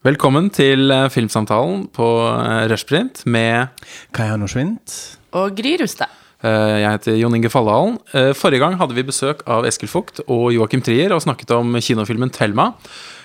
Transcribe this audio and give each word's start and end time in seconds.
Velkommen 0.00 0.46
til 0.48 0.88
eh, 0.94 1.08
Filmsamtalen 1.12 1.82
på 1.92 2.06
eh, 2.24 2.62
Rushprint 2.72 3.20
med 3.28 3.82
Kaja 4.16 4.38
Norsvint. 4.40 4.94
Og 5.36 5.52
Gry 5.58 5.74
Rustad. 5.82 6.08
eh, 6.40 6.78
Jeg 6.80 6.94
heter 6.94 7.18
Jon 7.20 7.36
Inge 7.36 7.50
Falledalen. 7.52 7.98
Eh, 8.16 8.30
Forrige 8.32 8.62
gang 8.64 8.78
hadde 8.80 8.96
vi 8.96 9.04
besøk 9.04 9.42
av 9.46 9.68
Eskil 9.68 9.90
Fugt 9.92 10.22
og 10.26 10.46
Joakim 10.56 10.80
Trier 10.86 11.12
og 11.12 11.20
snakket 11.20 11.52
om 11.52 11.76
kinofilmen 11.76 12.32
Thelma. 12.32 12.70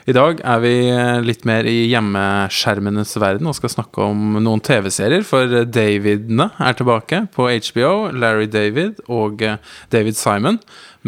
I 0.05 0.13
dag 0.13 0.38
er 0.46 0.60
vi 0.62 0.73
eh, 0.94 1.20
litt 1.26 1.47
mer 1.49 1.65
i 1.65 1.88
hjemmeskjermenes 1.89 3.15
verden 3.17 3.49
og 3.49 3.56
skal 3.58 3.71
snakke 3.74 4.06
om 4.06 4.35
noen 4.38 4.62
TV-serier, 4.62 5.24
for 5.26 5.49
Davidene 5.65 6.51
er 6.62 6.78
tilbake 6.78 7.24
på 7.33 7.47
HBO. 7.49 8.12
Larry 8.13 8.46
David 8.53 9.02
og 9.10 9.42
eh, 9.42 9.57
David 9.89 10.20
Simon 10.20 10.60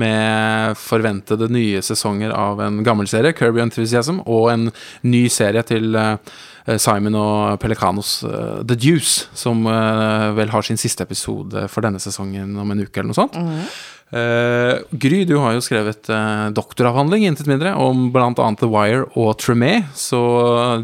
med 0.02 0.78
forventede 0.82 1.46
nye 1.54 1.84
sesonger 1.86 2.34
av 2.34 2.64
en 2.66 2.82
gammel 2.86 3.10
serie, 3.10 3.36
Kirby 3.38 3.62
Enthusiasm, 3.62 4.24
og 4.26 4.50
en 4.56 4.72
ny 5.06 5.28
serie 5.30 5.62
til 5.70 5.94
eh, 5.98 6.18
Simon 6.82 7.20
og 7.22 7.60
Pelicanos, 7.62 8.24
eh, 8.26 8.64
The 8.66 8.80
Deuce, 8.82 9.30
som 9.38 9.62
eh, 9.70 10.32
vel 10.42 10.50
har 10.56 10.66
sin 10.66 10.82
siste 10.82 11.06
episode 11.06 11.68
for 11.70 11.86
denne 11.86 12.02
sesongen 12.02 12.58
om 12.58 12.74
en 12.74 12.82
uke 12.82 12.98
eller 12.98 13.14
noe 13.14 13.22
sånt. 13.22 13.38
Eh, 14.08 14.78
Gry, 14.92 15.26
du 15.28 15.36
har 15.42 15.58
jo 15.58 15.64
skrevet 15.66 16.08
uh, 16.08 16.48
doktoravhandling 16.56 17.26
intet 17.28 17.50
mindre 17.50 17.74
om 17.76 18.08
bl.a. 18.14 18.32
The 18.32 18.70
Wire 18.72 19.04
og 19.20 19.34
Tremé, 19.42 19.82
så 19.98 20.22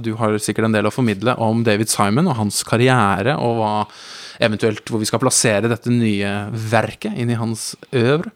du 0.04 0.12
har 0.20 0.36
sikkert 0.44 0.68
en 0.68 0.76
del 0.76 0.90
å 0.90 0.94
formidle 0.94 1.38
om 1.40 1.64
David 1.64 1.92
Simon 1.92 2.28
og 2.28 2.40
hans 2.42 2.60
karriere, 2.68 3.38
og 3.40 3.62
hva 3.62 3.74
eventuelt 4.44 4.90
hvor 4.90 5.00
vi 5.00 5.08
skal 5.08 5.22
plassere 5.24 5.70
dette 5.72 5.92
nye 5.94 6.32
verket 6.72 7.16
inn 7.16 7.32
i 7.32 7.40
hans 7.40 7.74
øvre. 7.96 8.34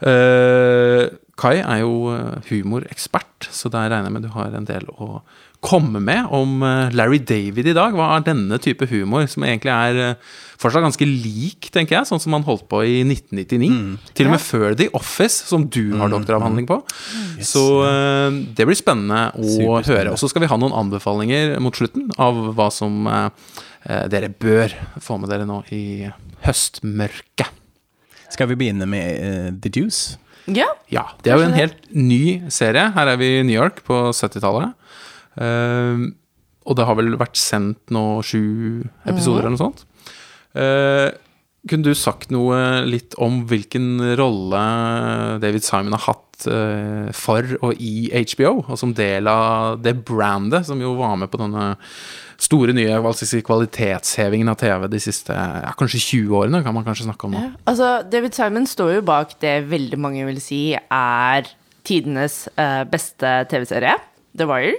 Uh, 0.00 1.10
Kai 1.40 1.56
er 1.62 1.80
jo 1.80 2.10
eh, 2.12 2.50
humorekspert, 2.50 3.48
så 3.48 3.70
der 3.72 3.88
regner 3.88 4.10
jeg 4.10 4.16
med 4.18 4.26
du 4.26 4.32
har 4.34 4.52
en 4.52 4.66
del 4.68 4.84
å 4.92 5.22
komme 5.60 6.00
med 6.02 6.28
om 6.32 6.62
eh, 6.64 6.92
Larry 6.96 7.20
David 7.24 7.68
i 7.70 7.74
dag. 7.76 7.94
Hva 7.96 8.14
er 8.16 8.24
denne 8.26 8.58
type 8.62 8.88
humor, 8.90 9.26
som 9.30 9.44
egentlig 9.44 9.72
er 9.72 10.00
eh, 10.04 10.30
fortsatt 10.60 10.84
ganske 10.84 11.08
lik, 11.08 11.68
tenker 11.74 11.98
jeg, 11.98 12.08
sånn 12.08 12.22
som 12.22 12.36
han 12.36 12.46
holdt 12.46 12.66
på 12.70 12.82
i 12.86 13.00
1999. 13.04 14.10
Til 14.16 14.30
og 14.30 14.34
med 14.34 14.44
før 14.44 14.76
The 14.78 14.88
Office, 14.96 15.44
som 15.50 15.68
du 15.68 15.96
har 16.00 16.12
doktoravhandling 16.12 16.68
på. 16.70 16.80
Så 17.44 17.64
eh, 17.86 18.40
det 18.56 18.68
blir 18.68 18.78
spennende 18.78 19.28
å 19.36 19.78
høre. 19.78 20.14
Og 20.14 20.20
så 20.20 20.30
skal 20.32 20.46
vi 20.46 20.50
ha 20.50 20.60
noen 20.60 20.76
anbefalinger 20.84 21.58
mot 21.62 21.76
slutten 21.76 22.10
av 22.20 22.40
hva 22.56 22.70
som 22.74 23.06
dere 23.80 24.28
bør 24.28 24.74
få 25.00 25.16
med 25.16 25.30
dere 25.32 25.46
nå 25.48 25.62
i 25.72 26.04
høstmørket. 26.44 27.56
Skal 28.30 28.50
vi 28.50 28.58
begynne 28.60 28.86
med 28.88 29.06
uh, 29.24 29.48
The 29.56 29.72
Deuce? 29.72 30.18
Ja. 30.50 30.68
Ja, 30.90 31.04
det 31.22 31.32
er 31.32 31.40
jo 31.40 31.46
en 31.48 31.56
helt 31.56 31.88
ny 31.94 32.50
serie. 32.52 32.90
Her 32.94 33.12
er 33.12 33.18
vi 33.20 33.30
i 33.38 33.42
New 33.46 33.54
York 33.54 33.82
på 33.86 33.96
70-tallet. 34.10 34.74
Eh, 35.36 36.08
og 36.68 36.76
det 36.76 36.86
har 36.86 36.98
vel 36.98 37.16
vært 37.18 37.40
sendt 37.40 37.92
nå 37.94 38.20
sju 38.26 38.82
episoder 39.08 39.46
eller 39.46 39.56
noe 39.56 39.64
sånt. 39.64 39.84
Uh, 40.50 41.08
kunne 41.70 41.86
du 41.86 41.94
sagt 41.94 42.32
noe 42.34 42.56
litt 42.88 43.14
om 43.20 43.44
hvilken 43.48 44.16
rolle 44.18 44.62
David 45.42 45.64
Simon 45.64 45.94
har 45.94 46.06
hatt 46.08 46.46
uh, 46.50 47.10
for 47.16 47.46
og 47.60 47.78
i 47.82 48.10
HBO, 48.32 48.56
og 48.66 48.80
som 48.80 48.94
del 48.96 49.30
av 49.30 49.78
det 49.82 49.94
brandet 50.06 50.66
som 50.68 50.80
jo 50.82 50.96
var 50.98 51.16
med 51.20 51.30
på 51.32 51.40
denne 51.40 51.72
store 52.40 52.72
nye 52.76 53.14
si, 53.18 53.42
kvalitetshevingen 53.44 54.48
av 54.48 54.58
TV 54.60 54.86
de 54.88 55.00
siste 55.02 55.36
ja, 55.36 55.72
kanskje 55.76 56.00
20 56.00 56.36
årene, 56.40 56.62
kan 56.64 56.76
man 56.76 56.86
kanskje 56.86 57.08
snakke 57.08 57.28
om 57.28 57.36
nå. 57.36 57.46
Altså, 57.68 57.98
David 58.10 58.36
Simon 58.36 58.68
står 58.68 58.94
jo 58.98 59.08
bak 59.10 59.36
det 59.44 59.58
veldig 59.70 60.00
mange 60.00 60.28
vil 60.28 60.40
si 60.42 60.62
er 60.76 61.50
tidenes 61.88 62.46
uh, 62.56 62.84
beste 62.88 63.40
TV-serie, 63.52 63.98
The 64.36 64.48
Wire. 64.48 64.78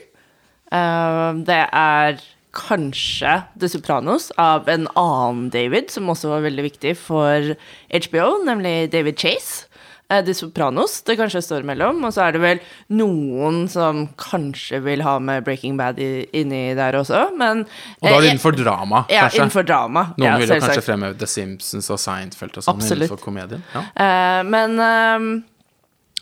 Eh, 0.72 1.31
det 1.47 1.64
er 1.72 2.22
kanskje 2.52 3.38
The 3.59 3.69
Sopranos 3.72 4.31
av 4.41 4.67
en 4.69 4.88
annen 5.00 5.50
David, 5.53 5.91
som 5.91 6.09
også 6.11 6.33
var 6.33 6.45
veldig 6.47 6.66
viktig 6.67 6.95
for 7.00 7.53
HBO, 7.91 8.31
nemlig 8.47 8.92
David 8.92 9.20
Chase. 9.20 9.67
Eh, 10.11 10.20
The 10.27 10.33
Sopranos 10.36 10.98
det 11.08 11.15
kanskje 11.20 11.39
står 11.45 11.64
mellom, 11.67 12.02
og 12.04 12.11
så 12.11 12.26
er 12.26 12.36
det 12.36 12.42
vel 12.43 12.59
noen 12.92 13.64
som 13.71 14.04
kanskje 14.20 14.82
vil 14.83 15.04
ha 15.05 15.14
med 15.23 15.45
Breaking 15.48 15.77
Bad 15.80 16.02
i, 16.04 16.26
inni 16.36 16.73
der 16.76 16.98
også, 16.99 17.30
men 17.39 17.64
Og 17.64 18.03
da 18.03 18.11
er 18.11 18.17
eh, 18.17 18.26
det 18.26 18.33
innenfor 18.33 18.58
drama, 18.59 19.05
Ja, 19.08 19.21
kanskje? 19.30 19.39
innenfor 19.39 19.67
drama. 19.70 20.03
Noen 20.17 20.27
ja, 20.27 20.36
vil 20.42 20.52
jo 20.52 20.59
kanskje 20.65 20.83
fremheve 20.89 21.20
The 21.21 21.32
Simpsons 21.32 21.88
og 21.88 22.02
Seinfeld 22.03 22.59
og 22.59 22.67
sånn 22.67 22.83
innenfor 22.83 23.23
komedien. 23.23 23.64
Ja. 23.71 23.86
Uh, 23.95 24.42
men 24.52 24.76
uh, 24.83 25.30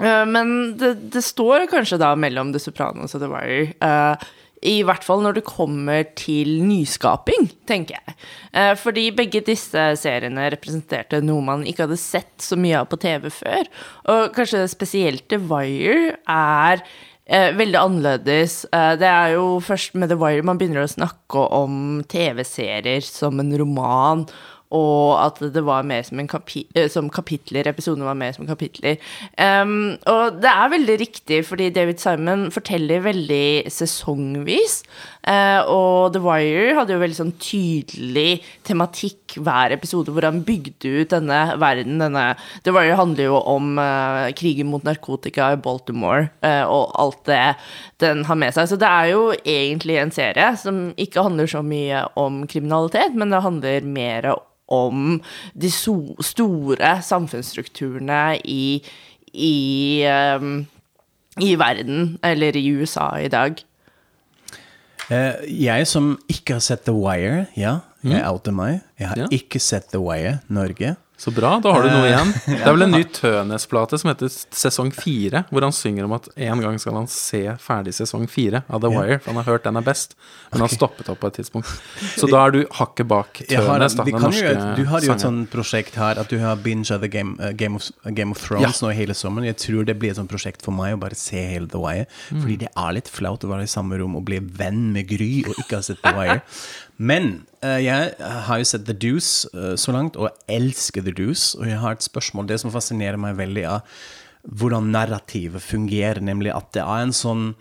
uh, 0.06 0.26
men 0.30 0.54
det, 0.78 0.94
det 1.16 1.26
står 1.26 1.66
kanskje 1.74 1.98
da 2.02 2.14
mellom 2.14 2.54
The 2.54 2.62
Sopranos 2.62 3.18
og 3.18 3.26
The 3.26 3.32
Wire. 3.34 3.72
eh, 3.82 4.30
I 4.66 4.82
hvert 4.84 5.06
fall 5.08 5.22
når 5.24 5.38
det 5.38 5.46
kommer 5.48 6.04
til 6.20 6.60
nyskaping, 6.68 7.48
tenker 7.70 8.00
jeg. 8.00 8.16
Eh, 8.52 8.74
fordi 8.80 9.06
begge 9.16 9.42
disse 9.48 9.86
seriene 10.02 10.50
representerte 10.52 11.22
noe 11.24 11.46
man 11.46 11.64
ikke 11.68 11.86
hadde 11.86 12.00
sett 12.02 12.34
så 12.44 12.58
mye 12.60 12.82
av 12.82 12.90
på 12.92 13.00
TV 13.00 13.30
før. 13.32 13.70
Og 14.12 14.34
kanskje 14.36 14.66
spesielt 14.72 15.30
The 15.32 15.40
Wire 15.40 16.18
er 16.28 16.84
eh, 17.30 17.56
veldig 17.56 17.80
annerledes. 17.80 18.62
Eh, 18.76 18.94
det 19.00 19.08
er 19.08 19.36
jo 19.38 19.60
først 19.64 19.96
med 19.96 20.12
The 20.12 20.20
Wire 20.20 20.46
man 20.48 20.60
begynner 20.60 20.84
å 20.84 20.92
snakke 20.92 21.48
om 21.56 22.02
TV-serier 22.12 23.06
som 23.06 23.40
en 23.40 23.56
roman 23.62 24.28
og 24.70 25.18
at 25.18 25.40
det 25.54 25.64
var 25.66 25.86
mer 25.88 26.04
som, 26.06 26.20
kapi 26.30 26.64
eh, 26.78 26.90
som 26.92 27.10
kapitler. 27.10 27.68
Episoden 27.72 28.06
var 28.06 28.18
mer 28.18 28.36
som 28.36 28.46
kapitler. 28.46 29.00
Um, 29.34 29.98
og 30.10 30.38
det 30.44 30.50
er 30.52 30.74
veldig 30.76 30.98
riktig, 31.02 31.40
fordi 31.48 31.72
David 31.74 32.02
Simon 32.02 32.50
forteller 32.54 33.02
veldig 33.02 33.72
sesongvis. 33.74 34.84
Uh, 35.26 35.66
og 35.66 36.14
The 36.14 36.22
Wire 36.22 36.76
hadde 36.78 36.94
jo 36.94 37.02
veldig 37.02 37.18
sånn 37.18 37.34
tydelig 37.42 38.44
tematikk 38.68 39.40
hver 39.42 39.74
episode, 39.74 40.14
hvor 40.14 40.28
han 40.28 40.44
bygde 40.46 40.94
ut 41.02 41.16
denne 41.16 41.40
verden. 41.62 41.98
Denne, 42.04 42.28
The 42.66 42.74
Wire 42.76 42.98
handler 43.00 43.32
jo 43.32 43.40
om 43.42 43.74
uh, 43.82 44.30
krigen 44.38 44.70
mot 44.70 44.86
narkotika 44.86 45.50
i 45.56 45.62
Baltimore, 45.66 46.28
uh, 46.46 46.66
og 46.70 46.94
alt 47.02 47.24
det 47.30 47.42
den 48.06 48.22
har 48.30 48.38
med 48.38 48.54
seg. 48.54 48.70
Så 48.70 48.78
det 48.78 48.90
er 48.90 49.10
jo 49.16 49.26
egentlig 49.42 49.98
en 49.98 50.14
serie 50.14 50.54
som 50.62 50.92
ikke 50.94 51.26
handler 51.26 51.50
så 51.50 51.66
mye 51.66 52.06
om 52.22 52.44
kriminalitet, 52.50 53.18
men 53.18 53.34
det 53.34 53.42
handler 53.44 53.90
mer 53.98 54.30
om 54.36 54.46
de 55.58 55.72
so 55.74 56.16
store 56.22 57.02
samfunnsstrukturene 57.06 58.40
i, 58.46 58.82
i, 59.34 60.06
um, 60.38 60.68
i 61.42 61.56
verden, 61.60 62.18
eller 62.24 62.56
i 62.60 62.66
USA 62.78 63.10
i 63.24 63.28
dag. 63.34 63.60
Eh, 65.10 65.34
jeg 65.66 65.88
som 65.90 66.12
ikke 66.30 66.54
har 66.60 66.62
sett 66.62 66.84
The 66.86 66.94
Wire, 66.94 67.48
ja, 67.58 67.80
jeg 68.06 68.22
outer 68.30 68.54
meg. 68.54 68.82
Jeg 69.00 69.08
har 69.10 69.18
Ja. 69.18 69.28
ikke 69.34 69.60
sett 69.60 69.90
The 69.92 70.00
Wire 70.00 70.40
Norge. 70.50 70.96
Så 71.20 71.32
bra, 71.36 71.58
da 71.60 71.74
har 71.76 71.84
du 71.84 71.90
noe 71.92 72.08
igjen. 72.08 72.30
Det 72.48 72.62
er 72.64 72.76
vel 72.78 72.86
en 72.86 72.94
ny 72.96 73.02
Tønes-plate 73.12 73.98
som 74.00 74.08
heter 74.08 74.30
Sesong 74.32 74.94
4, 74.96 75.42
hvor 75.50 75.66
han 75.66 75.74
synger 75.76 76.08
om 76.08 76.14
at 76.16 76.30
en 76.48 76.62
gang 76.64 76.78
skal 76.80 76.96
han 76.96 77.10
se 77.12 77.42
ferdig 77.60 77.92
sesong 77.98 78.24
4 78.32 78.62
av 78.72 78.80
The 78.86 78.92
Wire, 78.94 79.18
for 79.20 79.34
han 79.34 79.42
har 79.42 79.50
hørt 79.50 79.68
den 79.68 79.80
er 79.82 79.84
best, 79.84 80.16
men 80.54 80.64
han 80.64 80.72
stoppet 80.72 81.12
opp 81.12 81.20
på 81.20 81.28
et 81.28 81.42
tidspunkt. 81.42 81.74
Så 82.16 82.30
da 82.32 82.46
er 82.46 82.56
du 82.56 82.62
hakket 82.80 83.10
bak 83.12 83.42
Tønes, 83.50 83.98
da, 84.00 84.08
den 84.08 84.24
norske 84.24 84.56
jo, 84.56 84.66
du 84.80 84.84
har 84.88 85.04
jo 85.04 85.12
et 85.12 85.28
sånt 85.28 85.52
prosjekt 85.52 86.00
her 86.00 86.24
at 86.24 86.32
du 86.32 86.40
har 86.40 86.60
binge 86.64 86.88
av 86.96 87.04
The 87.04 87.12
Game, 87.12 87.36
uh, 87.44 87.52
Game, 87.52 87.76
of, 87.76 87.92
Game 88.16 88.32
of 88.32 88.40
Thrones 88.40 88.80
nå 88.80 88.96
hele 88.96 89.18
sommeren. 89.18 89.50
Jeg 89.52 89.60
tror 89.66 89.88
det 89.92 90.00
blir 90.00 90.16
et 90.16 90.22
sånt 90.22 90.32
prosjekt 90.32 90.64
for 90.64 90.76
meg 90.76 90.96
å 90.96 91.02
bare 91.04 91.20
se 91.20 91.42
hele 91.52 91.68
The 91.68 91.84
Wire. 91.84 92.08
Mm. 92.32 92.46
Fordi 92.46 92.62
det 92.64 92.72
er 92.72 92.96
litt 92.96 93.12
flaut 93.12 93.44
å 93.44 93.52
være 93.52 93.68
i 93.68 93.72
samme 93.72 94.00
rom 94.00 94.16
og 94.16 94.24
bli 94.30 94.40
venn 94.40 94.94
med 94.96 95.12
Gry 95.12 95.34
og 95.50 95.60
ikke 95.60 95.82
ha 95.82 95.86
sett 95.92 96.00
The 96.06 96.16
Wire. 96.16 96.46
Men 97.00 97.30
eh, 97.64 97.80
jeg 97.86 98.16
har 98.20 98.60
jo 98.60 98.68
sett 98.68 98.88
The 98.88 98.96
Deuce 98.98 99.48
eh, 99.56 99.76
så 99.80 99.96
langt, 99.96 100.20
og 100.20 100.36
elsker 100.52 101.06
The 101.06 101.16
Deuce. 101.16 101.54
Og 101.60 101.70
jeg 101.70 101.80
har 101.80 101.96
et 101.96 102.06
spørsmål. 102.06 102.50
Det 102.50 102.60
som 102.62 102.74
fascinerer 102.74 103.20
meg 103.22 103.40
veldig, 103.40 103.68
er 103.72 104.02
hvordan 104.60 104.92
narrativet 104.94 105.64
fungerer. 105.64 106.20
Nemlig 106.24 106.52
at 106.56 106.74
det 106.76 106.84
er 106.84 107.06
en 107.06 107.16
sånn 107.16 107.54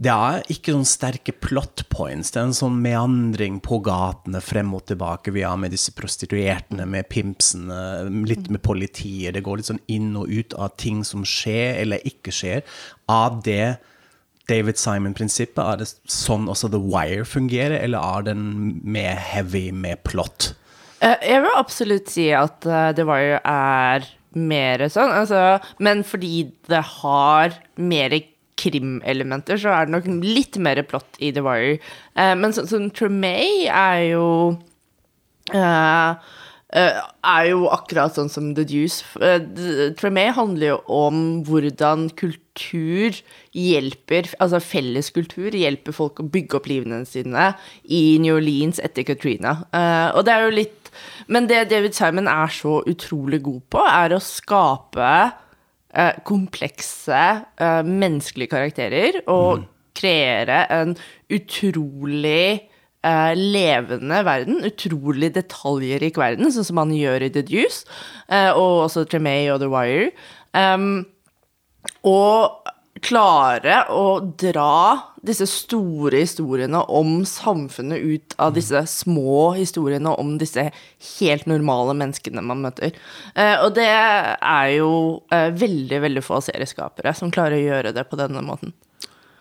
det 0.00 0.08
er 0.08 0.44
ikke 0.48 0.72
sånn 0.72 0.86
sterke 0.88 1.32
plot 1.44 1.82
points. 1.92 2.30
Det 2.32 2.38
er 2.40 2.46
en 2.48 2.56
sånn 2.56 2.78
meandring 2.80 3.58
på 3.60 3.82
gatene 3.84 4.40
frem 4.40 4.70
og 4.76 4.86
tilbake. 4.88 5.32
Vi 5.34 5.42
er 5.44 5.58
med 5.60 5.74
disse 5.74 5.92
prostituertene, 5.92 6.86
med 6.88 7.10
pimpsene, 7.12 8.08
litt 8.24 8.48
med 8.48 8.62
politiet. 8.64 9.34
Det 9.36 9.42
går 9.44 9.60
litt 9.60 9.68
sånn 9.68 9.82
inn 9.92 10.14
og 10.16 10.30
ut 10.30 10.56
av 10.56 10.72
ting 10.80 11.02
som 11.04 11.26
skjer 11.26 11.82
eller 11.82 12.06
ikke 12.08 12.32
skjer. 12.32 12.64
Av 13.12 13.42
det 13.44 13.76
David 14.50 14.80
Simon-prinsippet, 14.80 15.62
er 15.62 15.80
det 15.80 15.90
sånn 16.10 16.48
også 16.50 16.72
The 16.72 16.80
Wire 16.82 17.26
fungerer, 17.28 17.78
eller 17.80 18.02
er 18.18 18.30
den 18.32 18.44
mer 18.82 19.18
heavy 19.30 19.68
med 19.72 20.02
plot? 20.08 20.52
Eh, 21.00 21.16
jeg 21.24 21.44
vil 21.44 21.60
absolutt 21.60 22.10
si 22.12 22.28
at 22.36 22.66
eh, 22.68 22.90
The 22.96 23.06
Wire 23.08 23.40
er 23.46 24.08
mer 24.36 24.84
sånn, 24.92 25.14
altså, 25.14 25.58
men 25.82 26.04
fordi 26.06 26.50
det 26.70 26.82
har 27.00 27.56
mer 27.80 28.14
krimelementer, 28.60 29.58
så 29.60 29.72
er 29.72 29.88
det 29.88 29.94
nok 29.94 30.10
litt 30.24 30.58
mer 30.60 30.82
plott 30.88 31.18
i 31.22 31.32
The 31.34 31.44
Wire. 31.44 31.78
Eh, 32.14 32.34
men 32.38 32.54
sånn 32.56 32.68
som 32.70 32.90
Tremay 32.94 33.66
er 33.66 34.02
jo 34.10 34.26
eh, 35.54 36.30
er 36.70 37.46
jo 37.50 37.64
akkurat 37.72 38.14
sånn 38.14 38.30
som 38.30 38.50
The 38.54 38.64
Deuce. 38.68 39.02
Uh, 39.18 39.90
Tremé 39.98 40.28
handler 40.36 40.74
jo 40.74 40.76
om 41.00 41.22
hvordan 41.48 42.08
kultur 42.18 43.16
hjelper, 43.56 44.30
altså 44.38 44.60
felles 44.62 45.10
kultur 45.14 45.54
hjelper 45.56 45.96
folk 45.96 46.22
å 46.22 46.28
bygge 46.30 46.60
opp 46.60 46.68
livene 46.70 47.02
sine 47.08 47.50
i 47.90 48.20
New 48.22 48.38
Orleans 48.38 48.78
etter 48.82 49.06
Katrina. 49.08 49.60
Uh, 49.74 50.14
og 50.14 50.24
det 50.26 50.36
er 50.36 50.46
jo 50.46 50.58
litt 50.60 50.76
Men 51.30 51.46
det 51.46 51.68
David 51.70 51.94
Simon 51.94 52.26
er 52.26 52.50
så 52.50 52.80
utrolig 52.90 53.38
god 53.46 53.62
på, 53.70 53.84
er 53.86 54.14
å 54.14 54.22
skape 54.22 55.12
komplekse 56.22 57.20
menneskelige 57.82 58.50
karakterer 58.52 59.16
og 59.24 59.62
mm. 59.62 59.64
kreere 59.98 60.58
en 60.70 60.92
utrolig 61.34 62.69
Uh, 63.00 63.32
levende 63.32 64.18
verden, 64.26 64.58
utrolig 64.68 65.30
detaljrik 65.32 66.18
verden, 66.20 66.50
sånn 66.52 66.66
som 66.68 66.80
han 66.82 66.90
gjør 66.92 67.22
i 67.24 67.30
The 67.32 67.42
Deuce, 67.48 67.86
eh, 68.28 68.50
og 68.52 68.82
også 68.90 69.06
Tremay 69.08 69.46
og 69.48 69.62
The 69.62 69.70
Wire. 69.72 70.10
Um, 70.52 71.06
og 72.04 72.68
klare 73.00 73.78
å 73.88 74.18
dra 74.20 75.14
disse 75.24 75.48
store 75.48 76.20
historiene 76.26 76.82
om 76.92 77.22
samfunnet 77.24 78.04
ut 78.04 78.36
av 78.36 78.52
disse 78.58 78.84
små 78.92 79.54
historiene 79.56 80.12
om 80.20 80.36
disse 80.42 80.66
helt 81.14 81.48
normale 81.48 81.96
menneskene 81.96 82.44
man 82.44 82.60
møter. 82.66 82.92
Uh, 83.32 83.64
og 83.64 83.80
det 83.80 83.88
er 83.88 84.74
jo 84.76 84.92
veldig, 85.32 86.04
veldig 86.04 86.26
få 86.26 86.44
serieskapere 86.44 87.16
som 87.16 87.32
klarer 87.32 87.56
å 87.56 87.64
gjøre 87.64 87.96
det 87.96 88.04
på 88.12 88.20
denne 88.20 88.44
måten. 88.44 88.76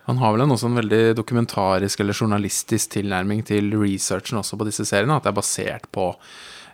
Han 0.10 0.18
har 0.18 0.34
vel 0.34 0.50
også 0.50 0.72
en 0.72 0.80
veldig 0.80 1.02
dokumentarisk 1.20 2.00
eller 2.02 2.18
journalistisk 2.18 2.96
tilnærming 2.96 3.44
til 3.46 3.68
researchen 3.78 4.40
også 4.40 4.58
på 4.58 4.66
disse 4.66 4.88
seriene. 4.90 5.20
At 5.20 5.28
det 5.28 5.30
er 5.30 5.38
basert 5.38 5.86
på 5.94 6.08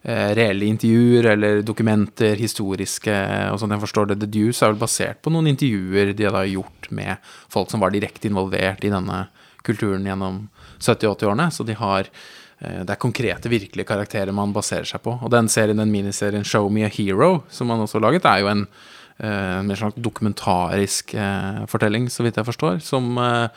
eh, 0.07 0.31
reelle 0.39 0.69
intervjuer 0.71 1.27
eller 1.33 1.59
dokumenter, 1.67 2.39
historiske 2.39 3.17
og 3.51 3.59
sånn. 3.59 3.75
Jeg 3.75 3.83
forstår 3.83 4.13
det. 4.13 4.21
The 4.23 4.31
Deuce 4.37 4.63
er 4.63 4.71
vel 4.71 4.79
basert 4.85 5.19
på 5.19 5.35
noen 5.35 5.51
intervjuer 5.51 6.13
de 6.15 6.29
hadde 6.29 6.45
gjort 6.53 6.89
med 6.95 7.27
folk 7.51 7.73
som 7.73 7.83
var 7.83 7.91
direkte 7.91 8.31
involvert 8.31 8.87
i 8.87 8.93
denne 8.93 9.25
kulturen 9.67 10.07
gjennom 10.07 10.45
70-80-årene. 10.79 11.51
Så 11.51 11.67
de 11.67 11.75
har 11.75 12.07
eh, 12.07 12.81
det 12.87 12.95
er 12.95 13.03
konkrete, 13.03 13.51
virkelige 13.51 13.91
karakterer 13.91 14.31
man 14.31 14.55
baserer 14.55 14.87
seg 14.87 15.03
på. 15.03 15.19
Og 15.19 15.35
den 15.35 15.51
serien, 15.51 15.83
den 15.83 15.91
miniserien 15.91 16.47
Show 16.47 16.71
Me 16.71 16.87
a 16.87 16.93
Hero, 17.01 17.41
som 17.51 17.67
man 17.67 17.83
også 17.83 17.99
har 17.99 18.07
laget, 18.13 18.31
er 18.31 18.45
jo 18.45 18.53
en 18.55 18.69
en 19.23 19.61
eh, 19.61 19.63
mer 19.69 19.79
sånn 19.79 19.95
dokumentarisk 19.95 21.15
eh, 21.15 21.63
fortelling, 21.71 22.09
så 22.11 22.25
vidt 22.25 22.39
jeg 22.39 22.47
forstår. 22.47 22.81
Som 22.83 23.15
eh, 23.21 23.47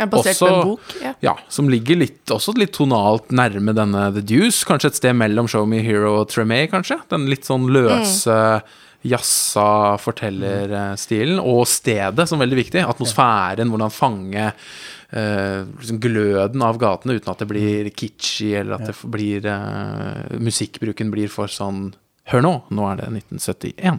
ja, 0.00 0.08
basert 0.10 0.34
også, 0.34 0.46
på 0.46 0.54
en 0.54 0.70
bok? 0.72 0.94
Ja. 1.04 1.12
ja 1.22 1.34
som 1.52 1.70
ligger 1.70 2.00
litt, 2.00 2.22
også 2.34 2.56
litt 2.58 2.74
tonalt 2.74 3.30
nærme 3.34 3.76
denne 3.76 4.08
The 4.16 4.24
Deuce. 4.26 4.64
Kanskje 4.66 4.90
et 4.90 4.98
sted 4.98 5.14
mellom 5.18 5.50
Show 5.50 5.68
Me 5.70 5.82
Hero 5.86 6.16
og 6.22 6.32
Tremay, 6.32 6.66
kanskje. 6.72 6.98
Den 7.12 7.28
litt 7.30 7.46
sånn 7.46 7.68
løse 7.70 8.40
mm. 8.58 8.74
jazza 9.14 9.68
fortellerstilen. 10.02 11.38
Og 11.38 11.62
stedet, 11.70 12.26
som 12.26 12.40
er 12.40 12.48
veldig 12.48 12.60
viktig. 12.64 12.82
Atmosfæren, 12.82 13.70
hvordan 13.70 13.94
fange 13.94 14.50
uh, 14.50 15.60
liksom 15.78 16.02
gløden 16.02 16.64
av 16.66 16.80
gatene 16.82 17.20
uten 17.20 17.30
at 17.30 17.44
det 17.44 17.50
blir 17.54 17.92
kitschy, 17.94 18.50
eller 18.58 18.80
at 18.80 18.90
det 18.90 19.12
blir 19.14 19.46
uh, 19.46 20.40
Musikkbruken 20.42 21.14
blir 21.14 21.30
for 21.30 21.52
sånn 21.52 21.92
Hør 22.32 22.40
nå, 22.40 22.52
nå 22.72 22.86
er 22.88 23.02
det 23.02 23.10
1971. 23.20 23.98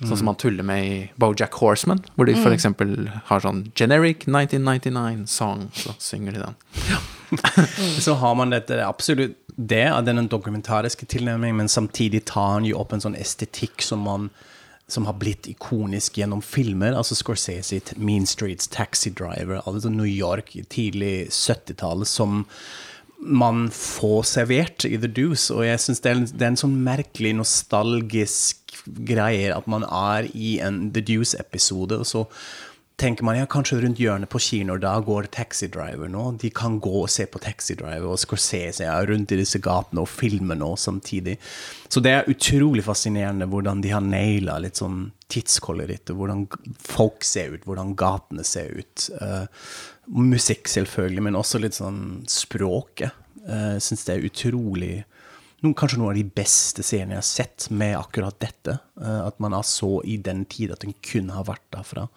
Sånn 0.00 0.16
som 0.16 0.30
man 0.30 0.38
tuller 0.40 0.64
med 0.64 0.84
i 0.86 0.98
Bojack 1.20 1.58
Horseman, 1.60 2.00
hvor 2.16 2.24
de 2.28 2.32
f.eks. 2.32 2.64
har 3.28 3.42
sånn 3.44 3.66
generic 3.76 4.24
1999 4.24 5.26
song, 5.28 5.66
så 5.76 5.92
synger 6.00 6.38
de 6.38 6.44
den. 6.46 6.60
Ja. 6.88 7.00
så 8.06 8.16
har 8.18 8.34
man 8.34 8.54
dette, 8.54 8.80
absolutt 8.86 9.36
det 9.60 9.84
av 9.92 10.06
den 10.06 10.28
dokumentariske 10.32 11.06
tilnærmingen, 11.06 11.56
men 11.56 11.68
samtidig 11.68 12.24
tar 12.30 12.56
han 12.56 12.64
jo 12.64 12.78
opp 12.80 12.94
en 12.96 13.04
sånn 13.04 13.18
estetikk 13.18 13.84
som 13.84 14.06
man 14.08 14.30
som 14.90 15.06
har 15.06 15.14
blitt 15.20 15.46
ikonisk 15.46 16.18
gjennom 16.18 16.42
filmer. 16.42 16.96
altså 16.96 17.14
Scorsese, 17.14 17.80
Mean 17.96 18.26
Streets, 18.26 18.68
Taxi 18.68 19.10
Driver, 19.10 19.60
altså 19.66 19.88
New 19.92 20.08
York 20.08 20.56
tidlig 20.68 21.28
70-tallet, 21.30 22.08
som 22.08 22.46
man 23.20 23.68
får 23.74 24.22
servert 24.30 24.86
i 24.88 24.96
The 24.96 25.10
Deuce. 25.10 25.52
Og 25.54 25.66
jeg 25.66 25.82
syns 25.82 26.02
det, 26.04 26.14
det, 26.32 26.42
er 26.42 26.52
en 26.54 26.62
sånn 26.62 26.78
merkelig 26.84 27.34
nostalgisk 27.40 28.74
greie 29.06 29.52
at 29.52 29.68
man 29.70 29.84
er 29.84 30.30
i 30.32 30.56
en 30.64 30.88
The 30.94 31.04
Deuce-episode, 31.04 32.00
og 32.00 32.08
så 32.08 32.24
tenker 33.00 33.24
man 33.24 33.38
ja, 33.38 33.46
kanskje 33.48 33.78
rundt 33.80 34.00
hjørnet 34.00 34.28
på 34.30 34.38
kino, 34.44 34.76
da 34.80 34.92
går 35.00 35.30
Taxi 35.32 35.70
Driver 35.72 36.08
nå. 36.10 36.24
De 36.40 36.50
kan 36.52 36.76
gå 36.82 37.02
og 37.02 37.10
se 37.12 37.24
på 37.30 37.40
Taxi 37.40 37.76
Driver 37.78 38.12
og 38.12 38.20
Scorsese 38.20 38.84
ja, 38.84 38.98
rundt 39.08 39.32
i 39.32 39.38
disse 39.40 39.60
gatene 39.64 40.04
og 40.04 40.10
filme 40.10 40.56
nå 40.58 40.74
samtidig. 40.80 41.38
Så 41.88 42.02
det 42.04 42.12
er 42.12 42.28
utrolig 42.30 42.84
fascinerende 42.84 43.48
hvordan 43.50 43.80
de 43.84 43.94
har 43.94 44.04
naila 44.04 44.58
litt 44.60 44.80
sånn 44.80 45.06
tidskoloritt, 45.32 46.12
hvordan 46.12 46.44
folk 46.84 47.24
ser 47.24 47.54
ut, 47.54 47.64
hvordan 47.68 47.94
gatene 47.98 48.44
ser 48.46 48.74
ut. 48.82 49.06
Uh, 49.16 49.46
musikk, 50.10 50.68
selvfølgelig, 50.68 51.24
men 51.28 51.38
også 51.40 51.62
litt 51.62 51.78
sånn 51.78 52.20
språket. 52.28 53.16
Uh, 53.46 53.78
jeg 53.78 53.86
syns 53.88 54.04
det 54.08 54.16
er 54.16 54.28
utrolig 54.28 54.92
noen, 55.60 55.74
kanskje 55.76 56.00
noen 56.00 56.12
av 56.12 56.20
de 56.20 56.28
beste 56.36 56.84
seriene 56.84 57.16
jeg 57.16 57.22
har 57.22 57.30
sett 57.30 57.70
med 57.72 57.96
akkurat 57.96 58.36
dette. 58.42 58.76
Uh, 59.00 59.24
at 59.30 59.40
man 59.40 59.56
er 59.56 59.64
så 59.64 59.98
i 60.04 60.20
den 60.20 60.44
tid 60.50 60.76
at 60.76 60.84
den 60.84 60.96
kun 61.00 61.32
har 61.32 61.48
vært 61.48 61.66
derfra. 61.72 62.10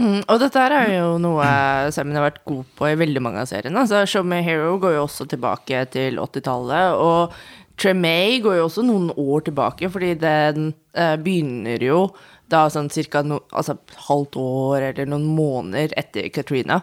Mm, 0.00 0.22
og 0.32 0.38
dette 0.40 0.60
er 0.64 0.94
jo 0.94 1.16
noe 1.20 1.46
Simon 1.92 2.16
har 2.16 2.30
vært 2.30 2.44
god 2.48 2.68
på 2.78 2.88
i 2.88 2.96
veldig 2.96 3.20
mange 3.20 3.42
av 3.42 3.48
seriene. 3.50 3.82
Altså, 3.82 4.06
Show 4.08 4.24
Me 4.24 4.40
Hero 4.46 4.78
går 4.80 4.94
jo 4.96 5.02
også 5.04 5.26
tilbake 5.28 5.82
til 5.92 6.16
80-tallet. 6.22 6.96
Og 6.96 7.34
Tremay 7.80 8.40
går 8.44 8.58
jo 8.58 8.66
også 8.66 8.84
noen 8.84 9.10
år 9.12 9.44
tilbake, 9.46 9.88
fordi 9.92 10.14
den 10.20 10.72
eh, 10.96 11.16
begynner 11.20 11.84
jo 11.84 12.00
da 12.50 12.64
sånn 12.72 12.90
cirka 12.92 13.22
no, 13.22 13.42
altså, 13.54 13.76
halvt 14.08 14.40
år 14.40 14.88
eller 14.90 15.08
noen 15.08 15.28
måneder 15.36 15.94
etter 16.00 16.28
Katrina. 16.34 16.80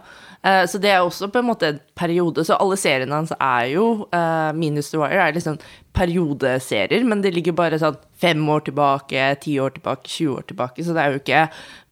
Uh, 0.48 0.64
så 0.70 0.80
det 0.80 0.94
er 0.94 1.04
også 1.04 1.28
på 1.32 1.42
en 1.42 1.50
måte 1.50 1.72
en 1.74 1.80
periode. 1.98 2.46
Så 2.48 2.56
alle 2.56 2.78
seriene 2.80 3.18
hans 3.18 3.34
er 3.36 3.66
jo 3.74 3.88
uh, 4.16 4.52
Minus 4.56 4.94
The 4.94 5.02
Wire 5.02 5.26
er 5.26 5.36
liksom 5.36 5.58
periodeserier, 5.98 7.04
men 7.10 7.24
de 7.24 7.34
ligger 7.34 7.56
bare 7.58 7.80
sånn 7.82 7.98
fem 8.22 8.42
år 8.54 8.64
tilbake, 8.70 9.26
ti 9.44 9.58
år 9.60 9.76
tilbake, 9.76 10.08
20 10.08 10.38
år 10.38 10.48
tilbake. 10.52 10.86
Så 10.86 10.96
det 10.96 11.04
er 11.04 11.12
jo 11.12 11.22
ikke 11.22 11.44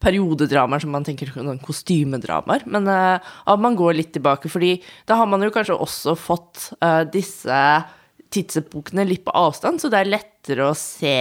periodedramaer 0.06 0.86
som 0.86 0.96
man 0.96 1.07
tenker 1.07 1.34
sånn 1.34 1.60
kostymedramaer. 1.66 2.63
Men 2.69 2.88
uh, 2.88 3.36
man 3.60 3.78
går 3.78 4.00
litt 4.00 4.13
tilbake, 4.16 4.52
fordi 4.52 4.78
da 5.10 5.19
har 5.19 5.30
man 5.30 5.44
jo 5.44 5.51
kanskje 5.54 5.78
også 5.81 6.16
fått 6.19 6.69
disse 7.12 7.60
tidsepokene 8.36 9.08
litt 9.08 9.26
på 9.26 9.34
avstand, 9.36 9.82
så 9.82 9.92
det 9.92 10.02
er 10.02 10.12
lettere 10.14 10.68
å 10.70 10.76
se 10.78 11.16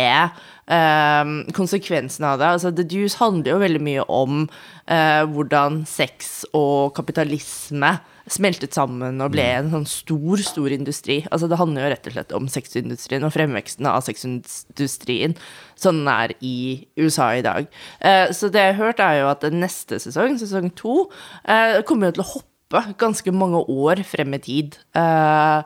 um, 0.66 1.36
konsekvensene 1.56 2.32
av 2.34 2.40
det. 2.40 2.50
Altså, 2.56 2.72
The 2.74 2.86
Deuce 2.90 3.20
handler 3.20 3.54
jo 3.54 3.62
veldig 3.62 3.84
mye 3.84 4.08
om 4.12 4.42
uh, 4.46 5.22
hvordan 5.30 5.84
sex 5.88 6.42
og 6.52 6.94
kapitalisme 6.98 7.96
smeltet 8.30 8.72
sammen 8.72 9.20
og 9.20 9.34
ble 9.34 9.44
mm. 9.44 9.58
en 9.58 9.72
sånn 9.74 9.86
stor, 9.88 10.40
stor 10.44 10.72
industri. 10.74 11.18
Altså, 11.28 11.48
det 11.50 11.58
handler 11.60 11.84
jo 11.84 11.92
rett 11.92 12.08
og 12.08 12.16
slett 12.16 12.34
om 12.36 12.48
sexindustrien 12.50 13.26
og 13.26 13.34
fremveksten 13.34 13.88
av 13.90 14.04
sexindustrien 14.06 15.36
sånn 15.80 16.02
den 16.04 16.10
er 16.10 16.34
i 16.44 16.56
USA 17.00 17.30
i 17.36 17.44
dag. 17.44 17.68
Uh, 18.00 18.30
så 18.34 18.50
det 18.52 18.62
jeg 18.62 18.76
har 18.78 18.80
hørt, 18.80 19.02
er 19.04 19.20
jo 19.20 19.30
at 19.32 19.44
neste 19.52 20.00
sesong, 20.02 20.38
sesong 20.40 20.70
to, 20.78 21.04
uh, 21.44 21.80
kommer 21.88 22.10
jo 22.10 22.18
til 22.18 22.24
å 22.24 22.30
hoppe 22.32 22.84
ganske 23.00 23.34
mange 23.34 23.60
år 23.70 24.02
frem 24.08 24.38
i 24.38 24.40
tid. 24.42 24.78
Uh, 24.96 25.62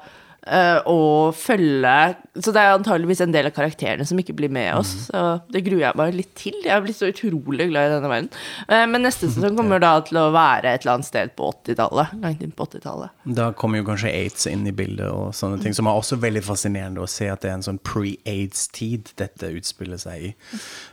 og 0.88 1.34
følge 1.36 1.94
Så 2.38 2.52
det 2.54 2.62
er 2.62 2.76
antageligvis 2.76 3.20
en 3.24 3.32
del 3.34 3.48
av 3.48 3.54
karakterene 3.56 4.06
som 4.08 4.18
ikke 4.20 4.36
blir 4.38 4.52
med 4.52 4.70
oss. 4.78 4.94
Mm. 4.94 5.02
Så 5.08 5.22
det 5.54 5.62
gruer 5.66 5.82
jeg 5.82 5.98
meg 5.98 6.14
litt 6.16 6.30
til. 6.38 6.56
Jeg 6.62 6.72
har 6.72 6.84
blitt 6.84 6.98
så 6.98 7.10
utrolig 7.10 7.68
glad 7.70 7.88
i 7.88 7.94
denne 7.96 8.10
verden. 8.12 8.30
Uh, 8.70 8.84
men 8.90 9.04
neste 9.04 9.30
sesong 9.30 9.58
kommer 9.58 9.82
da 9.82 9.92
til 10.06 10.20
å 10.20 10.28
være 10.34 10.72
et 10.72 10.84
eller 10.84 10.98
annet 10.98 11.08
sted 11.08 11.34
på 11.38 11.50
80-tallet. 11.52 12.14
Langt 12.22 12.44
inn 12.46 12.54
på 12.54 12.68
80-tallet. 12.68 13.14
Da 13.38 13.50
kommer 13.58 13.82
jo 13.82 13.88
kanskje 13.88 14.12
aids 14.14 14.48
inn 14.50 14.64
i 14.70 14.74
bildet 14.76 15.08
og 15.10 15.34
sånne 15.36 15.60
ting, 15.62 15.76
som 15.76 15.90
er 15.90 15.98
også 15.98 16.20
veldig 16.22 16.44
fascinerende 16.46 17.04
å 17.04 17.10
se 17.10 17.28
at 17.32 17.44
det 17.44 17.52
er 17.52 17.58
en 17.58 17.66
sånn 17.66 17.82
pre-aids-tid 17.84 19.12
dette 19.20 19.52
utspiller 19.58 20.00
seg 20.00 20.30
i. 20.30 20.32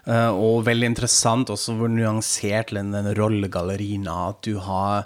Uh, 0.09 0.31
og 0.33 0.65
veldig 0.67 0.91
interessant 0.95 1.53
også 1.53 1.77
hvor 1.79 1.91
nyansert 1.91 2.73
den 2.75 3.13
rollegallerien 3.17 4.09
er. 4.09 4.35
At 4.35 4.41
du 4.45 4.57
har 4.63 5.05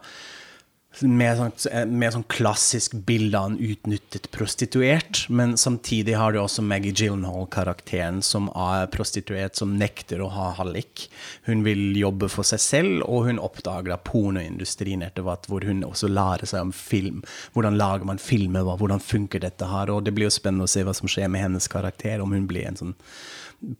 mer 1.05 1.38
sånn, 1.38 1.53
med 1.93 2.13
sånn 2.15 2.25
klassisk 2.31 2.96
bilde 3.08 3.38
av 3.38 3.51
en 3.51 3.60
utnyttet 3.62 4.27
prostituert. 4.34 5.22
Men 5.29 5.55
samtidig 5.58 6.17
har 6.17 6.34
du 6.34 6.39
også 6.41 6.63
Maggie 6.65 6.91
Gyllenhaal-karakteren 6.91 8.22
som 8.25 8.50
er 8.51 8.89
prostituert, 8.91 9.55
som 9.55 9.77
nekter 9.79 10.24
å 10.25 10.31
ha 10.34 10.50
hallik. 10.58 11.08
Hun 11.48 11.63
vil 11.67 11.96
jobbe 11.98 12.29
for 12.34 12.48
seg 12.48 12.63
selv, 12.63 13.05
og 13.05 13.29
hun 13.29 13.41
oppdager 13.41 14.01
pornoindustrien 14.10 15.05
etter 15.05 15.27
hvert, 15.27 15.48
hvor 15.48 15.65
hun 15.67 15.86
også 15.88 16.12
lærer 16.12 16.50
seg 16.50 16.67
om 16.67 16.75
film. 16.75 17.24
Hvordan 17.55 17.79
lager 17.79 18.10
man 18.10 18.22
filmer, 18.22 18.67
hvordan 18.67 19.03
funker 19.03 19.46
dette 19.46 19.69
her? 19.69 19.93
Og 19.93 20.03
det 20.05 20.15
blir 20.17 20.27
jo 20.27 20.36
spennende 20.36 20.67
å 20.67 20.72
se 20.72 20.84
hva 20.84 20.98
som 20.98 21.12
skjer 21.12 21.31
med 21.31 21.46
hennes 21.46 21.69
karakter, 21.72 22.19
om 22.24 22.34
hun 22.36 22.50
blir 22.50 22.67
en 22.67 22.79
sånn 22.79 22.98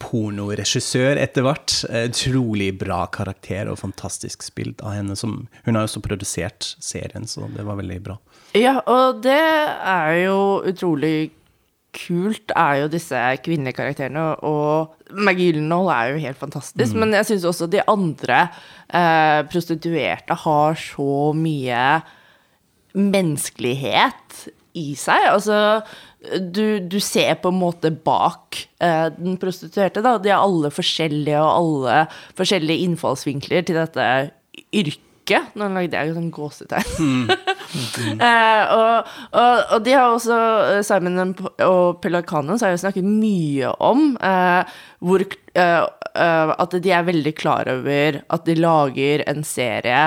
pornoregissør 0.04 1.20
etter 1.22 1.46
hvert. 1.46 1.76
Utrolig 1.88 2.74
bra 2.82 3.06
karakter 3.14 3.72
og 3.72 3.80
fantastisk 3.82 4.44
spilt 4.46 4.84
av 4.84 4.98
henne. 4.98 5.18
Som, 5.20 5.46
hun 5.66 5.76
har 5.76 5.86
jo 5.86 5.92
også 5.94 6.04
produsert 6.06 6.74
serien, 6.84 7.28
så 7.30 7.48
det 7.56 7.66
var 7.68 7.80
veldig 7.80 8.00
bra. 8.06 8.20
Ja, 8.58 8.80
og 8.90 9.22
det 9.24 9.40
er 9.40 10.16
jo 10.26 10.40
utrolig 10.68 11.32
kult 11.96 12.52
er 12.54 12.84
jo 12.84 12.90
disse 12.92 13.18
kvinnelige 13.44 13.80
karakterene, 13.80 14.36
og 14.46 14.94
Maggie 15.10 15.50
Gyllenhaal 15.50 15.90
er 15.94 16.12
jo 16.12 16.22
helt 16.22 16.38
fantastisk, 16.38 16.94
men 16.94 17.16
jeg 17.18 17.26
syns 17.32 17.48
også 17.50 17.70
de 17.72 17.82
andre 17.90 18.44
eh, 18.94 19.42
prostituerte 19.50 20.38
har 20.44 20.78
så 20.78 21.32
mye 21.34 21.82
menneskelighet 22.94 24.38
i 24.78 24.94
seg. 24.98 25.26
Altså, 25.32 25.82
du, 26.20 26.80
du 26.80 27.00
ser 27.00 27.38
på 27.40 27.52
en 27.52 27.60
måte 27.62 27.92
bak 27.92 28.58
eh, 28.84 29.08
den 29.16 29.38
prostituerte, 29.40 30.04
da. 30.04 30.18
De 30.20 30.32
er 30.32 30.40
alle 30.40 30.72
forskjellige, 30.74 31.40
og 31.40 31.52
alle 31.52 32.02
forskjellige 32.38 32.88
innfallsvinkler 32.88 33.64
til 33.68 33.80
dette 33.80 34.08
yrket. 34.76 35.54
Nå 35.56 35.70
lagde 35.72 35.96
jeg 35.96 36.16
sånn 36.18 36.34
gåsetegn. 36.34 37.24
Eh, 37.70 38.72
og, 38.74 39.10
og, 39.38 39.60
og 39.76 39.84
de 39.86 39.92
har 39.94 40.08
også, 40.10 40.38
eh, 40.74 40.80
Simon 40.82 41.36
og 41.62 42.00
Pelacano, 42.02 42.56
så 42.58 42.66
har 42.66 42.72
jo 42.74 42.80
snakket 42.82 43.06
mye 43.06 43.70
om 43.86 44.16
eh, 44.26 44.72
hvor 45.06 45.22
eh, 45.22 45.84
eh, 45.86 46.54
At 46.66 46.74
de 46.74 46.96
er 46.98 47.06
veldig 47.06 47.36
klar 47.38 47.70
over 47.70 48.18
at 48.26 48.50
de 48.50 48.56
lager 48.58 49.22
en 49.30 49.46
serie 49.46 50.02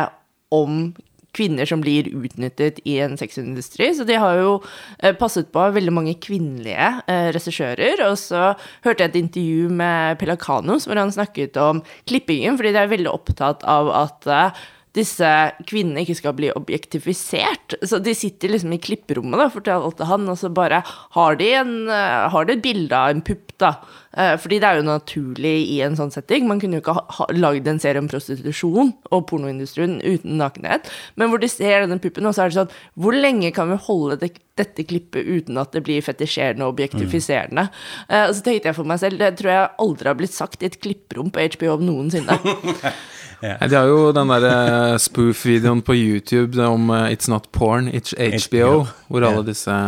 om 0.50 0.88
kvinner 1.36 1.68
som 1.68 1.80
blir 1.82 2.08
utnyttet 2.12 2.80
i 2.88 2.98
en 3.04 3.16
sexindustri. 3.18 3.90
Så 3.96 4.04
de 4.08 4.18
har 4.20 4.36
jo 4.40 4.52
eh, 4.98 5.14
passet 5.16 5.50
på 5.52 5.64
veldig 5.76 5.94
mange 5.94 6.14
kvinnelige 6.22 6.90
eh, 7.06 7.30
regissører. 7.34 8.04
Og 8.10 8.18
så 8.20 8.52
hørte 8.84 9.04
jeg 9.04 9.12
et 9.12 9.20
intervju 9.22 9.72
med 9.72 10.20
Pelakanos 10.20 10.88
hvor 10.88 11.00
han 11.00 11.14
snakket 11.14 11.56
om 11.60 11.82
klippingen, 12.10 12.58
fordi 12.60 12.74
de 12.76 12.84
er 12.84 12.92
veldig 12.92 13.12
opptatt 13.12 13.64
av 13.68 13.90
at 14.04 14.30
eh, 14.30 14.62
disse 14.96 15.28
kvinnene 15.68 16.02
ikke 16.04 16.18
skal 16.18 16.34
bli 16.36 16.50
objektifisert. 16.52 17.78
Så 17.88 18.00
de 18.04 18.12
sitter 18.16 18.52
liksom 18.52 18.74
i 18.76 18.80
klipperommet, 18.82 19.40
da, 19.40 19.48
fortalte 19.52 20.08
han, 20.08 20.28
og 20.28 20.36
så 20.36 20.50
bare 20.52 20.82
har 21.16 21.38
de, 21.40 21.48
en, 21.62 21.72
eh, 21.88 22.28
har 22.34 22.48
de 22.48 22.56
et 22.58 22.64
bilde 22.64 22.98
av 22.98 23.14
en 23.14 23.22
pupp, 23.24 23.54
da. 23.62 23.72
Eh, 24.12 24.34
Fordi 24.36 24.58
det 24.60 24.68
er 24.68 24.80
jo 24.80 24.84
naturlig 24.84 25.54
i 25.72 25.80
en 25.86 25.96
sånn 25.96 26.12
setting. 26.12 26.44
Man 26.48 26.60
kunne 26.60 26.76
jo 26.76 26.82
ikke 26.84 26.96
ha, 26.98 27.06
ha, 27.16 27.28
lagd 27.32 27.68
en 27.70 27.80
serie 27.80 28.02
om 28.02 28.10
prostitusjon 28.10 28.92
og 29.08 29.24
pornoindustrien 29.30 29.96
uten 30.04 30.36
nakenhet. 30.36 30.92
Men 31.16 31.32
hvor 31.32 31.40
de 31.40 31.48
ser 31.48 31.86
denne 31.86 32.00
puppen, 32.02 32.28
og 32.28 32.36
så 32.36 32.44
er 32.44 32.52
det 32.52 32.58
sånn 32.60 32.76
Hvor 33.00 33.16
lenge 33.16 33.52
kan 33.56 33.70
vi 33.72 33.80
holde 33.86 34.18
det, 34.20 34.34
dette 34.60 34.84
klippet 34.84 35.24
uten 35.24 35.56
at 35.56 35.72
det 35.72 35.84
blir 35.86 36.04
fetisjerende 36.04 36.66
og 36.66 36.74
objektifiserende? 36.74 37.70
Mm. 37.72 38.28
og 38.28 38.34
så 38.36 38.44
tenkte 38.44 38.68
jeg 38.68 38.76
for 38.76 38.88
meg 38.88 39.00
selv, 39.00 39.18
det 39.22 39.32
tror 39.38 39.50
jeg 39.52 39.72
aldri 39.86 40.10
har 40.10 40.18
blitt 40.18 40.36
sagt 40.36 40.62
i 40.62 40.68
et 40.68 40.80
klipperom 40.82 41.32
på 41.32 41.48
HBO 41.56 41.78
noensinne. 41.80 42.36
Nei, 43.42 43.68
De 43.68 43.74
har 43.74 43.88
jo 43.90 44.12
den 44.14 44.30
der 44.30 44.44
eh, 44.48 44.96
spoof-videoen 45.02 45.82
på 45.82 45.96
YouTube 45.98 46.62
om 46.62 46.90
eh, 46.94 47.10
It's 47.14 47.30
Not 47.30 47.48
Porn, 47.52 47.88
It's 47.90 48.14
HBO, 48.14 48.68
HBO, 48.68 48.86
hvor 49.08 49.26
alle 49.26 49.46
disse 49.46 49.78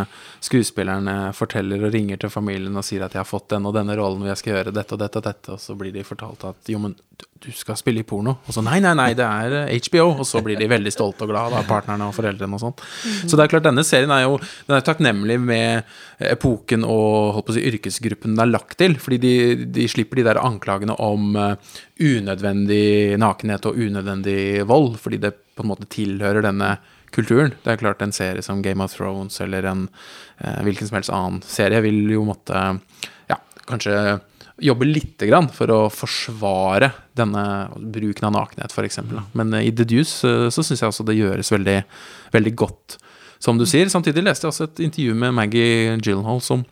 skuespillerne 0.44 1.32
forteller 1.36 1.86
og 1.86 1.94
ringer 1.94 2.20
til 2.20 2.32
familien 2.32 2.76
og 2.76 2.84
sier 2.84 3.04
at 3.04 3.12
'jeg 3.14 3.22
har 3.22 3.28
fått 3.28 3.48
den 3.48 3.66
og 3.66 3.74
denne 3.74 3.96
rollen, 3.96 4.22
og 4.22 4.28
jeg 4.28 4.36
skal 4.36 4.52
gjøre 4.54 4.74
dette 4.74 4.92
og 4.92 4.98
dette 5.00 5.16
og 5.16 5.24
dette', 5.24 5.52
og 5.52 5.58
så 5.60 5.76
blir 5.76 5.92
de 5.92 6.02
fortalt 6.04 6.44
at 6.44 6.56
'jo, 6.68 6.78
men 6.78 6.94
du- 7.18 7.52
skal 7.52 7.76
spille 7.76 8.00
i 8.00 8.02
porno', 8.02 8.36
og 8.46 8.52
så 8.52 8.62
'nei, 8.62 8.80
nei, 8.80 8.94
nei, 8.94 9.14
det 9.14 9.24
er 9.24 9.68
eh, 9.68 9.78
HBO', 9.78 10.18
og 10.20 10.26
så 10.26 10.42
blir 10.42 10.58
de 10.58 10.66
veldig 10.66 10.92
stolte 10.92 11.22
og 11.22 11.28
glade 11.28 11.64
partnerne 11.66 12.08
og 12.08 12.14
foreldrene 12.14 12.54
og 12.54 12.60
sånt. 12.60 12.80
Så 13.28 13.36
det 13.36 13.40
er 13.44 13.48
klart, 13.48 13.64
denne 13.64 13.84
serien 13.84 14.10
er 14.10 14.22
jo 14.24 14.38
den 14.66 14.76
er 14.76 14.80
takknemlig 14.80 15.40
med 15.40 15.84
epoken 16.20 16.84
og 16.84 17.34
holdt 17.34 17.46
på 17.46 17.52
å 17.52 17.54
si, 17.54 17.70
yrkesgruppen 17.70 18.36
den 18.36 18.40
er 18.40 18.52
lagt 18.52 18.78
til, 18.78 18.96
fordi 18.96 19.18
de, 19.18 19.64
de 19.66 19.88
slipper 19.88 20.16
de 20.16 20.24
der 20.24 20.40
anklagene 20.40 20.98
om 20.98 21.36
eh, 21.36 21.56
unødvendig 22.00 23.18
nakenhet 23.18 23.66
og 23.66 23.76
unødvendig 23.76 24.66
vold, 24.66 24.96
fordi 24.98 25.20
det 25.20 25.34
på 25.54 25.62
en 25.62 25.70
måte 25.70 25.88
tilhører 25.88 26.42
denne 26.42 26.78
kulturen. 27.14 27.54
Det 27.64 27.72
er 27.74 27.80
klart 27.80 28.02
en 28.04 28.14
serie 28.14 28.42
som 28.44 28.62
Game 28.64 28.84
of 28.84 28.94
Thrones 28.96 29.40
eller 29.44 29.66
en 29.70 29.88
eh, 30.38 30.60
hvilken 30.66 30.90
som 30.90 30.98
helst 30.98 31.14
annen 31.14 31.42
serie 31.46 31.82
vil 31.84 32.02
jo 32.12 32.24
måtte 32.28 32.62
ja, 33.30 33.38
kanskje 33.68 34.18
jobbe 34.62 34.86
lite 34.86 35.26
grann 35.26 35.48
for 35.50 35.70
å 35.74 35.80
forsvare 35.90 36.92
denne 37.18 37.44
bruken 37.74 38.28
av 38.28 38.36
nakenhet, 38.36 38.74
f.eks. 38.74 39.00
Men 39.34 39.54
eh, 39.54 39.70
i 39.70 39.74
The 39.74 39.86
Deuce 39.88 40.28
eh, 40.28 40.50
så 40.54 40.62
syns 40.62 40.84
jeg 40.84 40.90
også 40.90 41.06
det 41.08 41.18
gjøres 41.18 41.52
veldig, 41.54 41.80
veldig 42.34 42.54
godt, 42.58 42.98
som 43.42 43.58
du 43.58 43.66
sier. 43.68 43.90
Samtidig 43.92 44.24
leste 44.26 44.46
jeg 44.46 44.54
også 44.54 44.70
et 44.70 44.86
intervju 44.88 45.18
med 45.18 45.36
Maggie 45.40 45.98
Gyllenhaal 45.98 46.42
som 46.44 46.66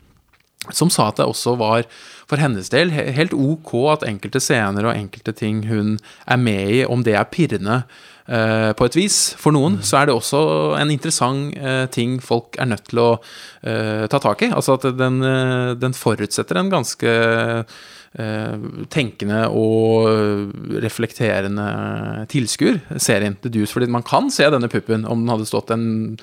som 0.71 0.87
sa 0.95 1.09
at 1.11 1.19
det 1.19 1.25
også 1.27 1.57
var 1.59 1.87
for 2.31 2.39
hennes 2.39 2.69
del 2.71 2.93
helt 2.95 3.33
ok 3.35 3.73
at 3.97 4.05
enkelte 4.07 4.39
scener 4.39 4.87
og 4.87 4.95
enkelte 4.95 5.35
ting 5.35 5.65
hun 5.67 5.97
er 6.23 6.39
med 6.39 6.71
i, 6.71 6.85
om 6.87 7.03
det 7.03 7.17
er 7.19 7.27
pirrende 7.33 7.81
på 8.23 8.87
et 8.87 8.97
vis 8.97 9.17
for 9.41 9.55
noen, 9.55 9.81
så 9.83 9.99
er 9.99 10.09
det 10.09 10.15
også 10.15 10.43
en 10.79 10.93
interessant 10.95 11.57
eh, 11.59 11.87
ting 11.93 12.21
folk 12.23 12.59
er 12.61 12.71
nødt 12.71 12.87
til 12.91 13.01
å 13.03 13.09
eh, 13.19 14.05
ta 14.11 14.21
tak 14.23 14.45
i. 14.47 14.53
Altså 14.55 14.77
at 14.79 14.87
den, 14.99 15.19
eh, 15.27 15.73
den 15.81 15.97
forutsetter 15.97 16.61
en 16.61 16.71
ganske 16.73 17.13
eh, 17.13 18.67
tenkende 18.93 19.41
og 19.57 20.53
reflekterende 20.85 21.67
tilskuer, 22.33 22.81
serien 23.01 23.39
Deuce. 23.43 23.73
Fordi 23.73 23.91
man 23.91 24.07
kan 24.07 24.31
se 24.33 24.49
denne 24.53 24.71
puppen 24.73 25.07
om 25.09 25.25
den 25.25 25.33
hadde 25.33 25.49
stått 25.49 25.73
en, 25.75 26.19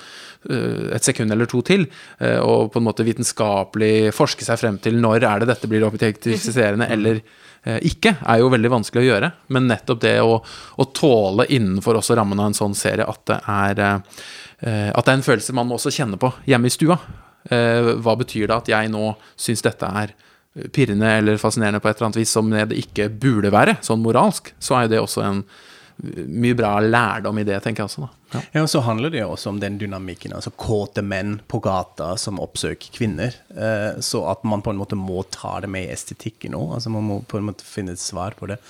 eh, 0.48 0.88
et 0.96 1.04
sekund 1.04 1.32
eller 1.32 1.50
to 1.50 1.62
til, 1.66 1.86
eh, 2.20 2.38
og 2.38 2.72
på 2.72 2.80
en 2.80 2.88
måte 2.88 3.06
vitenskapelig 3.06 4.14
forske 4.16 4.46
seg 4.46 4.58
frem 4.58 4.80
til 4.80 5.00
når 5.00 5.24
er 5.24 5.40
det 5.40 5.52
dette 5.52 5.68
blir 5.70 5.86
objektifiserende 5.88 6.88
eller 6.94 7.20
eh, 7.20 7.38
ikke, 7.64 8.14
er 8.24 8.40
jo 8.40 8.50
veldig 8.52 8.70
vanskelig 8.72 9.02
å 9.02 9.08
gjøre. 9.08 9.30
Men 9.52 9.68
nettopp 9.68 10.00
det 10.04 10.16
å, 10.24 10.38
å 10.40 10.86
tåle 10.96 11.44
innenfor 11.52 11.98
også 12.00 12.16
rammen 12.18 12.40
av 12.40 12.50
en 12.50 12.56
sånn 12.56 12.76
serie 12.78 13.08
at 13.08 13.24
det 13.28 13.40
er 13.52 13.82
eh, 13.84 14.88
At 14.94 15.04
det 15.04 15.12
er 15.12 15.18
en 15.18 15.26
følelse 15.26 15.56
man 15.56 15.68
må 15.68 15.76
også 15.76 15.92
kjenne 15.94 16.20
på 16.20 16.32
hjemme 16.48 16.70
i 16.70 16.74
stua. 16.74 16.96
Eh, 17.44 17.94
hva 18.00 18.16
betyr 18.20 18.48
det 18.48 18.56
at 18.56 18.72
jeg 18.72 18.92
nå 18.92 19.14
syns 19.36 19.64
dette 19.66 19.92
er 20.02 20.14
pirrende 20.74 21.10
eller 21.20 21.38
fascinerende 21.38 21.80
på 21.80 21.88
et 21.88 21.96
eller 21.98 22.08
annet 22.08 22.20
vis 22.20 22.32
som 22.34 22.48
det 22.50 22.78
ikke 22.80 23.06
burde 23.22 23.52
være, 23.54 23.76
sånn 23.86 24.02
moralsk, 24.02 24.50
så 24.58 24.76
er 24.76 24.86
jo 24.86 24.92
det 24.94 25.02
også 25.04 25.22
en 25.22 25.44
mye 26.26 26.56
bra 26.58 26.72
lærdom 26.82 27.38
i 27.38 27.44
det, 27.46 27.60
tenker 27.62 27.84
jeg 27.84 27.92
også. 27.92 28.08
da. 28.08 28.19
Ja. 28.32 28.40
Ja, 28.52 28.62
og 28.62 28.70
så 28.70 28.82
handler 28.86 29.10
det 29.12 29.22
jo 29.22 29.32
også 29.34 29.50
om 29.52 29.60
den 29.62 29.78
dynamikken, 29.80 30.34
altså 30.36 30.52
kåte 30.54 31.02
menn 31.02 31.38
på 31.50 31.60
gata 31.64 32.12
som 32.20 32.40
oppsøker 32.42 32.92
kvinner. 32.94 33.34
Eh, 33.50 34.00
så 34.04 34.22
at 34.30 34.44
man 34.46 34.62
på 34.62 34.72
en 34.72 34.80
måte 34.80 34.98
må 34.98 35.24
ta 35.34 35.56
det 35.62 35.70
med 35.72 35.88
i 35.88 35.94
estetikken 35.94 36.54
òg. 36.58 36.76
Altså 36.76 36.92
man 36.94 37.06
må 37.08 37.20
på 37.26 37.40
en 37.40 37.48
måte 37.48 37.66
finne 37.66 37.96
et 37.96 38.02
svar 38.02 38.36
på 38.38 38.50
det. 38.50 38.60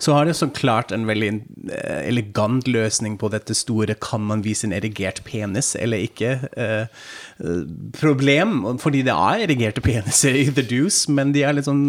Så 0.00 0.16
har 0.16 0.28
det 0.28 0.36
så 0.38 0.48
klart 0.54 0.94
en 0.96 1.06
veldig 1.08 1.32
eh, 1.72 2.02
elegant 2.08 2.68
løsning 2.70 3.18
på 3.20 3.30
dette 3.32 3.56
store 3.56 3.94
'kan 3.94 4.24
man 4.26 4.42
vise 4.42 4.64
en 4.66 4.76
erigert 4.76 5.24
penis 5.24 5.74
eller 5.76 5.98
ikke'? 5.98 6.48
Eh, 6.56 6.86
problem, 7.96 8.78
fordi 8.80 9.02
det 9.06 9.14
er 9.14 9.44
erigerte 9.46 9.80
peniser 9.84 10.36
i 10.36 10.48
The 10.52 10.64
Deuce, 10.66 11.08
men 11.08 11.32
de 11.32 11.44
er 11.46 11.56
litt 11.56 11.68
sånn 11.68 11.84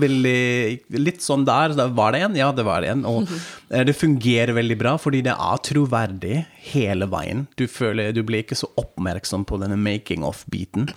veldig 0.00 0.80
Litt 0.94 1.22
sånn 1.24 1.44
der. 1.44 1.74
Da 1.76 1.86
var 1.92 2.14
det 2.14 2.22
en? 2.24 2.36
Ja, 2.38 2.50
det 2.52 2.64
var 2.66 2.80
det 2.82 2.92
en. 2.94 3.04
Og 3.08 3.28
eh, 3.70 3.84
det 3.84 3.96
fungerer 3.96 4.54
veldig 4.56 4.78
bra, 4.80 4.96
fordi 5.00 5.22
det 5.26 5.34
er 5.34 5.64
troverdig 5.64 6.44
hele 6.74 7.08
veien. 7.10 7.46
Du 7.56 7.66
føler 7.70 8.12
Du 8.12 8.22
blir 8.26 8.44
ikke 8.44 8.58
så 8.58 8.68
oppmerksom 8.80 9.46
på 9.48 9.58
denne 9.62 9.78
making 9.80 10.24
of-biten. 10.26 10.90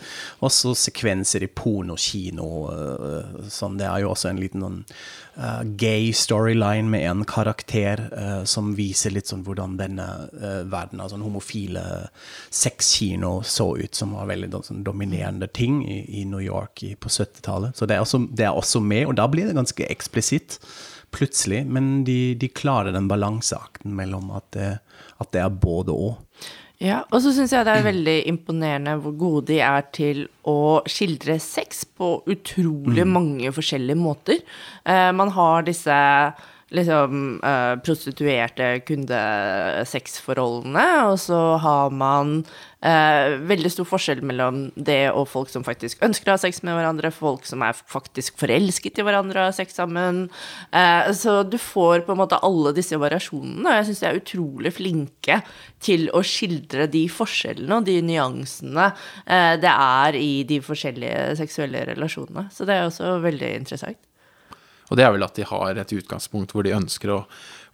Også 0.44 0.74
sekvenser 0.76 1.46
i 1.46 1.48
pornokino. 1.48 2.50
øh, 2.72 3.48
Sånn, 3.50 3.78
det 3.80 3.88
er 3.88 4.04
jo 4.04 4.12
også 4.12 4.30
en 4.30 4.42
liten 4.42 4.62
sånn 4.62 4.82
uh, 5.38 5.64
gay 5.80 6.12
storyline 6.14 6.90
med 6.90 7.06
en 7.10 7.24
karakter 7.26 8.02
uh, 8.12 8.44
som 8.44 8.74
viser 8.78 9.14
litt 9.16 9.30
sånn 9.30 9.46
hvordan 9.48 9.78
denne 9.80 10.08
uh, 10.34 10.64
verden 10.70 11.02
av 11.02 11.12
sånn 11.14 11.26
homofile 11.26 11.84
sexkino 12.50 13.42
så 13.46 13.70
ut, 13.78 13.96
som 13.96 14.16
var 14.18 14.30
veldig 14.32 14.52
sånn, 14.68 14.84
dominerende 14.88 15.48
ting 15.48 15.82
i, 15.86 16.02
i 16.22 16.26
New 16.26 16.44
York 16.44 16.84
i, 16.84 16.94
på 16.96 17.10
70-tallet. 17.10 17.78
Så 17.78 17.88
det 17.90 17.98
er, 17.98 18.06
også, 18.06 18.26
det 18.32 18.48
er 18.50 18.58
også 18.58 18.84
med, 18.84 19.08
og 19.08 19.18
da 19.20 19.28
blir 19.32 19.50
det 19.50 19.58
ganske 19.58 19.90
eksplisitt 19.90 20.60
plutselig, 21.16 21.64
men 21.66 22.04
de, 22.08 22.36
de 22.40 22.52
klarer 22.52 22.96
den 22.96 23.10
balanseakten 23.10 23.96
mellom 23.98 24.32
at 24.38 24.48
det, 24.56 24.72
at 25.18 25.34
det 25.34 25.44
er 25.44 25.60
både 25.64 25.96
og. 25.96 26.24
Ja, 26.78 27.00
og 27.10 27.24
så 27.24 27.32
syns 27.34 27.56
jeg 27.56 27.66
det 27.66 27.74
er 27.74 27.88
veldig 27.88 28.20
imponerende 28.30 28.92
hvor 29.02 29.14
gode 29.18 29.48
de 29.50 29.58
er 29.66 29.82
til 29.96 30.28
å 30.46 30.84
skildre 30.86 31.40
sex 31.42 31.82
på 31.98 32.22
utrolig 32.30 33.02
mange 33.10 33.50
forskjellige 33.56 33.98
måter. 33.98 34.44
Eh, 34.86 35.10
man 35.18 35.34
har 35.34 35.66
disse 35.66 35.98
liksom 36.78 37.42
eh, 37.42 37.82
prostituerte 37.82 38.86
kundesexforholdene, 38.86 40.86
og 41.10 41.18
så 41.24 41.58
har 41.64 41.90
man 41.90 42.46
eh, 42.86 43.36
veldig 43.50 43.72
stor 43.72 43.88
forskjell 43.90 44.22
mellom 44.26 44.60
det 44.76 45.10
og 45.12 45.28
folk 45.30 45.52
som 45.52 45.66
faktisk 45.66 46.02
ønsker 46.06 46.32
å 46.32 46.36
ha 46.36 46.42
sex 46.42 46.62
med 46.66 46.78
hverandre, 46.78 47.12
folk 47.14 47.48
som 47.50 47.64
er 47.66 47.78
faktisk 47.78 48.38
forelsket 48.42 49.00
i 49.00 49.06
hverandre 49.08 49.42
og 49.42 49.50
har 49.50 49.58
sex 49.58 49.78
sammen. 49.80 50.26
Eh, 50.72 51.12
så 51.18 51.40
du 51.48 51.58
får 51.62 52.06
på 52.08 52.16
en 52.16 52.22
måte 52.22 52.42
alle 52.46 52.74
disse 52.78 53.00
variasjonene, 53.00 53.66
og 53.66 53.80
jeg 53.80 53.90
syns 53.90 54.04
de 54.04 54.10
er 54.10 54.22
utrolig 54.22 54.74
flinke 54.78 55.40
til 55.84 56.08
å 56.16 56.24
skildre 56.26 56.90
de 56.92 57.06
forskjellene 57.12 57.80
og 57.80 57.88
de 57.88 58.00
nyansene 58.06 58.92
eh, 59.26 59.56
det 59.62 59.74
er 59.74 60.20
i 60.20 60.34
de 60.48 60.62
forskjellige 60.64 61.38
seksuelle 61.40 61.86
relasjonene. 61.94 62.48
Så 62.54 62.68
det 62.68 62.78
er 62.78 62.90
også 62.90 63.18
veldig 63.24 63.56
interessant. 63.62 64.02
Og 64.88 64.96
det 64.96 65.04
er 65.04 65.12
vel 65.12 65.26
at 65.26 65.36
de 65.36 65.44
har 65.48 65.80
et 65.80 65.94
utgangspunkt 65.98 66.54
hvor 66.56 66.64
de 66.64 66.76
ønsker 66.76 67.12
å 67.12 67.24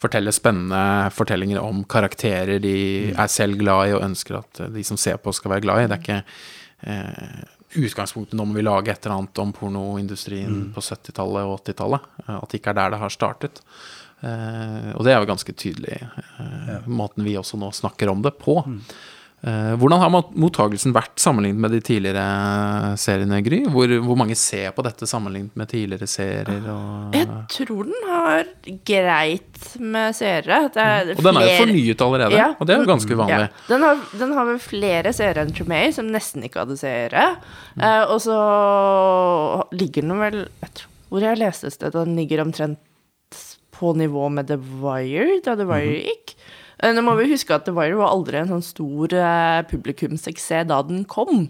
fortelle 0.03 0.33
spennende 0.35 1.09
fortellinger 1.15 1.63
om 1.63 1.81
karakterer 1.89 2.59
de 2.63 2.75
er 3.13 3.31
selv 3.31 3.57
glad 3.61 3.89
i 3.89 3.95
og 3.97 4.05
ønsker 4.09 4.41
at 4.41 4.63
de 4.75 4.83
som 4.85 4.99
ser 4.99 5.17
på 5.23 5.33
skal 5.35 5.55
være 5.55 5.65
glad 5.65 5.83
i. 5.83 5.89
Det 5.89 5.97
er 5.97 6.03
ikke 6.03 6.21
eh, 6.91 7.43
utgangspunktet 7.83 8.37
nå 8.37 8.45
må 8.45 8.59
vi 8.59 8.65
lage 8.65 8.91
et 8.93 9.05
eller 9.05 9.23
annet 9.23 9.41
om 9.41 9.53
pornoindustrien 9.55 10.67
på 10.75 10.83
70-tallet 10.83 11.47
og 11.47 11.63
80-tallet. 11.63 12.09
eh, 12.27 12.35
At 12.37 12.49
det 12.51 12.61
ikke 12.61 12.73
er 12.75 12.79
der 12.81 12.93
det 12.95 13.01
har 13.01 13.15
startet. 13.15 13.63
Eh, 14.23 14.91
og 14.95 15.03
det 15.07 15.15
er 15.15 15.19
jo 15.23 15.31
ganske 15.33 15.55
tydelig 15.59 15.97
eh, 15.99 16.85
måten 16.87 17.25
vi 17.25 17.35
også 17.39 17.59
nå 17.59 17.71
snakker 17.75 18.11
om 18.11 18.21
det 18.23 18.35
på. 18.39 18.59
Eh, 18.67 18.93
hvordan 19.43 19.99
har 19.99 20.11
mottagelsen 20.39 20.93
vært 20.95 21.19
sammenlignet 21.19 21.59
med 21.59 21.73
de 21.75 21.79
tidligere 21.83 22.93
seriene, 22.99 23.41
Gry? 23.43 23.57
Hvor, 23.67 23.91
hvor 24.05 24.15
mange 24.19 24.37
ser 24.39 24.71
på 24.71 24.85
dette 24.85 25.03
sammenlignet 25.09 25.57
med 25.59 25.67
tidligere 25.67 26.07
serier? 26.07 26.63
Og, 26.71 27.17
Jeg 27.17 27.27
tror 27.51 27.89
den 27.89 28.07
har 28.07 28.47
greit 28.87 29.67
med 29.83 30.15
seere. 30.15 30.61
Er 30.79 31.11
og 31.17 31.23
den 31.27 31.41
er 31.41 31.49
jo 31.49 31.57
fornyet 31.59 32.05
allerede, 32.07 32.39
Ja. 32.39 32.47
og 32.55 32.67
det 32.69 32.75
er 32.77 32.85
jo 32.85 32.87
ganske 32.93 33.17
uvanlig. 33.19 33.49
Ja. 33.49 33.67
Den, 33.67 33.83
har, 33.83 33.99
den 34.23 34.33
har 34.39 34.47
vel 34.53 34.63
flere 34.63 35.13
seere 35.13 35.43
enn 35.43 35.51
Tremay, 35.51 35.91
som 35.91 36.07
nesten 36.07 36.47
ikke 36.47 36.63
hadde 36.63 36.79
seere. 36.79 37.27
Mm. 37.75 37.83
Eh, 37.83 38.03
og 38.15 38.23
så 38.23 38.39
ligger 39.75 40.07
den 40.07 40.19
vel 40.23 40.39
jeg 40.47 40.73
tror, 40.73 40.89
Hvor 41.13 41.21
jeg 41.21 41.37
leste 41.37 41.67
et 41.67 41.73
sted, 41.75 41.91
den 41.93 42.15
ligger 42.17 42.41
omtrent 42.41 42.79
på 43.75 43.91
nivå 43.97 44.29
med 44.33 44.47
The 44.47 44.57
Wire, 44.57 45.41
da 45.45 45.53
The 45.59 45.67
Wire 45.67 45.99
gikk. 45.99 46.31
gikk. 46.31 46.35
Eh, 46.39 46.62
Nå 46.83 46.99
må 47.05 47.13
vi 47.15 47.29
huske 47.31 47.55
at 47.55 47.63
The 47.63 47.71
Wire 47.75 47.95
var 47.95 48.11
aldri 48.11 48.41
en 48.41 48.49
sånn 48.51 48.65
stor 48.65 49.13
uh, 49.15 49.61
publikumssuksess 49.69 50.67
da 50.67 50.81
den 50.83 51.05
kom. 51.07 51.45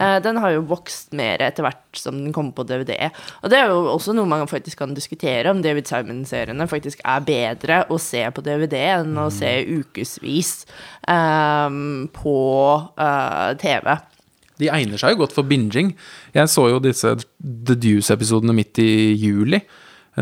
Uh, 0.00 0.16
den 0.24 0.38
har 0.40 0.54
jo 0.54 0.64
vokst 0.70 1.12
mer 1.16 1.42
etter 1.44 1.66
hvert 1.66 1.98
som 2.00 2.16
den 2.16 2.32
kommer 2.32 2.54
på 2.56 2.64
DVD. 2.68 3.10
Og 3.42 3.52
det 3.52 3.58
er 3.60 3.72
jo 3.72 3.82
også 3.92 4.14
noe 4.16 4.28
man 4.30 4.48
faktisk 4.48 4.80
kan 4.80 4.94
diskutere, 4.96 5.50
om 5.52 5.60
David 5.64 5.90
Simon-seriene 5.90 6.68
faktisk 6.70 7.02
er 7.04 7.26
bedre 7.26 7.82
å 7.92 7.98
se 8.00 8.22
på 8.32 8.44
DVD 8.46 8.78
enn 8.94 9.18
å 9.20 9.28
se 9.34 9.50
ukevis 9.68 10.54
um, 11.04 12.08
på 12.14 12.38
uh, 12.96 13.50
TV. 13.60 13.92
De 14.58 14.70
egner 14.72 15.00
seg 15.00 15.14
jo 15.14 15.22
godt 15.22 15.36
for 15.36 15.46
binging. 15.46 15.92
Jeg 16.34 16.50
så 16.50 16.64
jo 16.72 16.80
disse 16.82 17.12
The 17.38 17.76
Deuce-episodene 17.76 18.56
midt 18.56 18.80
i 18.82 18.90
juli. 19.20 19.60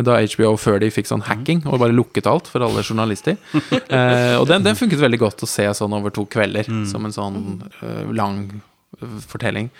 Da 0.05 0.19
HBO 0.21 0.55
før 0.61 0.81
de 0.83 0.91
fikk 0.93 1.09
sånn 1.09 1.25
hacking 1.29 1.63
og 1.65 1.81
bare 1.81 1.95
lukket 1.95 2.29
alt 2.31 2.51
for 2.51 2.65
alle 2.67 2.85
journalister. 2.85 3.39
eh, 3.97 4.35
og 4.37 4.49
den, 4.51 4.67
den 4.67 4.79
funket 4.79 5.01
veldig 5.03 5.21
godt 5.23 5.45
å 5.47 5.51
se 5.51 5.69
sånn 5.79 5.95
over 5.97 6.13
to 6.15 6.27
kvelder, 6.29 6.69
som 6.91 7.07
en 7.07 7.15
sånn 7.15 7.39
uh, 7.81 8.03
lang 8.17 8.43
eh, 8.53 9.21
fortelling. 9.31 9.71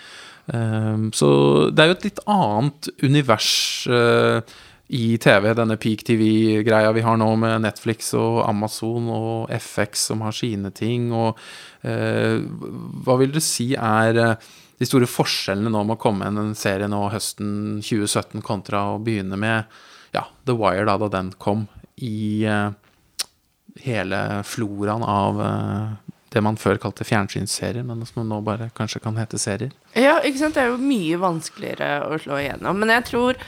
Um, 0.47 1.09
så 1.11 1.27
det 1.75 1.83
er 1.83 1.91
jo 1.91 1.97
et 1.97 2.07
litt 2.07 2.23
annet 2.31 2.89
univers 3.03 3.51
uh, 3.91 4.39
i 4.87 5.17
TV, 5.19 5.49
denne 5.55 5.75
peak 5.79 6.05
TV-greia 6.07 6.93
vi 6.95 7.03
har 7.03 7.17
nå 7.19 7.27
med 7.39 7.65
Netflix 7.65 8.13
og 8.15 8.39
Amazon 8.47 9.09
og 9.11 9.51
FX 9.51 10.05
som 10.11 10.23
har 10.23 10.35
sine 10.35 10.71
ting. 10.75 11.09
Og 11.11 11.35
eh, 11.83 12.39
hva 13.03 13.17
vil 13.19 13.33
du 13.35 13.41
si 13.43 13.73
er 13.75 14.21
eh, 14.23 14.47
de 14.79 14.87
store 14.87 15.09
forskjellene 15.09 15.73
nå 15.73 15.83
med 15.83 15.97
å 15.97 15.99
komme 15.99 16.29
med 16.31 16.43
en 16.43 16.55
serie 16.55 16.87
nå 16.87 17.01
høsten 17.11 17.81
2017 17.83 18.39
kontra 18.45 18.85
å 18.93 19.01
begynne 19.03 19.39
med 19.39 19.77
ja, 20.15 20.27
The 20.47 20.55
Wire, 20.57 20.85
da, 20.89 20.97
da 21.01 21.09
den 21.17 21.31
kom, 21.41 21.65
i 21.97 22.45
uh, 22.47 22.69
hele 23.83 24.43
floraen 24.45 25.05
av 25.05 25.41
uh, 25.41 25.95
det 26.33 26.43
man 26.43 26.59
før 26.59 26.79
kalte 26.81 27.07
fjernsynsserier, 27.07 27.85
men 27.87 28.05
som 28.05 28.27
nå 28.27 28.41
bare 28.45 28.69
kanskje 28.77 29.01
kan 29.03 29.17
hete 29.19 29.39
serier. 29.41 29.73
Ja, 29.95 30.19
ikke 30.21 30.41
sant? 30.41 30.57
Det 30.57 30.65
er 30.65 30.73
jo 30.73 30.81
mye 30.81 31.17
vanskeligere 31.21 32.05
å 32.05 32.19
slå 32.21 32.41
igjennom. 32.41 32.77
Men 32.83 32.93
jeg 32.97 33.07
tror 33.13 33.41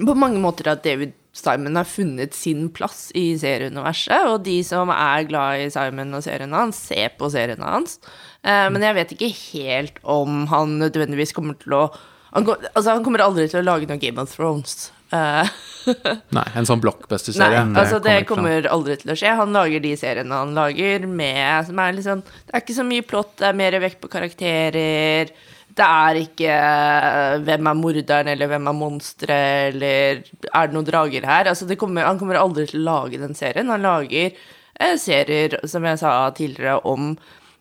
på 0.00 0.18
mange 0.18 0.40
måter 0.42 0.70
at 0.72 0.84
David 0.84 1.14
Simon 1.32 1.78
har 1.78 1.86
funnet 1.86 2.34
sin 2.34 2.66
plass 2.74 3.08
i 3.14 3.36
serieuniverset, 3.38 4.26
og 4.26 4.42
de 4.46 4.56
som 4.66 4.90
er 4.90 5.28
glad 5.28 5.62
i 5.62 5.68
Simon 5.70 6.16
og 6.18 6.24
seriene 6.26 6.58
hans, 6.58 6.80
ser 6.90 7.14
på 7.18 7.30
seriene 7.30 7.66
hans. 7.66 8.00
Eh, 8.42 8.66
men 8.72 8.82
jeg 8.82 8.96
vet 8.98 9.14
ikke 9.14 9.30
helt 9.52 10.00
om 10.02 10.42
han 10.50 10.78
nødvendigvis 10.82 11.34
kommer 11.36 11.58
til 11.60 11.76
å 11.78 11.84
han, 12.30 12.46
kom, 12.46 12.56
altså, 12.72 12.92
han 12.92 13.04
kommer 13.04 13.24
aldri 13.24 13.48
til 13.50 13.62
å 13.62 13.66
lage 13.66 13.88
noe 13.90 14.00
Game 14.00 14.22
of 14.22 14.32
Thrones. 14.34 14.90
Uh, 15.10 15.48
Nei, 16.36 16.46
en 16.54 16.68
sånn 16.68 16.82
blockbuster-serie. 16.82 17.64
altså 17.74 17.98
det 18.04 18.20
kommer 18.28 18.60
kommer 18.60 18.68
aldri 18.76 18.98
til 19.00 19.12
å 19.14 19.16
skje. 19.18 19.32
Han 19.40 19.56
lager 19.56 19.82
de 19.82 19.94
seriene 19.98 20.42
han 20.42 20.52
lager 20.54 21.06
med 21.10 21.66
som 21.66 21.80
er 21.82 21.96
liksom 21.96 22.20
Det 22.22 22.52
er 22.52 22.62
ikke 22.62 22.76
så 22.76 22.86
mye 22.86 23.06
plott, 23.06 23.32
det 23.40 23.48
er 23.48 23.58
mer 23.58 23.78
vekt 23.82 24.00
på 24.02 24.12
karakterer. 24.12 25.32
Det 25.70 25.86
er 25.86 26.20
ikke 26.20 26.54
uh, 26.54 27.40
hvem 27.46 27.72
er 27.72 27.78
morderen, 27.78 28.30
eller 28.32 28.50
hvem 28.50 28.70
er 28.70 28.78
monsteret, 28.78 29.74
eller 29.74 30.22
er 30.50 30.70
det 30.70 30.76
noen 30.76 30.88
drager 30.88 31.26
her? 31.26 31.50
Altså 31.50 31.66
det 31.66 31.78
kommer, 31.80 32.06
han 32.06 32.18
kommer 32.20 32.38
aldri 32.38 32.66
til 32.70 32.82
å 32.82 32.88
lage 32.88 33.20
den 33.22 33.36
serien. 33.38 33.70
Han 33.70 33.86
lager 33.86 34.30
eh, 34.30 34.96
serier, 35.00 35.60
som 35.70 35.86
jeg 35.86 36.02
sa 36.02 36.14
tidligere, 36.36 36.80
om 36.86 37.14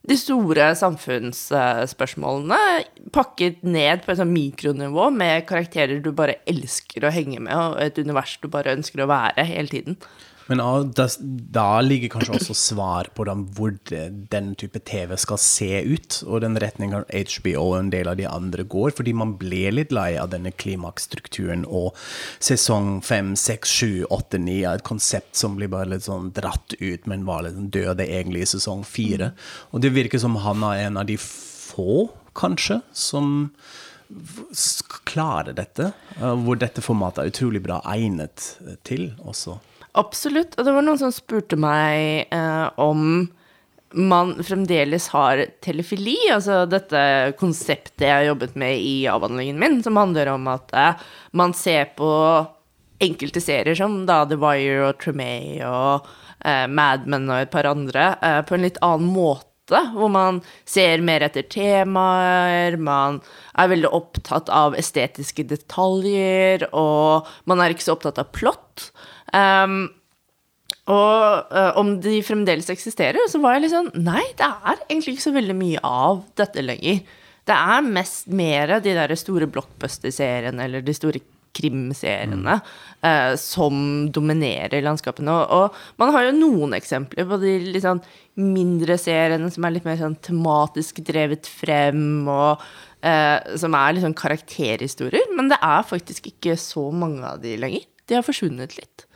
de 0.08 0.16
store 0.18 0.70
samfunnsspørsmålene 0.80 2.60
pakket 3.16 3.60
ned 3.68 4.06
på 4.06 4.14
et 4.14 4.20
sånn 4.22 4.32
mikronivå 4.32 5.10
med 5.12 5.46
karakterer 5.50 6.00
du 6.04 6.12
bare 6.16 6.40
elsker 6.50 7.04
å 7.04 7.12
henge 7.14 7.42
med, 7.44 7.54
og 7.54 7.82
et 7.84 8.00
univers 8.00 8.38
du 8.42 8.48
bare 8.52 8.76
ønsker 8.78 9.04
å 9.04 9.10
være 9.12 9.44
hele 9.50 9.70
tiden. 9.74 10.00
Men 10.50 10.62
ja, 10.64 10.70
da, 10.98 11.06
da 11.54 11.68
ligger 11.86 12.10
kanskje 12.16 12.40
også 12.40 12.56
svar 12.58 13.10
på 13.14 13.26
dem 13.30 13.44
hvor 13.54 13.76
den 13.86 14.48
type 14.58 14.82
TV 14.82 15.14
skal 15.22 15.38
se 15.42 15.70
ut, 15.86 16.20
og 16.26 16.42
den 16.42 16.58
retningen 16.62 17.06
HBO 17.06 17.66
og 17.68 17.76
en 17.78 17.92
del 17.94 18.10
av 18.10 18.18
de 18.18 18.26
andre 18.30 18.66
går, 18.66 18.96
fordi 18.98 19.14
man 19.18 19.36
ble 19.42 19.70
litt 19.76 19.94
lei 19.94 20.16
av 20.18 20.32
denne 20.34 20.50
klimaksstrukturen 20.50 21.68
og 21.70 21.94
sesong 22.42 22.98
fem, 23.06 23.36
seks, 23.38 23.76
sju, 23.80 23.92
åtte, 24.10 24.42
ni, 24.42 24.64
et 24.66 24.86
konsept 24.88 25.38
som 25.38 25.60
blir 25.60 25.70
bare 25.70 25.92
litt 25.94 26.08
sånn 26.08 26.32
dratt 26.34 26.74
ut, 26.80 27.06
men 27.06 27.28
var 27.30 27.46
litt 27.46 27.58
sånn 27.60 27.70
døde 27.76 28.10
egentlig 28.10 28.48
i 28.48 28.52
sesong 28.56 28.82
fire. 28.88 29.34
Og 29.70 29.86
det 29.86 29.94
virker 29.94 30.22
som 30.22 30.40
han 30.42 30.66
er 30.66 30.88
en 30.88 30.98
av 30.98 31.06
de 31.10 31.20
få, 31.22 32.08
kanskje, 32.40 32.82
som 32.96 33.52
klarer 35.06 35.54
dette, 35.54 35.92
eh, 36.18 36.38
hvor 36.42 36.58
dette 36.58 36.82
formatet 36.82 37.22
er 37.22 37.34
utrolig 37.34 37.62
bra 37.62 37.84
egnet 37.94 38.56
til 38.88 39.12
også. 39.22 39.60
Absolutt. 39.98 40.56
Og 40.58 40.66
det 40.66 40.74
var 40.76 40.86
noen 40.86 41.02
som 41.02 41.14
spurte 41.14 41.58
meg 41.60 42.30
eh, 42.34 42.66
om 42.82 43.30
man 43.98 44.36
fremdeles 44.46 45.08
har 45.16 45.42
telefili, 45.66 46.18
altså 46.30 46.62
dette 46.70 47.34
konseptet 47.40 48.06
jeg 48.06 48.14
har 48.14 48.28
jobbet 48.28 48.54
med 48.60 48.78
i 48.86 49.08
avhandlingen 49.10 49.58
min, 49.58 49.80
som 49.84 49.98
handler 49.98 50.30
om 50.36 50.46
at 50.52 50.74
eh, 50.78 51.10
man 51.34 51.56
ser 51.58 51.90
på 51.98 52.10
enkelte 53.00 53.42
serier 53.42 53.78
som 53.80 54.04
da 54.06 54.24
The 54.30 54.38
Wire 54.40 54.90
og 54.92 55.00
Tremay 55.02 55.62
og 55.66 56.08
eh, 56.46 56.66
Mad 56.68 57.08
Men 57.10 57.30
og 57.30 57.46
et 57.46 57.54
par 57.54 57.70
andre 57.70 58.12
eh, 58.22 58.42
på 58.46 58.58
en 58.58 58.68
litt 58.68 58.80
annen 58.86 59.10
måte. 59.10 59.46
Hvor 59.70 60.10
man 60.10 60.40
ser 60.66 61.02
mer 61.06 61.22
etter 61.28 61.46
temaer, 61.46 62.74
man 62.82 63.20
er 63.54 63.70
veldig 63.70 63.92
opptatt 63.94 64.50
av 64.50 64.74
estetiske 64.74 65.46
detaljer, 65.46 66.66
og 66.74 67.30
man 67.46 67.62
er 67.62 67.76
ikke 67.76 67.86
så 67.86 67.94
opptatt 67.94 68.18
av 68.18 68.32
plott. 68.34 68.90
Um, 69.36 69.80
og 70.90 71.54
uh, 71.54 71.72
om 71.78 71.96
de 72.02 72.20
fremdeles 72.26 72.70
eksisterer, 72.74 73.22
så 73.30 73.42
var 73.44 73.56
jeg 73.56 73.68
litt 73.68 73.76
sånn 73.76 73.92
Nei, 74.02 74.24
det 74.40 74.48
er 74.48 74.80
egentlig 74.88 75.18
ikke 75.18 75.28
så 75.28 75.36
veldig 75.36 75.58
mye 75.58 75.82
av 75.86 76.24
dette 76.40 76.64
lenger. 76.66 77.04
Det 77.50 77.58
er 77.58 77.92
mest 77.98 78.30
mer 78.30 78.80
de 78.84 78.96
der 78.98 79.14
store 79.18 79.50
blockbuster-seriene 79.50 80.66
eller 80.66 80.86
de 80.86 80.96
store 80.98 81.22
krimseriene 81.56 82.60
eh, 83.02 83.34
som 83.42 84.10
dominerer 84.14 84.84
landskapene. 84.86 85.34
Og, 85.34 85.56
og 85.56 86.02
man 86.02 86.14
har 86.14 86.28
jo 86.28 86.36
noen 86.38 86.76
eksempler 86.78 87.28
på 87.30 87.40
de 87.42 87.56
litt 87.72 87.86
sånn 87.86 88.04
mindre 88.40 89.00
seriene 89.02 89.50
som 89.54 89.66
er 89.66 89.76
litt 89.76 89.88
mer 89.88 90.00
sånn 90.00 90.18
tematisk 90.26 91.02
drevet 91.08 91.50
frem, 91.50 92.30
og 92.30 92.62
uh, 93.04 93.38
som 93.60 93.76
er 93.76 93.96
litt 93.96 94.06
sånn 94.06 94.18
karakterhistorier. 94.20 95.34
Men 95.36 95.52
det 95.52 95.60
er 95.66 95.90
faktisk 95.90 96.30
ikke 96.32 96.56
så 96.60 96.90
mange 96.94 97.26
av 97.34 97.42
de 97.44 97.58
lenger. 97.60 97.88
De 98.08 98.18
har 98.18 98.26
forsvunnet 98.26 98.78
litt. 98.78 99.09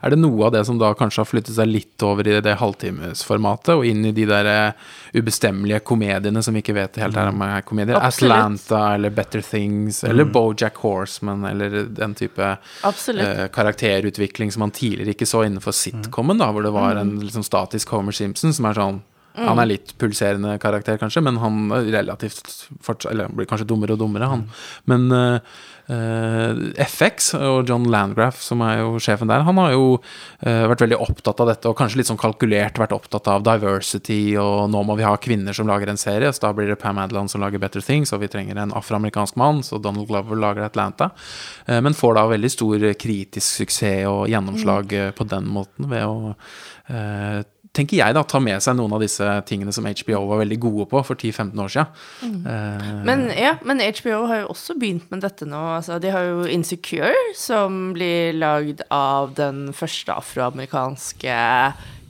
Er 0.00 0.14
det 0.14 0.20
noe 0.20 0.46
av 0.46 0.54
det 0.54 0.62
som 0.64 0.78
da 0.80 0.92
kanskje 0.96 1.20
har 1.20 1.28
flyttet 1.28 1.56
seg 1.56 1.68
litt 1.68 2.04
over 2.06 2.28
i 2.28 2.38
det 2.44 2.56
halvtimesformatet, 2.60 3.74
og 3.74 3.84
inn 3.86 4.06
i 4.08 4.14
de 4.16 4.24
der 4.28 4.48
eh, 4.48 4.86
ubestemmelige 5.12 5.82
komediene 5.84 6.42
som 6.44 6.56
vi 6.56 6.62
ikke 6.64 6.76
vet 6.78 6.96
helt 7.02 7.18
her 7.20 7.32
om 7.32 7.44
er 7.44 7.66
komedier? 7.68 8.00
Absolutt. 8.00 8.36
Atlanta 8.36 8.82
eller 8.94 9.12
Better 9.14 9.44
Things 9.44 10.02
eller 10.08 10.28
Bojack 10.32 10.80
Horseman 10.84 11.44
eller 11.50 11.82
den 11.84 12.16
type 12.16 12.48
eh, 12.48 13.44
karakterutvikling 13.52 14.52
som 14.54 14.64
man 14.64 14.74
tidligere 14.76 15.12
ikke 15.16 15.28
så 15.28 15.44
innenfor 15.44 15.76
sitcomen, 15.76 16.40
da, 16.40 16.48
hvor 16.54 16.64
det 16.64 16.74
var 16.74 17.00
en 17.00 17.18
liksom 17.20 17.44
statisk 17.44 17.92
Homer 17.92 18.16
Simpson 18.16 18.56
som 18.56 18.68
er 18.70 18.80
sånn 18.80 19.02
Han 19.48 19.62
er 19.62 19.72
litt 19.72 19.94
pulserende 20.00 20.56
karakter, 20.62 21.00
kanskje, 21.00 21.24
men 21.26 21.40
han 21.42 21.74
er 21.76 21.90
relativt 21.94 22.68
fortsatt 22.84 23.12
Eller 23.12 23.28
han 23.28 23.36
blir 23.38 23.48
kanskje 23.50 23.68
dummere 23.70 23.96
og 23.96 24.02
dummere, 24.02 24.30
han. 24.30 24.48
Men 24.90 25.10
uh, 25.14 25.60
Uh, 25.90 26.70
FX 26.78 27.32
og 27.34 27.66
John 27.66 27.88
Landgraf, 27.90 28.38
som 28.44 28.60
er 28.62 28.76
jo 28.78 29.00
sjefen 29.02 29.26
der, 29.26 29.42
han 29.42 29.58
har 29.58 29.72
jo 29.74 29.96
uh, 29.98 30.68
vært 30.70 30.84
veldig 30.84 31.00
opptatt 31.02 31.40
av 31.42 31.48
dette, 31.50 31.66
og 31.66 31.74
kanskje 31.80 31.98
litt 31.98 32.10
sånn 32.10 32.20
kalkulert 32.20 32.78
vært 32.78 32.94
opptatt 32.94 33.26
av 33.32 33.42
diversity, 33.42 34.36
og 34.38 34.68
nå 34.70 34.84
må 34.86 34.94
vi 35.00 35.06
ha 35.08 35.16
kvinner 35.18 35.56
som 35.56 35.66
lager 35.66 35.90
en 35.90 35.98
serie, 35.98 36.30
så 36.30 36.44
da 36.46 36.52
blir 36.54 36.70
det 36.70 36.78
Pam 36.78 37.00
Adeland 37.02 37.32
som 37.32 37.42
lager 37.42 37.58
Better 37.58 37.82
Things, 37.82 38.14
og 38.14 38.22
vi 38.22 38.30
trenger 38.30 38.60
en 38.62 38.76
afroamerikansk 38.78 39.40
mann, 39.40 39.64
så 39.66 39.80
Donald 39.82 40.06
Glover 40.06 40.38
lager 40.38 40.68
Atlanta. 40.68 41.10
Uh, 41.66 41.80
men 41.82 41.98
får 41.98 42.20
da 42.20 42.28
veldig 42.36 42.54
stor 42.54 42.86
kritisk 43.00 43.64
suksess 43.64 44.06
og 44.06 44.28
gjennomslag 44.30 44.92
eh, 44.94 45.10
på 45.16 45.24
den 45.28 45.48
måten 45.50 45.88
ved 45.90 46.04
å 46.06 46.34
eh, 46.92 47.40
tenker 47.76 48.00
jeg, 48.00 48.14
da, 48.16 48.22
ta 48.26 48.40
med 48.42 48.58
seg 48.62 48.76
noen 48.78 48.94
av 48.96 49.02
disse 49.02 49.26
tingene 49.48 49.72
som 49.74 49.86
HBO 49.86 50.24
var 50.32 50.42
veldig 50.42 50.58
gode 50.62 50.86
på 50.90 51.02
for 51.06 51.14
10-15 51.18 51.62
år 51.62 51.72
siden. 51.74 52.40
Eh, 52.50 52.90
Men, 53.06 53.28
ja, 53.36 53.54
men 53.66 53.82
HBO 53.84 54.24
har 54.30 54.42
jo 54.42 54.50
også 54.54 54.76
begynt 54.80 55.10
med 55.12 55.22
dette 55.22 55.46
nå. 55.48 55.60
Altså, 55.76 56.00
de 56.02 56.10
har 56.10 56.26
jo 56.26 56.48
Insecure, 56.50 57.14
som 57.38 57.92
blir 57.94 58.34
lagd 58.38 58.82
av 58.90 59.36
den 59.38 59.68
første 59.76 60.16
afroamerikanske 60.18 61.40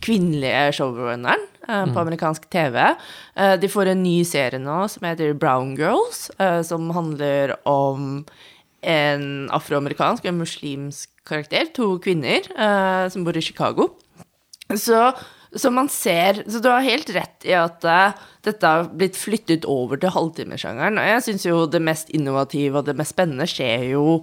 kvinnelige 0.01 0.79
showrunneren 0.79 1.42
uh, 1.68 1.85
på 1.92 2.01
amerikansk 2.01 2.46
TV. 2.49 2.79
Uh, 3.37 3.57
de 3.61 3.68
får 3.68 3.90
en 3.92 4.01
ny 4.01 4.23
serie 4.25 4.61
nå 4.62 4.79
som 4.88 5.05
heter 5.05 5.37
Brown 5.37 5.75
Girls, 5.77 6.31
eh, 6.40 6.62
som 6.64 6.88
handler 6.96 7.53
om 7.68 8.25
en 8.81 9.25
afroamerikansk 9.53 10.25
og 10.25 10.31
en 10.33 10.40
muslimsk 10.40 11.11
karakter, 11.29 11.68
to 11.77 11.99
kvinner, 12.03 12.46
eh, 12.57 13.09
som 13.12 13.25
bor 13.25 13.37
i 13.37 13.42
Chicago. 13.44 13.90
Så, 14.73 15.12
så 15.57 15.71
man 15.71 15.89
ser 15.91 16.43
Så 16.47 16.61
du 16.63 16.69
har 16.71 16.85
helt 16.85 17.11
rett 17.11 17.47
i 17.49 17.55
at 17.59 17.83
uh, 17.87 18.13
dette 18.47 18.67
har 18.67 18.87
blitt 18.97 19.19
flyttet 19.19 19.67
over 19.69 19.99
til 20.01 20.13
halvtimesjangeren. 20.15 20.97
Og 21.01 21.09
jeg 21.11 21.25
syns 21.27 21.47
jo 21.49 21.65
det 21.69 21.83
mest 21.85 22.13
innovative 22.15 22.81
og 22.81 22.87
det 22.87 22.95
mest 22.97 23.13
spennende 23.13 23.49
skjer 23.51 23.91
jo 23.91 24.21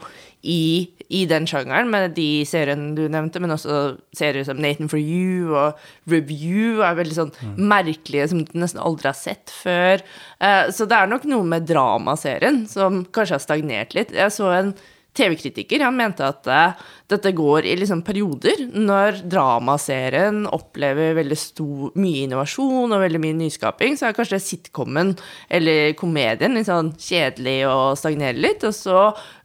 i, 0.48 0.88
i 1.12 1.26
den 1.30 1.46
sjangeren, 1.50 1.92
med 1.92 2.16
de 2.16 2.46
seriene 2.48 2.96
du 2.98 3.04
nevnte, 3.12 3.42
men 3.44 3.54
også 3.54 3.98
serier 4.16 4.48
som 4.48 4.62
Nathan 4.62 4.90
for 4.90 5.02
you 5.02 5.52
og 5.52 5.78
Review 6.10 6.82
er 6.86 6.98
veldig 6.98 7.18
sånn 7.18 7.34
merkelige 7.58 8.30
som 8.32 8.46
du 8.46 8.56
nesten 8.58 8.82
aldri 8.82 9.12
har 9.12 9.18
sett 9.20 9.54
før. 9.54 10.06
Uh, 10.40 10.72
så 10.74 10.88
det 10.90 10.98
er 10.98 11.12
nok 11.12 11.28
noe 11.30 11.46
med 11.46 11.68
dramaserien 11.70 12.64
som 12.72 13.04
kanskje 13.12 13.38
har 13.38 13.44
stagnert 13.44 13.98
litt. 13.98 14.16
Jeg 14.16 14.34
så 14.34 14.54
en 14.56 14.78
TV-kritiker 15.18 15.84
han 15.86 15.98
mente 15.98 16.26
at 16.26 16.48
uh, 16.50 16.88
dette 17.10 17.32
går 17.36 17.68
i 17.68 17.76
liksom 17.80 18.04
perioder, 18.06 18.66
når 18.74 19.22
dramaserien 19.32 20.44
opplever 20.54 21.16
veldig 21.18 21.40
stor, 21.40 21.92
mye 22.00 22.26
innovasjon 22.26 22.94
og 22.94 23.04
veldig 23.04 23.22
mye 23.24 23.38
nyskaping, 23.42 23.98
så 23.98 24.10
er 24.10 24.18
kanskje 24.18 24.42
sitcomen 24.44 25.16
eller 25.50 25.96
komedien 26.00 26.58
litt 26.58 26.70
sånn 26.70 26.94
kjedelig 27.02 27.60
og 27.72 27.98
stagnerer 28.00 28.40
litt, 28.40 28.68
og 28.68 28.76
så 28.76 29.00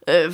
eh, 0.07 0.29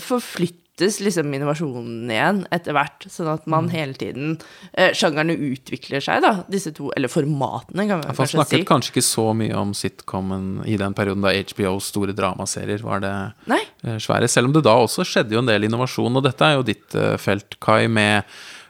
forflyttes 0.80 1.00
liksom 1.04 1.34
innovasjonen 1.34 2.10
igjen 2.12 2.46
etter 2.52 2.74
hvert, 2.74 3.06
sånn 3.10 3.30
at 3.32 3.48
man 3.48 3.70
hele 3.70 3.94
tiden 3.94 4.38
eh, 4.74 4.94
Sjangerne 4.94 5.34
utvikler 5.36 6.02
seg, 6.02 6.22
da, 6.24 6.44
disse 6.50 6.72
to, 6.72 6.92
eller 6.96 7.10
formatene, 7.10 7.88
kan 7.88 8.00
man 8.00 8.08
Han 8.08 8.16
kanskje 8.16 8.40
snakket 8.40 8.68
kanskje 8.68 8.94
ikke 8.94 9.06
så 9.06 9.34
mye 9.34 9.56
om 9.56 9.74
sitcomen 9.74 10.64
i 10.66 10.78
den 10.78 10.94
perioden 10.94 11.24
da 11.24 11.34
HBOs 11.34 11.92
store 11.92 12.16
dramaserier 12.16 12.84
var 12.84 13.04
det 13.04 13.14
Nei. 13.50 13.62
eh, 13.84 14.00
svære. 14.00 14.28
Selv 14.28 14.50
om 14.50 14.56
det 14.56 14.64
da 14.64 14.78
også 14.80 15.06
skjedde 15.06 15.36
jo 15.36 15.44
en 15.44 15.50
del 15.50 15.68
innovasjon, 15.68 16.16
og 16.16 16.26
dette 16.26 16.46
er 16.46 16.58
jo 16.58 16.68
ditt 16.68 16.96
eh, 16.96 17.18
felt, 17.20 17.58
Kai, 17.60 17.88
med 17.92 18.24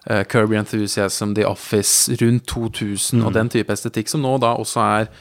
uh, 0.10 0.24
Kirby 0.30 0.58
Enthusiasm, 0.58 1.36
The 1.38 1.46
Office, 1.48 2.16
rundt 2.22 2.48
2000 2.50 3.22
og 3.26 3.36
den 3.36 3.52
type 3.52 3.74
estetikk, 3.74 4.10
som 4.10 4.24
nå 4.24 4.38
da 4.42 4.56
også 4.58 4.86
er 4.86 5.12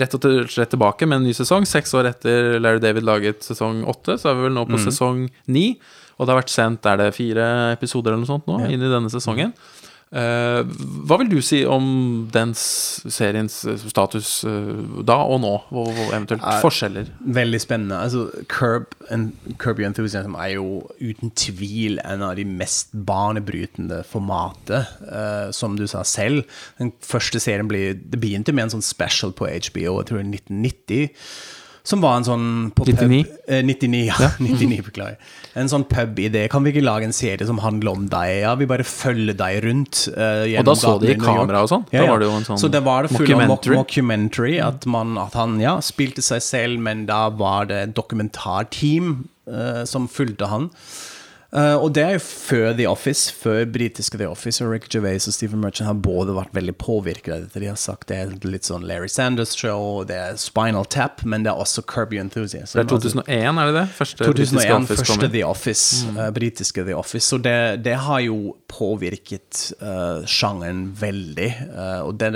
rett 0.00 0.14
og 0.16 0.24
slett 0.50 0.72
tilbake 0.72 1.06
med 1.08 1.20
en 1.20 1.26
ny 1.26 1.34
sesong. 1.36 1.66
Seks 1.68 1.92
år 1.98 2.08
etter 2.12 2.56
Larry 2.62 2.80
David 2.82 3.04
laget 3.06 3.44
sesong 3.44 3.82
åtte, 3.90 4.16
så 4.20 4.30
er 4.30 4.38
vi 4.38 4.46
vel 4.46 4.56
nå 4.56 4.64
på 4.70 4.80
sesong 4.80 5.26
ni. 5.52 5.66
Og 6.22 6.28
det 6.28 6.36
har 6.36 6.44
vært 6.44 6.54
sendt 6.54 6.86
er 6.86 7.00
det 7.00 7.12
fire 7.18 7.46
episoder 7.74 8.14
eller 8.14 8.22
noe 8.22 8.30
sånt 8.30 8.46
nå, 8.46 8.60
inn 8.70 8.82
i 8.82 8.90
denne 8.92 9.10
sesongen. 9.10 9.50
Uh, 10.12 10.68
hva 11.08 11.16
vil 11.22 11.30
du 11.30 11.38
si 11.40 11.62
om 11.64 11.86
den 12.34 12.50
seriens 12.52 13.54
eh, 13.64 13.78
status 13.88 14.42
uh, 14.44 15.00
da 15.08 15.16
og 15.24 15.38
nå, 15.40 15.52
og, 15.72 15.88
og 15.88 16.10
eventuelt 16.10 16.44
forskjeller? 16.60 17.08
Veldig 17.38 17.60
spennende. 17.62 17.96
Altså, 17.96 18.26
Curb, 18.52 18.92
en, 19.08 19.30
Curb 19.56 19.80
Your 19.80 19.88
Enthusiasm 19.88 20.36
er 20.36 20.58
jo 20.58 20.82
uten 21.00 21.32
tvil 21.32 21.96
en 22.04 22.26
av 22.28 22.36
de 22.36 22.44
mest 22.44 22.92
banebrytende 22.92 24.02
formatet, 24.04 24.92
uh, 25.08 25.48
som 25.56 25.80
du 25.80 25.86
sa 25.88 26.04
selv. 26.04 26.44
Den 26.76 26.92
første 27.00 27.40
serien 27.40 27.72
ble, 27.72 27.94
det 27.96 28.20
begynte 28.20 28.52
med 28.52 28.68
en 28.68 28.76
sånn 28.76 28.84
special 28.84 29.32
på 29.32 29.48
HBO, 29.48 29.96
jeg 30.02 30.12
tror 30.12 30.20
i 30.20 30.28
1990. 30.28 31.08
Som 31.84 32.00
var 32.00 32.14
en 32.20 32.22
sånn 32.24 32.44
på 32.76 32.84
pub- 32.86 33.00
99? 33.10 33.24
Eh, 33.48 33.62
99, 33.66 34.02
ja. 34.06 34.28
99, 34.38 34.82
beklager. 34.88 35.16
En 35.58 35.66
sånn 35.68 35.82
pub-idé. 35.90 36.44
Kan 36.48 36.62
vi 36.62 36.70
ikke 36.70 36.84
lage 36.84 37.08
en 37.08 37.12
serie 37.16 37.42
som 37.48 37.58
handler 37.58 37.90
om 37.96 38.04
deg? 38.12 38.36
Ja, 38.44 38.52
vi 38.54 38.68
bare 38.70 38.84
følger 38.86 39.34
deg 39.34 39.58
rundt. 39.64 40.04
eh, 40.14 40.54
Og 40.60 40.64
da 40.68 40.76
så 40.78 40.92
de 41.02 41.10
i 41.10 41.16
kamera 41.18 41.64
og 41.66 41.72
sånn? 41.72 41.82
Da 41.90 42.06
var 42.06 42.22
det 42.22 42.28
jo 42.30 42.36
en 42.38 42.46
sånn 42.46 42.60
Så 42.62 42.70
det 42.70 42.84
var 42.86 43.02
det 43.08 43.10
full 43.16 43.26
mockumentary. 43.26 43.76
mockumentary. 43.80 44.54
At, 44.62 44.86
man, 44.86 45.16
at 45.18 45.34
han 45.34 45.58
ja, 45.60 45.74
spilte 45.82 46.22
seg 46.22 46.40
selv, 46.46 46.78
men 46.78 47.04
da 47.10 47.24
var 47.34 47.66
det 47.66 47.82
dokumentarteam 47.98 49.24
eh, 49.50 49.82
som 49.84 50.06
fulgte 50.08 50.46
han. 50.54 50.70
Eh, 51.52 51.74
og 51.76 51.90
det 51.92 52.00
er 52.00 52.14
jo 52.16 52.20
før 52.24 52.70
The 52.78 52.86
Office, 52.88 53.32
før 53.36 53.66
britiske 53.68 54.16
The 54.16 54.28
Office. 54.30 54.62
Og 54.64 54.72
Rick 54.72 54.88
Gervais 54.92 55.26
og 55.28 55.34
Stephen 55.36 55.60
Merchant 55.60 55.90
har 55.90 55.98
både 56.00 56.32
vært 56.36 56.54
veldig 56.56 56.74
påvirket 56.80 57.34
av 57.34 57.42
dette. 57.44 57.60
De 57.60 57.68
har 57.68 57.80
sagt 57.80 58.08
det 58.08 58.20
er 58.22 58.32
litt 58.48 58.68
sånn 58.68 58.86
Larry 58.88 59.10
Sanders-show, 59.12 60.00
det 60.08 60.16
er 60.16 60.38
Spinal 60.40 60.88
Tap, 60.88 61.20
men 61.28 61.44
det 61.44 61.52
er 61.52 61.60
også 61.60 61.84
Kirby 61.92 62.20
Enthusiasm. 62.22 62.78
Det 62.78 62.86
er 62.86 62.90
2001, 62.94 63.60
er 63.60 63.68
det 63.68 63.76
det? 63.76 63.84
Første 63.98 64.30
britiske 64.30 64.62
2001, 64.62 64.78
Office 64.78 65.04
første. 65.04 65.30
The 65.34 65.44
Office, 65.46 66.14
uh, 66.16 66.22
britiske 66.32 66.86
The 66.88 66.96
Office. 66.96 67.26
Så 67.28 67.40
det, 67.44 67.56
det 67.84 67.98
har 68.06 68.24
jo 68.24 68.56
påvirket 68.72 69.66
uh, 69.82 70.24
sjangeren 70.24 70.86
veldig. 70.96 71.50
og 72.06 72.16
det, 72.20 72.32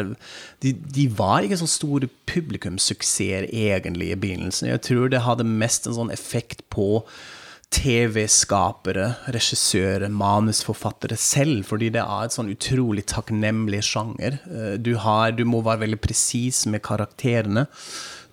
de, 0.62 0.74
de 0.92 1.06
var 1.16 1.46
ikke 1.46 1.56
så 1.62 1.68
store 1.70 2.10
publikumssuksesser 2.28 3.48
egentlig 3.48 4.10
i 4.12 4.20
begynnelsen. 4.20 4.68
Jeg 4.68 4.84
tror 4.84 5.08
det 5.08 5.24
hadde 5.24 5.48
mest 5.48 5.88
en 5.88 5.96
sånn 5.96 6.12
effekt 6.12 6.66
på 6.72 7.00
TV-skapere, 7.74 9.08
regissører, 9.34 10.08
manusforfattere 10.08 11.16
selv, 11.18 11.64
fordi 11.66 11.90
det 11.96 12.02
er 12.04 12.26
et 12.28 12.36
sånn 12.36 12.52
utrolig 12.52 13.06
takknemlig 13.10 13.82
sjanger. 13.84 14.38
Eh, 14.46 14.76
Du, 14.78 14.94
har, 15.02 15.32
du 15.32 15.44
må 15.44 15.62
være 15.66 15.84
veldig 15.86 16.00
presis 16.00 16.64
med 16.70 16.84
karakterene. 16.86 17.66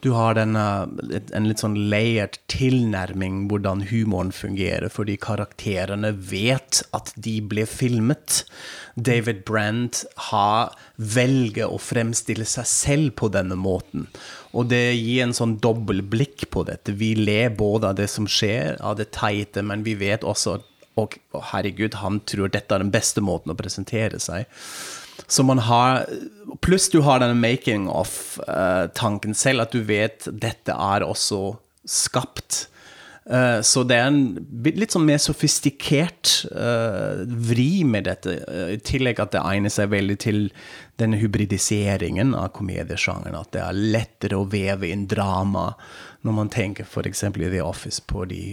Du 0.03 0.09
har 0.11 0.35
den, 0.35 0.57
eh, 0.59 1.21
en 1.31 1.45
litt 1.47 1.61
sånn 1.63 1.77
layered 1.89 2.35
tilnærming 2.51 3.45
hvordan 3.47 3.85
humoren 3.87 4.33
fungerer, 4.35 4.91
fordi 4.91 5.15
karakterene 5.15 6.11
vet 6.11 6.81
at 6.97 7.13
de 7.15 7.37
ble 7.39 7.63
filmet. 7.69 8.41
David 8.99 9.45
Brandt 9.47 10.03
har 10.29 10.75
velger 10.99 11.71
å 11.71 11.79
fremstille 11.79 12.43
seg 12.43 12.67
selv 12.67 13.15
på 13.21 13.31
denne 13.31 13.55
måten. 13.55 14.09
Og 14.51 14.67
det 14.73 14.83
gir 14.99 15.23
en 15.23 15.37
sånn 15.37 15.55
dobbel 15.63 16.03
blikk 16.03 16.49
på 16.51 16.65
dette. 16.67 16.91
Vi 16.99 17.13
ler 17.15 17.55
både 17.55 17.93
av 17.93 17.95
det 17.95 18.09
som 18.11 18.27
skjer, 18.27 18.75
av 18.81 18.99
det 18.99 19.13
teite, 19.15 19.63
men 19.63 19.87
vi 19.87 19.95
vet 19.95 20.27
også 20.27 20.59
at 20.59 20.69
og, 20.93 21.15
herregud, 21.49 21.95
han 22.03 22.19
tror 22.29 22.51
dette 22.53 22.75
er 22.75 22.83
den 22.83 22.91
beste 22.93 23.21
måten 23.25 23.49
å 23.49 23.57
presentere 23.57 24.19
seg. 24.21 24.45
Så 25.27 25.43
man 25.47 25.61
har 25.63 26.05
Pluss 26.61 26.89
du 26.91 26.99
har 27.01 27.19
denne 27.19 27.35
making 27.39 27.87
of-tanken 27.89 29.33
selv, 29.35 29.65
at 29.65 29.73
du 29.73 29.81
vet 29.83 30.27
dette 30.27 30.71
er 30.71 31.03
også 31.03 31.55
skapt. 31.89 32.67
Eh, 33.25 33.61
så 33.61 33.83
det 33.87 33.97
er 33.97 34.09
en 34.09 34.23
litt 34.67 34.91
sånn 34.91 35.05
mer 35.07 35.21
sofistikert 35.23 36.43
eh, 36.51 37.23
vri 37.47 37.85
med 37.87 38.07
dette, 38.09 38.35
eh, 38.43 38.73
i 38.75 38.81
tillegg 38.83 39.21
at 39.23 39.31
det 39.35 39.43
egner 39.43 39.71
seg 39.71 39.93
veldig 39.93 40.17
til 40.19 40.41
denne 40.99 41.19
hybridiseringen 41.21 42.35
av 42.35 42.51
komediesjangeren. 42.57 43.39
At 43.39 43.53
det 43.55 43.63
er 43.63 43.79
lettere 43.95 44.39
å 44.39 44.49
veve 44.51 44.91
inn 44.91 45.07
drama 45.07 45.71
når 46.23 46.37
man 46.41 46.51
tenker 46.51 46.87
f.eks. 46.87 47.25
i 47.31 47.47
The 47.47 47.63
Office 47.63 48.03
på 48.07 48.27
de 48.27 48.43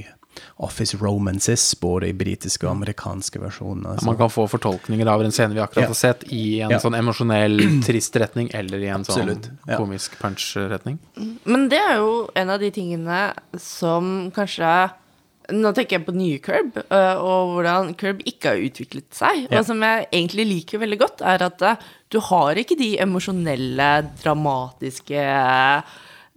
Office 0.59 0.97
romances, 1.01 1.75
både 1.81 2.09
i 2.09 2.13
britiske 2.17 2.65
og 2.67 2.73
amerikanske 2.77 3.41
versjoner. 3.41 3.99
Så- 4.01 4.07
Man 4.07 4.17
kan 4.17 4.29
få 4.31 4.47
fortolkninger 4.49 5.07
av 5.09 5.23
en 5.23 5.31
scene 5.33 5.55
vi 5.55 5.61
akkurat 5.61 5.83
Ja. 5.83 5.87
har 5.87 5.95
sett, 5.95 6.25
i 6.33 6.61
en 6.61 6.71
Ja. 6.71 6.79
sånn 6.79 6.97
emosjonell, 6.99 7.59
trist 7.87 8.15
retning, 8.17 8.51
eller 8.55 8.79
i 8.79 8.87
en 8.89 9.01
Absolutt, 9.05 9.43
sånn 9.51 9.59
ja. 9.69 9.77
komisk 9.77 10.19
punch-retning. 10.21 10.99
Men 11.45 11.69
det 11.69 11.79
er 11.79 11.97
jo 11.97 12.29
en 12.37 12.51
av 12.51 12.59
de 12.61 12.71
tingene 12.71 13.33
som 13.59 14.31
kanskje 14.31 14.91
Nå 15.51 15.73
tenker 15.75 15.99
jeg 15.99 16.07
på 16.07 16.13
nye 16.15 16.39
Curb, 16.39 16.77
øh, 16.77 17.17
og 17.19 17.49
hvordan 17.57 17.97
Curb 17.99 18.21
ikke 18.25 18.45
har 18.53 18.57
utviklet 18.63 19.11
seg. 19.11 19.49
Ja. 19.51 19.59
Og 19.59 19.65
som 19.67 19.81
jeg 19.83 20.07
egentlig 20.13 20.47
liker 20.47 20.79
veldig 20.79 20.99
godt, 21.01 21.23
er 21.27 21.43
at 21.43 21.61
øh, 21.61 21.77
du 22.09 22.21
har 22.21 22.55
ikke 22.55 22.77
de 22.79 22.99
emosjonelle, 23.03 23.89
dramatiske 24.23 25.25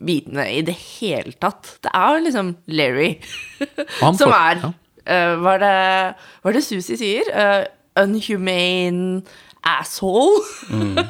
bitene 0.01 0.47
i 0.55 0.61
det 0.65 0.75
hele 0.75 1.35
tatt. 1.41 1.75
Det 1.83 1.91
er 1.93 2.17
jo 2.17 2.25
liksom 2.25 2.51
Larry 2.73 3.11
Han 4.03 4.17
som 4.19 4.33
er 4.33 4.61
ja. 4.63 4.73
øh, 5.05 5.33
Hva 5.43 5.55
er 5.57 5.63
det, 5.63 5.77
hva 6.41 6.51
er 6.51 6.57
det 6.57 6.65
Susie 6.65 6.99
sier? 6.99 7.29
Uh, 7.33 7.63
unhumane 8.03 9.23
asshole. 9.63 10.43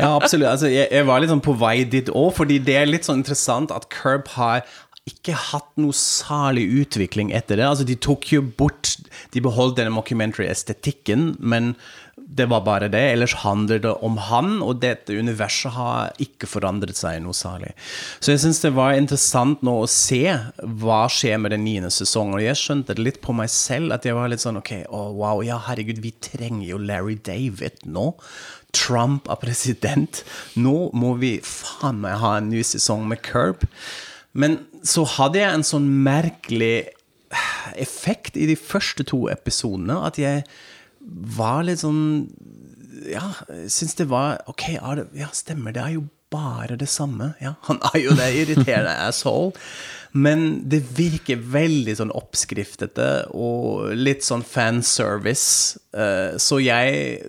Ja, 0.00 0.14
absolutt. 0.16 0.48
Altså, 0.48 0.70
jeg, 0.72 0.88
jeg 0.88 1.04
var 1.04 1.20
litt 1.20 1.28
sånn 1.28 1.42
på 1.44 1.52
vei 1.60 1.82
dit 1.84 2.08
òg, 2.16 2.30
fordi 2.38 2.56
det 2.64 2.76
er 2.80 2.86
litt 2.88 3.04
sånn 3.04 3.20
interessant 3.20 3.72
at 3.74 3.90
Curb 3.92 4.30
har 4.32 4.62
ikke 5.08 5.34
hatt 5.36 5.68
noe 5.80 5.92
særlig 5.96 6.64
utvikling 6.82 7.34
etter 7.36 7.60
det. 7.60 7.66
Altså, 7.68 7.84
de 7.84 7.98
tok 8.00 8.30
jo 8.32 8.40
bort 8.44 8.94
De 9.34 9.42
beholdt 9.44 9.76
denne 9.78 9.92
mockumentary-estetikken, 9.94 11.34
men 11.38 11.74
det 12.30 12.46
var 12.46 12.60
bare 12.62 12.88
det. 12.88 13.00
Ellers 13.12 13.34
handler 13.42 13.80
det 13.82 13.92
om 14.06 14.18
han, 14.28 14.60
og 14.62 14.78
dette 14.82 15.16
universet 15.18 15.74
har 15.74 16.12
ikke 16.22 16.46
forandret 16.46 16.98
seg 16.98 17.18
noe 17.24 17.34
særlig. 17.34 17.72
Så 18.22 18.34
jeg 18.34 18.42
syns 18.44 18.62
det 18.62 18.72
var 18.76 18.94
interessant 18.94 19.64
nå 19.66 19.74
å 19.82 19.88
se 19.90 20.22
hva 20.82 21.00
skjer 21.10 21.40
med 21.42 21.54
den 21.54 21.64
niende 21.66 21.90
sesongen. 21.94 22.38
Og 22.38 22.44
jeg 22.44 22.60
skjønte 22.60 22.94
det 22.94 23.06
litt 23.06 23.20
på 23.24 23.34
meg 23.36 23.50
selv, 23.50 23.90
at 23.96 24.06
jeg 24.06 24.14
var 24.18 24.30
litt 24.30 24.44
sånn 24.44 24.60
OK, 24.60 24.72
oh, 24.88 25.10
wow, 25.18 25.42
ja, 25.46 25.58
herregud, 25.66 26.02
vi 26.04 26.14
trenger 26.22 26.68
jo 26.68 26.78
Larry 26.78 27.18
David 27.18 27.82
nå. 27.90 28.12
Trump 28.76 29.26
er 29.26 29.42
president. 29.42 30.22
Nå 30.54 30.92
må 30.94 31.16
vi 31.18 31.34
faen 31.42 31.98
meg 32.04 32.20
ha 32.22 32.36
en 32.38 32.52
ny 32.52 32.62
sesong 32.66 33.08
med 33.10 33.24
Curb. 33.26 33.66
Men 34.30 34.60
så 34.86 35.02
hadde 35.18 35.42
jeg 35.42 35.50
en 35.50 35.66
sånn 35.66 35.90
merkelig 36.06 36.92
effekt 37.78 38.38
i 38.38 38.46
de 38.50 38.56
første 38.58 39.04
to 39.06 39.24
episodene 39.30 39.98
at 40.06 40.18
jeg 40.18 40.42
var 41.10 41.64
litt 41.66 41.82
sånn 41.82 42.30
Ja, 43.10 43.32
syns 43.70 43.96
det 43.98 44.06
var 44.10 44.42
OK, 44.50 44.68
ja, 44.76 45.30
stemmer, 45.34 45.74
det 45.74 45.82
er 45.82 45.94
jo 45.98 46.06
bare 46.30 46.76
det 46.78 46.88
samme. 46.88 47.32
Ja, 47.42 47.56
han 47.66 47.80
er 47.90 47.98
jo 47.98 48.14
det 48.18 48.28
irriterende 48.38 48.92
asshole. 49.08 49.56
Men 50.10 50.64
det 50.66 50.80
virker 50.98 51.38
veldig 51.52 51.92
sånn 52.00 52.10
oppskriftete 52.18 53.30
og 53.30 53.92
litt 53.94 54.24
sånn 54.26 54.42
fanservice. 54.42 55.78
Uh, 55.94 56.34
så 56.34 56.58
jeg 56.62 57.20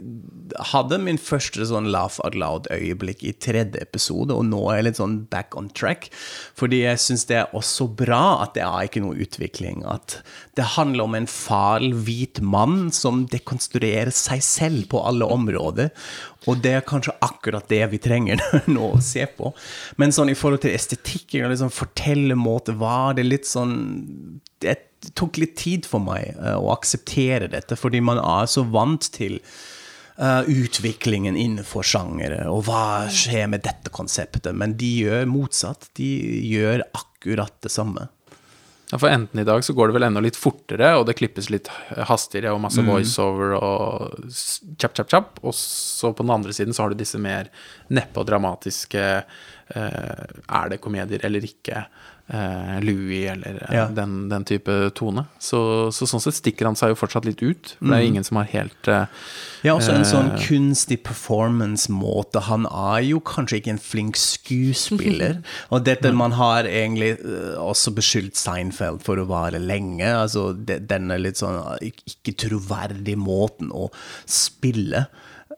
hadde 0.71 0.97
min 1.01 1.21
første 1.21 1.67
sånn 1.69 1.91
laugh 1.93 2.17
out 2.25 2.37
loud-øyeblikk 2.37 3.21
i 3.29 3.35
tredje 3.37 3.81
episode, 3.85 4.33
og 4.33 4.47
nå 4.49 4.63
er 4.71 4.79
jeg 4.79 4.87
litt 4.89 5.01
sånn 5.01 5.19
back 5.29 5.57
on 5.57 5.69
track. 5.77 6.09
Fordi 6.57 6.81
jeg 6.87 7.03
syns 7.05 7.27
det 7.29 7.37
er 7.43 7.53
også 7.57 7.85
bra 8.01 8.41
at 8.47 8.57
det 8.57 8.65
er 8.65 8.89
ikke 8.89 9.05
noe 9.05 9.19
utvikling. 9.27 9.85
At 9.85 10.17
det 10.61 10.67
handler 10.75 11.03
om 11.03 11.15
en 11.17 11.25
fal, 11.27 11.87
hvit 12.05 12.37
mann 12.45 12.91
som 12.93 13.23
dekonstruerer 13.31 14.11
seg 14.13 14.43
selv 14.45 14.83
på 14.91 14.99
alle 15.09 15.25
områder. 15.25 15.89
Og 16.45 16.61
det 16.61 16.75
er 16.77 16.85
kanskje 16.85 17.15
akkurat 17.25 17.65
det 17.71 17.81
vi 17.89 17.99
trenger 18.01 18.43
nå 18.75 18.91
å 18.93 19.01
se 19.01 19.25
på. 19.25 19.49
Men 19.97 20.13
sånn 20.13 20.29
i 20.29 20.37
forhold 20.37 20.61
til 20.61 20.75
estetikken 20.77 21.47
og 21.47 21.55
liksom 21.55 21.73
fortellermåte 21.73 22.77
var 22.77 23.17
det 23.17 23.25
litt 23.25 23.49
sånn 23.49 23.73
Det 24.61 24.77
tok 25.17 25.41
litt 25.41 25.57
tid 25.57 25.89
for 25.89 26.03
meg 26.05 26.35
uh, 26.37 26.59
å 26.61 26.69
akseptere 26.75 27.49
dette, 27.49 27.73
fordi 27.73 28.03
man 28.05 28.21
er 28.21 28.45
så 28.45 28.61
vant 28.61 29.07
til 29.15 29.39
uh, 30.21 30.45
utviklingen 30.45 31.33
innenfor 31.33 31.81
sjangere, 31.81 32.43
og 32.53 32.67
hva 32.67 33.09
skjer 33.09 33.49
med 33.49 33.65
dette 33.65 33.89
konseptet? 33.89 34.53
Men 34.53 34.77
de 34.77 34.93
gjør 35.07 35.25
motsatt. 35.25 35.89
De 35.97 36.11
gjør 36.53 36.85
akkurat 36.93 37.57
det 37.65 37.73
samme. 37.73 38.11
Ja, 38.91 38.99
For 38.99 39.07
enten 39.07 39.39
i 39.39 39.47
dag 39.47 39.63
så 39.63 39.73
går 39.73 39.87
det 39.87 39.95
vel 39.95 40.05
enda 40.09 40.21
litt 40.23 40.37
fortere, 40.39 40.89
og 40.99 41.05
det 41.07 41.15
klippes 41.15 41.47
litt 41.53 41.69
hastigere, 42.09 42.51
og 42.51 42.59
masse 42.63 42.83
mm. 42.83 42.89
voiceover 42.91 43.53
og 43.55 44.27
chap, 44.27 44.91
chap, 44.97 45.07
chap. 45.07 45.39
Og 45.47 45.55
så 45.55 46.11
på 46.11 46.25
den 46.25 46.33
andre 46.35 46.55
siden 46.55 46.75
så 46.75 46.83
har 46.85 46.91
du 46.91 46.99
disse 46.99 47.21
mer 47.21 47.47
neppe 47.95 48.19
og 48.19 48.27
dramatiske 48.27 49.05
eh, 49.21 50.25
Er 50.43 50.73
det 50.73 50.81
komedier 50.83 51.23
eller 51.23 51.47
ikke? 51.47 51.85
Eh, 52.27 52.77
Louis 52.83 53.25
eller 53.31 53.59
eh, 53.69 53.75
ja. 53.75 53.87
den, 53.87 54.29
den, 54.29 54.45
type 54.45 54.73
tone. 54.97 55.25
Så, 55.39 55.91
så, 55.95 56.07
sånn 56.09 56.23
sett 56.23 56.37
stikker 56.39 56.69
han 56.69 56.77
seg 56.79 56.93
jo 56.93 56.99
fortsatt 56.99 57.27
litt 57.27 57.41
ut. 57.43 57.73
For 57.77 57.89
det 57.89 57.97
er 57.97 58.03
jo 58.05 58.11
ingen 58.13 58.27
som 58.27 58.39
har 58.41 58.49
helt 58.51 58.91
eh, 58.91 59.23
Ja, 59.65 59.75
også 59.75 59.95
en 59.95 60.07
sånn 60.07 60.33
eh, 60.35 60.45
kunstig 60.45 61.01
performance-måte. 61.07 62.45
Han 62.49 62.67
er 62.69 63.01
jo 63.07 63.21
kanskje 63.25 63.61
ikke 63.61 63.75
en 63.75 63.83
flink 63.83 64.19
skuespiller. 64.21 65.41
og 65.73 65.85
dette 65.87 66.13
man 66.15 66.35
har 66.37 66.67
egentlig 66.69 67.13
uh, 67.23 67.57
også 67.61 67.93
beskyldt 67.97 68.39
Seinfeld 68.39 69.03
for 69.05 69.21
å 69.21 69.27
være 69.29 69.61
lenge. 69.61 70.07
Altså 70.09 70.51
denne 70.55 71.19
litt 71.21 71.41
sånn 71.41 71.59
ikke 71.81 72.35
troverdige 72.47 73.19
måten 73.19 73.71
å 73.73 73.89
spille. 74.29 75.07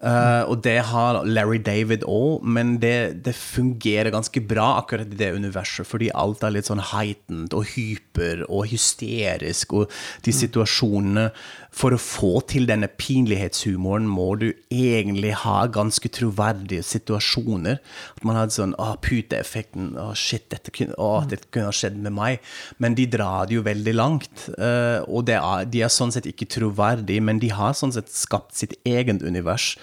Uh, 0.03 0.43
og 0.51 0.57
det 0.65 0.81
har 0.89 1.21
Larry 1.23 1.61
David 1.63 2.01
òg, 2.03 2.43
men 2.43 2.75
det, 2.83 3.23
det, 3.23 3.31
fungerer 3.39 4.11
ganske 4.11 4.41
bra 4.43 4.73
akkurat 4.81 5.07
i 5.07 5.19
det 5.19 5.29
universet, 5.31 5.87
fordi 5.87 6.09
alt 6.11 6.43
er 6.43 6.57
litt 6.57 6.67
sånn 6.67 6.83
heightened 6.91 7.55
og 7.55 7.69
hyper 7.77 8.43
og 8.49 8.67
hysterisk, 8.73 9.77
og 9.79 9.93
de 10.25 10.35
situasjonene 10.35 11.29
for 11.73 11.95
å 11.95 11.99
få 12.01 12.31
til 12.51 12.67
denne 12.69 12.87
pinlighetshumoren 13.01 14.05
må 14.09 14.27
du 14.41 14.49
egentlig 14.69 15.33
ha 15.41 15.63
ganske 15.73 16.11
troverdige 16.13 16.85
situasjoner. 16.85 17.79
At 18.13 18.27
man 18.27 18.37
hadde 18.37 18.55
sånn 18.55 18.75
Å, 18.77 18.93
puteeffekten. 19.01 19.93
Å, 19.97 20.11
shit, 20.17 20.45
dette 20.53 20.73
kunne, 20.75 20.93
å, 21.01 21.23
dette 21.29 21.49
kunne 21.49 21.71
ha 21.71 21.75
skjedd 21.75 21.97
med 22.05 22.13
meg. 22.15 22.53
Men 22.83 22.97
de 22.99 23.07
drar 23.09 23.49
det 23.49 23.57
jo 23.57 23.65
veldig 23.65 23.95
langt. 23.97 24.47
Uh, 24.53 25.01
og 25.09 25.33
er, 25.33 25.65
de 25.69 25.83
er 25.85 25.93
sånn 25.93 26.13
sett 26.13 26.29
ikke 26.29 26.49
troverdige, 26.59 27.23
men 27.25 27.41
de 27.41 27.49
har 27.53 27.73
sånn 27.77 27.95
sett 27.95 28.13
skapt 28.13 28.53
sitt 28.59 28.77
eget 28.85 29.25
univers 29.25 29.73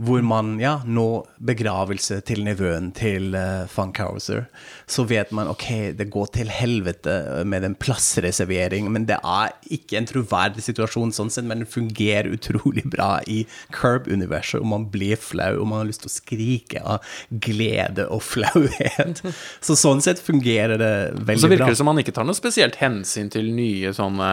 hvor 0.00 0.22
man 0.24 0.54
ja, 0.60 0.78
nå 0.88 1.24
begravelse 1.44 2.20
til 2.26 2.42
nevøen 2.46 2.90
til 2.96 3.36
uh, 3.36 3.68
Funkhauser, 3.70 4.46
så 4.90 5.04
vet 5.08 5.32
man 5.36 5.50
ok, 5.52 5.66
det 5.98 6.08
går 6.12 6.30
til 6.36 6.52
helvete 6.52 7.44
med 7.48 7.66
en 7.66 7.76
plassreservering, 7.78 8.88
men 8.92 9.06
det 9.10 9.18
er 9.20 9.52
ikke 9.74 10.00
en 10.00 10.08
troverdig 10.08 10.64
situasjon 10.64 11.12
sånn 11.14 11.32
sett, 11.32 11.46
men 11.48 11.62
den 11.62 11.70
fungerer 11.70 12.32
utrolig 12.32 12.86
bra 12.88 13.20
i 13.30 13.42
Curb-universet, 13.76 14.62
og 14.62 14.70
man 14.72 14.88
blir 14.92 15.20
flau, 15.20 15.60
og 15.60 15.68
man 15.70 15.82
har 15.82 15.90
lyst 15.90 16.06
til 16.06 16.12
å 16.12 16.16
skrike 16.16 16.82
av 16.96 17.12
glede 17.44 18.08
og 18.08 18.24
flauhet. 18.24 19.22
Så 19.66 19.76
sånn 19.78 20.02
sett 20.04 20.22
fungerer 20.22 20.80
det 20.80 20.94
veldig 21.20 21.26
bra. 21.26 21.44
Så 21.44 21.52
virker 21.52 21.76
det 21.76 21.80
som 21.82 21.90
man 21.92 22.02
ikke 22.02 22.16
tar 22.16 22.26
noe 22.26 22.38
spesielt 22.38 22.80
hensyn 22.80 23.30
til 23.32 23.52
nye 23.54 23.92
sånne 23.96 24.32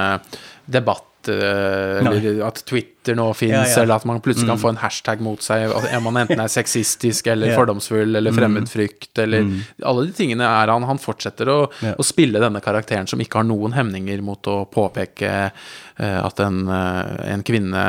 debatter 0.69 1.08
eller 1.27 2.39
at 2.47 2.61
Twitter 2.65 3.17
nå 3.17 3.25
fins, 3.33 3.51
ja, 3.51 3.63
ja. 3.65 3.81
eller 3.81 3.99
at 3.99 4.05
man 4.07 4.21
plutselig 4.23 4.47
mm. 4.47 4.51
kan 4.53 4.61
få 4.61 4.69
en 4.71 4.79
hashtag 4.79 5.23
mot 5.25 5.43
seg. 5.43 5.73
Om 5.97 6.07
man 6.07 6.21
enten 6.21 6.39
er 6.39 6.51
sexistisk 6.51 7.27
eller 7.33 7.55
fordomsfull 7.57 8.15
eller 8.15 8.31
mm. 8.31 8.39
fremmedfrykt 8.39 9.21
eller 9.25 9.43
mm. 9.47 9.59
Alle 9.89 10.07
de 10.07 10.15
tingene 10.15 10.47
er 10.47 10.71
han. 10.71 10.87
Han 10.87 11.01
fortsetter 11.01 11.51
å, 11.51 11.59
å, 11.69 12.05
spille 12.05 12.41
denne 12.41 12.61
karakteren 12.63 13.09
som 13.09 13.21
ikke 13.21 13.41
har 13.41 13.47
noen 13.49 13.75
hemninger 13.75 14.23
mot 14.25 14.51
å 14.51 14.61
påpeke 14.71 15.35
uh, 15.49 16.19
at 16.23 16.43
en, 16.45 16.63
uh, 16.71 17.19
en, 17.27 17.45
kvinne 17.45 17.85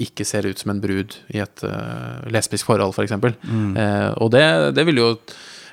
ikke 0.00 0.26
ser 0.28 0.48
ut 0.48 0.58
som 0.62 0.74
en 0.74 0.82
brud 0.82 1.18
i 1.34 1.42
et 1.44 1.66
uh, 1.66 2.22
lesbisk 2.32 2.70
forhold, 2.70 2.96
f.eks. 2.96 3.18
For 3.22 3.36
mm. 3.42 3.76
og 4.22 4.32
det, 4.34 4.46
det 4.76 4.86
vil 4.88 5.02
jo 5.02 5.08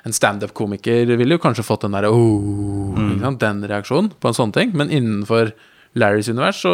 en 0.06 0.14
standup-komiker 0.16 1.10
ville 1.16 1.36
jo 1.36 1.42
kanskje 1.42 1.64
fått 1.66 1.84
den 1.84 1.96
derre 1.96 2.12
oh, 2.12 2.96
mm. 2.96 3.36
Den 3.40 3.64
reaksjonen 3.68 4.12
på 4.16 4.30
en 4.30 4.36
sånn 4.36 4.54
ting, 4.56 4.72
men 4.76 4.92
innenfor 4.92 5.52
Larrys 5.98 6.28
univers, 6.30 6.60
så, 6.62 6.72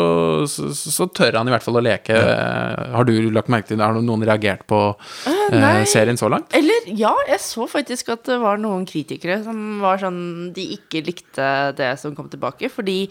så, 0.51 0.69
så, 0.77 1.07
tør 1.09 1.39
han 1.39 1.49
i 1.49 1.53
hvert 1.55 1.65
fall 1.65 1.79
å 1.81 1.85
leke. 1.85 2.13
Ja. 2.13 2.91
Har 2.99 3.07
du 3.09 3.15
lagt 3.33 3.49
merke 3.53 3.71
til 3.71 3.79
det? 3.79 3.87
Har 3.87 3.97
noen 3.97 4.25
reagert 4.29 4.67
på 4.69 4.81
uh, 4.93 5.31
uh, 5.55 5.85
serien 5.89 6.21
så 6.21 6.29
langt? 6.33 6.53
Eller 6.57 6.91
ja, 6.93 7.15
jeg 7.31 7.41
så 7.41 7.65
faktisk 7.71 8.13
at 8.13 8.27
det 8.29 8.37
var 8.43 8.61
noen 8.61 8.85
kritikere 8.89 9.39
som 9.47 9.81
var 9.81 10.03
sånn 10.03 10.51
De 10.57 10.67
ikke 10.77 11.05
likte 11.07 11.49
det 11.79 11.95
som 12.03 12.13
kom 12.17 12.29
tilbake, 12.33 12.69
fordi 12.73 13.07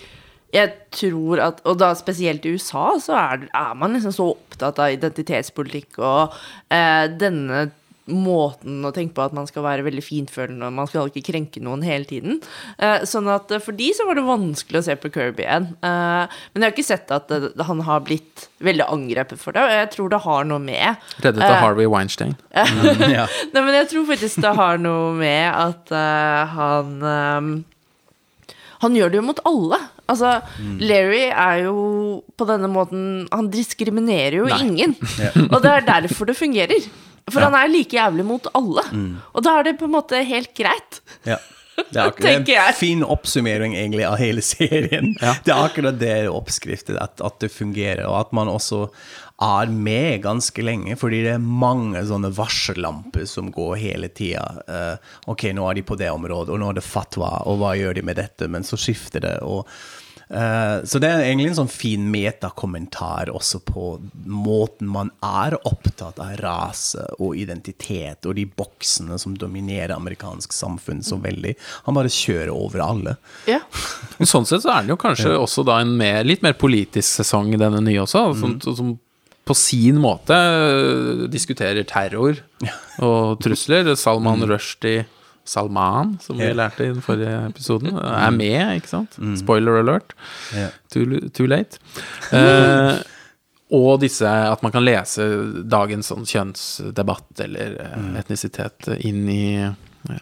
jeg 0.54 0.70
tror 0.94 1.42
at 1.44 1.64
Og 1.68 1.80
da 1.82 1.90
spesielt 1.98 2.46
i 2.46 2.54
USA, 2.54 2.86
så 3.02 3.18
er, 3.18 3.48
er 3.50 3.74
man 3.80 3.98
liksom 3.98 4.14
så 4.14 4.30
opptatt 4.36 4.78
av 4.86 4.94
identitetspolitikk 4.94 5.98
og 6.06 6.38
uh, 6.38 7.06
denne 7.18 7.66
måten 8.12 8.86
å 8.86 8.92
tenke 8.94 9.16
på 9.18 9.24
at 9.26 9.34
man 9.34 9.48
skal 9.50 9.66
være 9.66 9.86
veldig 9.86 10.04
finfølende, 10.06 10.68
og 10.68 10.78
man 10.78 10.90
skal 10.90 11.10
ikke 11.10 11.26
krenke 11.32 11.62
noen 11.64 11.82
hele 11.86 12.06
tiden. 12.10 12.38
Uh, 12.78 13.02
sånn 13.08 13.30
at 13.34 13.50
uh, 13.50 13.62
for 13.64 13.78
de 13.78 13.90
så 13.98 14.06
var 14.06 14.20
det 14.20 14.26
vanskelig 14.28 14.82
å 14.82 14.86
se 14.86 14.98
på 15.00 15.12
Kirby 15.14 15.46
igjen. 15.46 15.72
Uh, 15.82 16.30
men 16.54 16.62
jeg 16.62 16.68
har 16.68 16.76
ikke 16.76 16.88
sett 16.88 17.14
at 17.16 17.34
han 17.70 17.84
har 17.88 18.04
blitt 18.06 18.48
veldig 18.66 18.86
angrepet 18.94 19.42
for 19.42 19.58
det, 19.58 19.66
og 19.66 19.78
jeg 19.80 19.92
tror 19.96 20.14
det 20.14 20.22
har 20.26 20.50
noe 20.50 20.62
med 20.62 21.08
Reddet 21.26 21.46
av 21.46 21.58
Harvey 21.64 21.90
Weinstein. 21.90 22.36
mm, 22.54 23.06
ja. 23.10 23.26
Nei, 23.54 23.62
men 23.62 23.80
jeg 23.82 23.90
tror 23.94 24.10
faktisk 24.12 24.44
det 24.46 24.54
har 24.60 24.82
noe 24.82 25.16
med 25.18 25.50
at 25.50 25.96
han 26.56 27.64
han 28.86 28.96
gjør 28.98 29.12
det 29.12 29.18
jo 29.18 29.26
mot 29.26 29.40
alle. 29.48 29.80
Altså, 30.12 30.38
mm. 30.62 30.78
Larry 30.86 31.24
er 31.32 31.64
jo 31.66 31.80
på 32.38 32.46
denne 32.46 32.70
måten 32.70 33.26
Han 33.34 33.48
diskriminerer 33.54 34.38
jo 34.44 34.46
Nei. 34.52 34.62
ingen. 34.68 34.94
Og 35.54 35.58
det 35.64 35.72
er 35.72 35.90
derfor 35.90 36.30
det 36.30 36.38
fungerer. 36.38 36.88
For 37.32 37.42
ja. 37.42 37.50
han 37.50 37.58
er 37.58 37.74
like 37.74 37.98
jævlig 37.98 38.26
mot 38.28 38.48
alle. 38.54 38.86
Mm. 38.94 39.12
Og 39.34 39.46
da 39.46 39.58
er 39.58 39.70
det 39.70 39.78
på 39.80 39.90
en 39.90 39.96
måte 39.98 40.22
helt 40.28 40.54
greit. 40.58 41.02
Ja. 41.26 41.40
Det 41.76 42.00
er 42.00 42.08
akkurat 42.12 42.50
en 42.50 42.78
fin 42.78 43.04
oppsummering 43.04 43.76
egentlig 43.76 44.06
av 44.08 44.20
hele 44.22 44.44
serien. 44.46 45.16
Ja. 45.22 45.36
Det 45.44 45.54
er 45.54 45.64
akkurat 45.66 46.00
det 46.00 46.16
oppskriftet, 46.32 46.98
at, 47.02 47.20
at, 47.20 47.40
det 47.42 47.52
fungerer, 47.52 48.06
og 48.08 48.20
at 48.22 48.36
man 48.36 48.52
også 48.52 48.86
er 49.44 49.72
med 49.72 50.22
ganske 50.24 50.64
lenge, 50.64 50.96
fordi 51.00 51.24
det 51.26 51.34
er 51.36 51.44
mange 51.66 52.00
sånne 52.08 52.32
varsellamper 52.36 53.28
som 53.28 53.52
går 53.54 53.76
hele 53.82 54.10
tida. 54.16 54.46
Uh, 54.70 55.12
ok, 55.34 55.50
nå 55.56 55.68
er 55.70 55.80
de 55.80 55.86
på 55.90 56.00
det 56.00 56.12
området, 56.14 56.54
og 56.56 56.62
nå 56.62 56.72
er 56.72 56.80
det 56.80 56.88
fatwa, 56.88 57.38
og 57.50 57.60
hva 57.60 57.76
gjør 57.76 58.00
de 58.00 58.06
med 58.08 58.20
dette? 58.22 58.48
Men 58.52 58.68
så 58.68 58.80
skifter 58.80 59.26
det. 59.28 59.38
og 59.44 59.68
Eh, 60.30 60.84
så 60.84 61.00
det 61.00 61.10
er 61.10 61.22
egentlig 61.28 61.52
en 61.52 61.58
sånn 61.60 61.70
fin 61.70 62.06
metakommentar 62.10 63.30
også 63.30 63.60
på 63.66 63.90
måten 64.26 64.90
man 64.90 65.12
er 65.22 65.54
opptatt 65.70 66.18
av 66.22 66.34
rase 66.42 67.04
og 67.20 67.38
identitet 67.38 68.26
og 68.26 68.34
de 68.40 68.48
boksene 68.50 69.20
som 69.22 69.36
dominerer 69.38 69.94
amerikansk 69.96 70.56
samfunn 70.56 71.04
så 71.06 71.20
veldig. 71.22 71.54
Han 71.86 71.98
bare 71.98 72.14
kjører 72.14 72.54
over 72.56 72.82
alle. 72.88 73.18
Ja. 73.50 73.62
sånn 74.26 74.50
sett 74.50 74.66
så 74.66 74.74
er 74.74 74.86
den 74.86 74.96
jo 74.96 75.00
kanskje 75.02 75.36
ja. 75.36 75.42
også 75.42 75.66
da 75.68 75.80
en 75.84 75.94
mer, 76.00 76.24
litt 76.26 76.46
mer 76.46 76.58
politisk 76.58 77.22
sesong, 77.22 77.54
denne 77.60 77.84
nye 77.86 78.02
også. 78.02 78.26
Som, 78.40 78.58
mm. 78.58 78.66
som 78.66 78.96
på 79.46 79.54
sin 79.58 80.00
måte 80.02 80.36
diskuterer 81.30 81.86
terror 81.88 82.40
og 83.06 83.40
trusler. 83.46 83.92
Salman 84.00 84.46
Rushdie 84.50 85.06
Salman, 85.46 86.16
som 86.26 86.40
vi 86.42 86.48
lærte 86.58 86.88
i 86.88 86.90
den 86.90 87.04
forrige 87.06 87.36
episoden, 87.52 88.00
er 88.02 88.32
med, 88.34 88.80
ikke 88.80 88.90
sant? 88.90 89.14
Spoiler 89.38 89.78
alert. 89.84 90.16
Too, 90.90 91.20
too 91.38 91.46
late. 91.46 91.78
Eh, 92.34 92.98
og 93.76 94.00
disse 94.02 94.26
at 94.26 94.62
man 94.66 94.74
kan 94.74 94.86
lese 94.86 95.26
dagens 95.70 96.10
sånn 96.10 96.26
kjønnsdebatt 96.26 97.46
eller 97.46 97.78
eh, 97.86 98.08
etnisitet 98.24 98.90
inn 99.06 99.30
i 99.30 99.46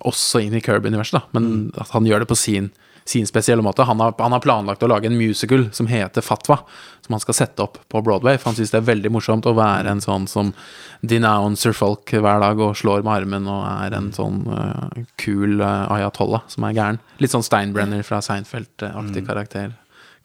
Også 0.08 0.40
inn 0.44 0.54
i 0.56 0.62
Curb-universet, 0.64 1.18
da. 1.20 1.24
Men 1.36 1.72
at 1.80 1.90
han 1.92 2.06
gjør 2.08 2.24
det 2.24 2.30
på 2.30 2.38
sin, 2.40 2.70
sin 3.06 3.28
spesielle 3.28 3.64
måte. 3.64 3.84
Han 3.84 4.00
har, 4.00 4.16
han 4.18 4.32
har 4.32 4.44
planlagt 4.44 4.84
å 4.84 4.90
lage 4.92 5.10
en 5.10 5.18
musical 5.18 5.68
som 5.76 5.88
heter 5.88 6.24
Fatwa, 6.24 6.60
som 7.06 7.16
han 7.16 7.24
skal 7.24 7.38
sette 7.38 7.64
opp 7.66 7.78
på 7.92 8.02
Broadway. 8.02 8.38
For 8.38 8.52
han 8.52 8.58
syns 8.60 8.72
det 8.74 8.80
er 8.80 8.88
veldig 8.88 9.12
morsomt 9.14 9.48
å 9.50 9.56
være 9.58 9.92
en 9.92 10.04
sånn 10.04 10.28
som 10.32 10.54
denouncer 11.02 11.76
folk 11.76 12.14
hver 12.16 12.44
dag 12.44 12.62
og 12.64 12.78
slår 12.80 13.04
med 13.04 13.14
armen 13.18 13.50
og 13.52 13.64
er 13.68 13.98
en 13.98 14.12
sånn 14.16 14.44
uh, 14.48 15.04
kul 15.20 15.60
uh, 15.60 15.92
ayatollah 15.94 16.46
som 16.52 16.68
er 16.68 16.78
gæren. 16.78 17.02
Litt 17.20 17.36
sånn 17.36 17.46
Steinbrenner 17.46 18.06
fra 18.08 18.22
Seinfeld-aktig 18.24 19.26
karakter, 19.28 19.74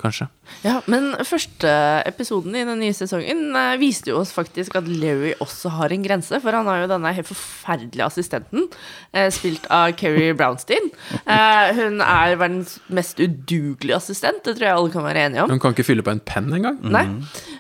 kanskje. 0.01 0.29
Ja, 0.65 0.79
men 0.91 1.11
første 1.27 1.71
episoden 2.09 2.55
i 2.57 2.65
den 2.67 2.81
nye 2.83 2.95
sesongen 2.97 3.57
eh, 3.59 3.77
viste 3.81 4.13
jo 4.13 4.21
oss 4.23 4.33
faktisk 4.35 4.77
at 4.79 4.89
Larry 4.89 5.35
også 5.43 5.73
har 5.77 5.93
en 5.95 6.05
grense, 6.05 6.41
for 6.43 6.57
han 6.57 6.69
har 6.71 6.83
jo 6.83 6.91
denne 6.93 7.13
helt 7.17 7.29
forferdelige 7.29 8.07
assistenten, 8.07 8.69
eh, 9.13 9.29
spilt 9.35 9.67
av 9.75 9.93
Kerry 9.99 10.31
Brownstein. 10.39 10.91
Eh, 11.25 11.73
hun 11.79 12.03
er 12.05 12.37
verdens 12.41 12.79
mest 12.95 13.21
udugelige 13.21 13.99
assistent, 13.99 14.43
det 14.47 14.57
tror 14.57 14.69
jeg 14.69 14.77
alle 14.77 14.95
kan 14.95 15.07
være 15.07 15.27
enige 15.29 15.45
om. 15.45 15.53
Hun 15.53 15.63
kan 15.63 15.77
ikke 15.77 15.89
fylle 15.91 16.07
på 16.07 16.15
en 16.15 16.25
penn 16.25 16.53
engang. 16.61 16.79
Nei. 16.83 17.05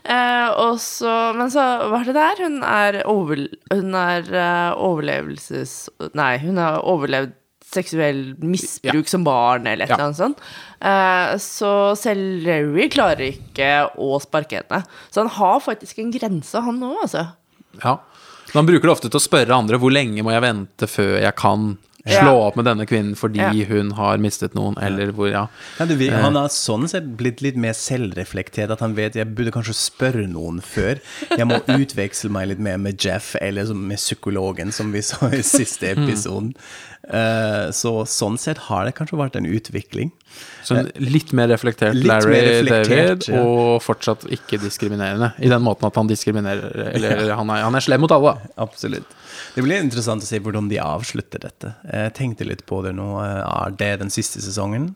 Eh, 0.04 0.48
og 0.62 0.78
så, 0.82 1.16
men 1.38 1.52
så 1.54 1.66
hva 1.88 2.02
er 2.02 2.12
det 2.12 2.16
der? 2.18 2.44
Hun 2.46 2.62
er, 2.62 3.02
over, 3.08 3.44
hun 3.74 3.98
er 3.98 4.32
overlevelses... 4.78 5.76
Nei, 6.18 6.32
hun 6.42 6.58
har 6.60 6.80
overlevd 6.86 7.34
seksuell 7.68 8.34
misbruk 8.40 9.08
som 9.10 9.24
barn, 9.26 9.66
eller 9.66 9.84
et 9.84 9.90
Ja. 9.90 9.96
eller 9.96 10.04
annet 10.08 10.16
sånt. 10.20 10.38
Eh, 10.80 11.36
så 11.38 11.72
selv 11.98 12.42
Larry 12.46 12.88
klarer 12.88 13.28
ikke 13.32 13.90
å 13.98 14.18
sparke 14.20 14.62
henne. 14.62 14.82
Så 15.10 15.20
han 15.20 15.28
har 15.36 15.60
faktisk 15.60 15.98
en 15.98 16.10
grense, 16.14 16.54
han 16.64 16.80
òg, 16.80 16.96
altså. 17.02 17.26
Ja. 17.84 17.98
Men 18.54 18.64
han 18.64 18.66
bruker 18.66 18.88
det 18.88 18.94
ofte 18.96 19.10
til 19.10 19.20
å 19.20 19.26
spørre 19.28 19.54
andre 19.54 19.76
hvor 19.78 19.92
lenge 19.92 20.22
må 20.24 20.32
jeg 20.32 20.40
vente 20.46 20.88
før 20.88 21.20
jeg 21.20 21.34
kan 21.36 21.76
slå 22.08 22.32
Ja. 22.34 22.46
opp 22.48 22.56
med 22.56 22.64
denne 22.68 22.86
kvinnen 22.88 23.14
fordi 23.18 23.38
Ja. 23.42 23.52
hun 23.70 23.92
har 23.98 24.18
mistet 24.18 24.54
noen, 24.58 24.76
eller 24.82 25.12
hvor, 25.12 25.30
ja. 25.30 25.46
Ja, 25.78 25.86
du, 25.86 25.94
han 26.10 26.34
har 26.36 26.48
sånn 26.48 26.88
sett 26.88 27.16
blitt 27.16 27.42
litt 27.44 27.56
mer 27.56 27.72
selvreflektert, 27.76 28.70
at 28.70 28.80
han 28.80 28.94
vet 28.98 29.14
jeg 29.14 29.34
burde 29.34 29.52
kanskje 29.54 29.74
spørre 29.78 30.26
noen 30.28 30.60
før. 30.64 31.00
Jeg 31.36 31.46
må 31.48 31.60
utveksle 31.80 32.30
meg 32.30 32.48
litt 32.48 32.58
mer 32.64 32.78
med 32.78 32.98
Jeff, 33.02 33.34
eller 33.40 33.72
med 33.74 33.98
psykologen, 34.00 34.72
som 34.72 34.92
vi 34.92 35.00
så 35.06 35.30
i 35.32 35.42
siste 35.42 35.92
episoden. 35.94 36.54
Eh, 37.08 37.70
så 37.72 38.02
sånn 38.04 38.36
sett 38.40 38.58
har 38.68 38.84
det 38.84 38.94
kanskje 38.98 39.16
vært 39.16 39.36
en 39.38 39.46
utvikling. 39.48 40.10
Så 40.66 40.76
litt 41.00 41.30
mer 41.32 41.48
reflektert 41.48 41.94
Litt 41.96 42.04
Larry 42.10 42.34
mer 42.34 42.42
reflektert, 42.50 43.22
David, 43.24 43.28
ja. 43.32 43.42
og 43.46 43.80
fortsatt 43.82 44.26
ikke 44.34 44.58
diskriminerende. 44.60 45.30
I 45.40 45.48
den 45.48 45.62
måten 45.64 45.86
at 45.88 45.96
han 45.96 46.10
diskriminerer 46.10 46.90
Eller 46.92 47.32
han, 47.38 47.48
er, 47.54 47.62
han 47.64 47.74
er 47.78 47.80
slem 47.86 48.02
mot 48.04 48.12
alle, 48.12 48.34
da. 48.36 48.52
Absolutt. 48.66 49.16
Det 49.54 49.64
blir 49.64 49.80
interessant 49.82 50.22
å 50.22 50.28
se 50.28 50.40
hvordan 50.42 50.68
de 50.70 50.80
avslutter 50.82 51.42
dette. 51.42 51.72
Jeg 51.88 52.14
tenkte 52.18 52.46
litt 52.46 52.64
på 52.68 52.82
det 52.84 52.94
nå. 52.98 53.08
Er 53.22 53.74
det 53.78 53.94
den 54.02 54.12
siste 54.12 54.42
sesongen? 54.44 54.92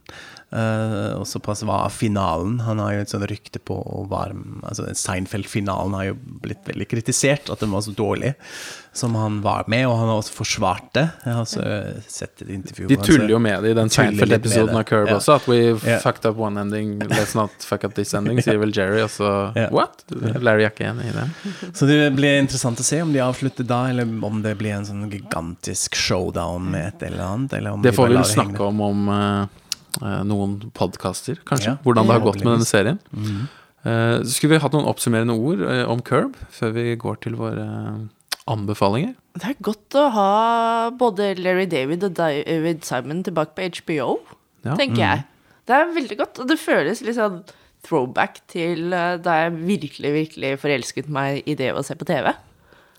Eh, 0.52 1.12
og 1.16 1.26
såpass 1.26 1.62
var 1.62 1.88
finalen. 1.88 2.60
Han 2.60 2.78
har 2.78 2.92
jo 2.92 3.04
et 3.06 3.12
sånt 3.12 3.24
rykte 3.30 3.60
på 3.62 3.72
å 3.72 4.04
være 4.10 4.36
altså 4.68 4.90
Seinfeld-finalen 4.92 5.96
har 5.96 6.10
jo 6.10 6.16
blitt 6.44 6.66
veldig 6.68 6.88
kritisert, 6.90 7.48
at 7.48 7.62
den 7.64 7.72
var 7.72 7.84
så 7.86 7.94
dårlig 7.96 8.34
som 8.92 9.14
han 9.16 9.38
var 9.40 9.64
med, 9.72 9.86
og 9.88 9.96
han 9.96 10.10
har 10.10 10.18
også 10.20 10.34
forsvart 10.36 10.90
det. 10.92 11.06
Jeg 11.24 11.32
har 11.32 11.46
også 11.46 11.62
sett 12.12 12.42
et 12.44 12.50
intervju 12.52 12.90
De 12.90 12.98
tuller 13.00 13.32
jo 13.32 13.38
med 13.40 13.64
det 13.64 13.72
i 13.72 13.76
den 13.78 13.88
Seinfeld-episoden 13.88 14.76
av 14.76 14.84
Curb 14.90 15.08
ja. 15.08 15.16
også. 15.16 15.38
At 15.40 15.48
we 15.48 15.60
yeah. 15.70 16.02
fucked 16.04 16.28
up 16.28 16.36
one 16.36 16.60
ending, 16.60 16.98
let's 17.14 17.32
not 17.38 17.64
fuck 17.64 17.86
up 17.88 17.96
this 17.96 18.12
ending, 18.12 18.42
sier 18.44 18.60
vel 18.64 18.76
Jerry. 18.76 19.00
Og 19.06 19.08
så 19.14 19.30
yeah. 19.56 19.72
what? 19.72 20.04
Larry 20.12 20.66
er 20.66 20.74
ikke 20.74 20.90
enig 20.90 21.08
i 21.08 21.16
det. 21.16 21.26
Så 21.72 21.88
det 21.88 21.98
blir 22.18 22.36
interessant 22.42 22.84
å 22.84 22.84
se 22.84 23.00
om 23.00 23.16
de 23.16 23.24
avslutter 23.24 23.64
da, 23.64 23.86
eller 23.94 24.12
om 24.28 24.44
det 24.44 24.52
blir 24.60 24.76
en 24.76 24.84
sånn 24.90 25.08
gigantisk 25.08 25.96
showdown 25.96 26.68
med 26.76 26.90
et 26.92 27.08
eller 27.08 27.24
annet. 27.30 27.56
Eller 27.56 27.78
om 27.78 27.88
Det 27.88 27.96
får 27.96 28.12
vi 28.12 28.18
vel 28.18 28.20
henge. 28.20 28.34
snakke 28.36 28.68
om 28.68 28.84
om 28.84 29.08
eh, 29.08 29.24
eh, 29.40 29.61
noen 30.00 30.70
podkaster, 30.74 31.36
kanskje. 31.44 31.74
Ja. 31.74 31.78
Hvordan 31.84 32.06
det 32.08 32.12
har 32.16 32.24
gått 32.24 32.40
med 32.44 32.52
denne 32.54 32.68
serien. 32.68 32.98
Mhm. 33.12 33.48
Eh, 33.84 34.22
skulle 34.30 34.54
vi 34.54 34.62
hatt 34.62 34.72
noen 34.76 34.86
oppsummerende 34.86 35.34
ord 35.34 35.60
eh, 35.66 35.82
om 35.90 35.98
Curb 36.06 36.36
før 36.54 36.70
vi 36.76 36.94
går 36.96 37.16
til 37.24 37.34
våre 37.34 37.64
eh, 37.66 37.96
anbefalinger? 38.46 39.16
Det 39.34 39.48
er 39.48 39.56
godt 39.64 39.96
å 39.98 40.04
ha 40.14 40.90
både 40.94 41.32
Larry 41.40 41.66
David 41.66 42.04
og 42.06 42.14
David 42.14 42.84
Simon 42.86 43.24
tilbake 43.26 43.56
på 43.56 43.66
HBO, 43.82 44.20
Ja. 44.64 44.76
tenker 44.78 45.02
jeg. 45.02 45.24
Det 45.66 45.74
er 45.74 45.90
veldig 45.94 46.16
godt, 46.18 46.38
og 46.38 46.46
det 46.48 46.58
føles 46.62 47.02
litt 47.02 47.16
sånn 47.16 47.42
throwback 47.82 48.38
til 48.46 48.92
eh, 48.94 49.16
da 49.18 49.34
jeg 49.42 49.56
virkelig, 49.66 50.12
virkelig 50.14 50.58
forelsket 50.62 51.08
meg 51.10 51.42
i 51.50 51.54
det 51.58 51.72
å 51.74 51.82
se 51.82 51.94
på 51.98 52.06
TV. 52.06 52.30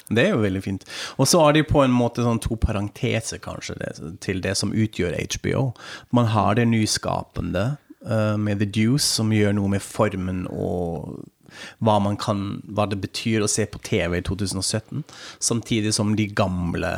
Det 0.09 0.25
er 0.25 0.33
jo 0.33 0.41
veldig 0.43 0.63
fint. 0.63 0.83
Og 1.17 1.29
så 1.29 1.39
har 1.41 1.55
de 1.55 1.63
på 1.67 1.83
en 1.83 1.93
måte 1.93 2.25
sånn 2.25 2.41
to 2.43 2.57
parenteser, 2.59 3.39
kanskje, 3.43 3.77
det, 3.79 3.93
til 4.23 4.41
det 4.43 4.55
som 4.59 4.73
utgjør 4.75 5.15
HBO. 5.37 5.69
Man 6.15 6.29
har 6.33 6.59
det 6.59 6.67
nyskapende 6.71 7.65
uh, 8.07 8.35
med 8.39 8.59
The 8.59 8.67
Deuce, 8.67 9.07
som 9.07 9.31
gjør 9.33 9.55
noe 9.57 9.75
med 9.75 9.85
formen 9.85 10.45
og 10.51 11.23
hva, 11.85 11.99
man 12.01 12.17
kan, 12.17 12.63
hva 12.65 12.87
det 12.89 12.97
betyr 13.03 13.45
å 13.45 13.51
se 13.51 13.67
på 13.69 13.81
TV 13.85 14.19
i 14.19 14.25
2017. 14.25 15.03
Samtidig 15.43 15.93
som 15.95 16.15
de 16.17 16.27
gamle 16.33 16.95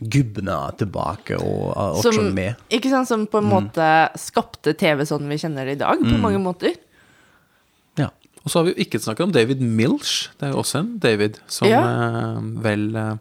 gubbene 0.00 0.54
er 0.68 0.76
tilbake 0.80 1.36
og 1.36 2.00
Som, 2.04 2.30
med. 2.36 2.56
ikke 2.72 2.90
sant, 2.92 3.08
som 3.10 3.26
på 3.28 3.42
en 3.42 3.50
måte 3.50 3.86
skapte 4.20 4.72
TV 4.78 5.04
sånn 5.08 5.28
vi 5.28 5.38
kjenner 5.42 5.68
det 5.68 5.76
i 5.76 5.82
dag, 5.82 6.00
på 6.00 6.20
mange 6.22 6.40
måter. 6.42 6.76
Og 8.46 8.52
så 8.52 8.60
har 8.60 8.68
vi 8.68 8.74
jo 8.76 8.82
ikke 8.86 9.00
snakket 9.02 9.26
om 9.26 9.32
David 9.34 9.62
Milch. 9.66 10.28
Det 10.38 10.46
er 10.46 10.52
jo 10.54 10.60
også 10.62 10.78
en 10.84 10.92
David 11.02 11.40
som 11.50 11.66
Ja. 11.66 11.80
eh, 11.82 12.42
vel 12.62 12.84
eh, 12.94 13.16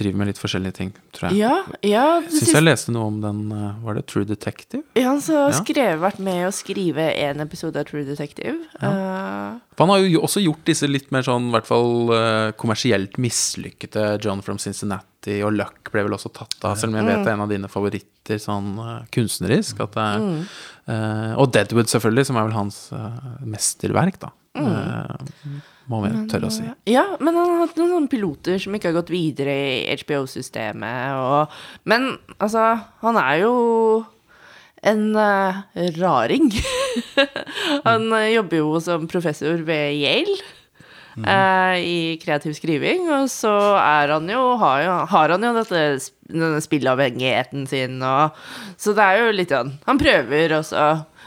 driver 0.00 0.18
med 0.22 0.30
litt 0.30 0.40
forskjellige 0.40 0.76
ting, 0.76 0.90
tror 1.12 1.28
jeg. 1.30 1.40
Ja, 1.42 1.56
ja, 1.84 2.04
Syns 2.32 2.54
jeg 2.54 2.64
leste 2.64 2.92
noe 2.94 3.10
om 3.10 3.18
den 3.22 3.40
eh, 3.52 3.74
Var 3.84 3.98
det 3.98 4.04
True 4.08 4.24
Detective? 4.28 4.82
ja 4.96 5.10
han 5.10 5.20
har 5.20 5.52
Ja. 5.52 5.96
vært 6.00 6.18
med 6.24 6.46
å 6.48 6.52
skrive 6.54 7.10
en 7.26 7.40
episode 7.44 7.76
av 7.80 7.84
True 7.90 8.04
Detective. 8.08 8.56
Ja. 8.80 8.90
Uh, 8.90 9.58
han 9.80 9.92
har 9.92 10.02
jo 10.04 10.22
også 10.24 10.42
gjort 10.44 10.64
disse 10.68 10.88
litt 10.88 11.10
mer 11.12 11.22
sånn, 11.24 11.48
i 11.48 11.54
hvert 11.54 11.68
fall 11.68 12.10
eh, 12.12 12.50
kommersielt 12.60 13.16
mislykkede 13.20 14.18
John 14.24 14.42
from 14.44 14.58
Cincinnati 14.60 15.38
og 15.44 15.54
Luck 15.56 15.88
ble 15.92 16.04
vel 16.06 16.16
også 16.16 16.32
tatt 16.36 16.56
av, 16.64 16.76
selv 16.80 16.92
om 16.92 17.00
jeg 17.00 17.08
vet 17.08 17.22
det 17.24 17.30
er 17.32 17.36
en 17.38 17.44
av 17.46 17.52
dine 17.52 17.68
favoritter 17.72 18.40
sånn 18.40 18.74
eh, 18.80 18.98
kunstnerisk. 19.16 19.80
At 19.84 19.96
det 19.96 20.04
er, 20.04 20.28
eh, 20.92 21.32
og 21.40 21.52
Deadwood, 21.56 21.88
selvfølgelig, 21.92 22.28
som 22.28 22.40
er 22.40 22.48
vel 22.48 22.56
hans 22.58 22.82
uh, 22.92 23.40
mesterverk, 23.44 24.20
da. 24.22 24.32
Eh, 24.60 25.60
må 25.90 26.00
vi 26.04 26.12
tørre 26.30 26.50
å 26.50 26.54
si. 26.54 26.64
Ja, 26.90 27.04
men 27.18 27.34
han 27.34 27.50
har 27.50 27.64
hatt 27.64 27.78
noen 27.80 27.96
sånne 27.96 28.12
piloter 28.12 28.60
som 28.62 28.76
ikke 28.76 28.92
har 28.92 29.00
gått 29.00 29.12
videre 29.12 29.56
i 29.90 29.98
HBO-systemet. 30.04 31.18
Og, 31.18 31.60
men 31.90 32.12
altså, 32.38 32.70
han 33.02 33.18
er 33.20 33.42
jo 33.42 33.54
en 34.86 35.10
uh, 35.16 35.60
raring. 35.98 36.48
han 37.88 38.06
eh, 38.16 38.30
jobber 38.36 38.62
jo 38.62 38.80
som 38.82 39.10
professor 39.10 39.60
ved 39.66 39.98
Yale. 39.98 40.38
eh, 41.20 41.76
I 41.82 41.98
kreativ 42.22 42.54
skriving, 42.56 43.08
og 43.12 43.26
så 43.32 43.52
er 43.76 44.14
han 44.14 44.30
jo 44.30 44.54
har, 44.62 44.84
jo, 44.86 44.96
har 45.10 45.34
han 45.34 45.44
jo 45.44 45.52
dette, 45.58 45.82
denne 46.30 46.62
spillavhengigheten 46.64 47.66
sin, 47.68 47.98
og 48.00 48.38
Så 48.80 48.94
det 48.96 49.04
er 49.04 49.24
jo 49.24 49.34
litt 49.34 49.52
sånn 49.52 49.74
Han 49.88 50.00
prøver, 50.00 50.54
og 50.60 50.64
så 50.70 50.84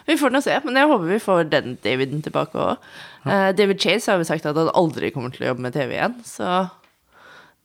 Vi 0.08 0.18
får 0.20 0.34
nå 0.34 0.42
se, 0.44 0.56
men 0.66 0.80
jeg 0.80 0.90
håper 0.92 1.12
vi 1.12 1.20
får 1.24 1.50
den 1.52 1.78
Daviden 1.84 2.24
tilbake 2.26 2.60
òg. 2.60 2.90
David 3.56 3.80
Chase 3.80 4.12
har 4.12 4.20
jo 4.20 4.28
sagt 4.28 4.46
at 4.50 4.58
han 4.60 4.72
aldri 4.76 5.14
kommer 5.16 5.32
til 5.32 5.46
å 5.46 5.54
jobbe 5.54 5.64
med 5.64 5.76
TV 5.78 5.96
igjen, 5.96 6.18
så 6.28 6.66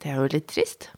det 0.03 0.12
er 0.12 0.20
jo 0.20 0.29
litt 0.31 0.46
trist. 0.53 0.90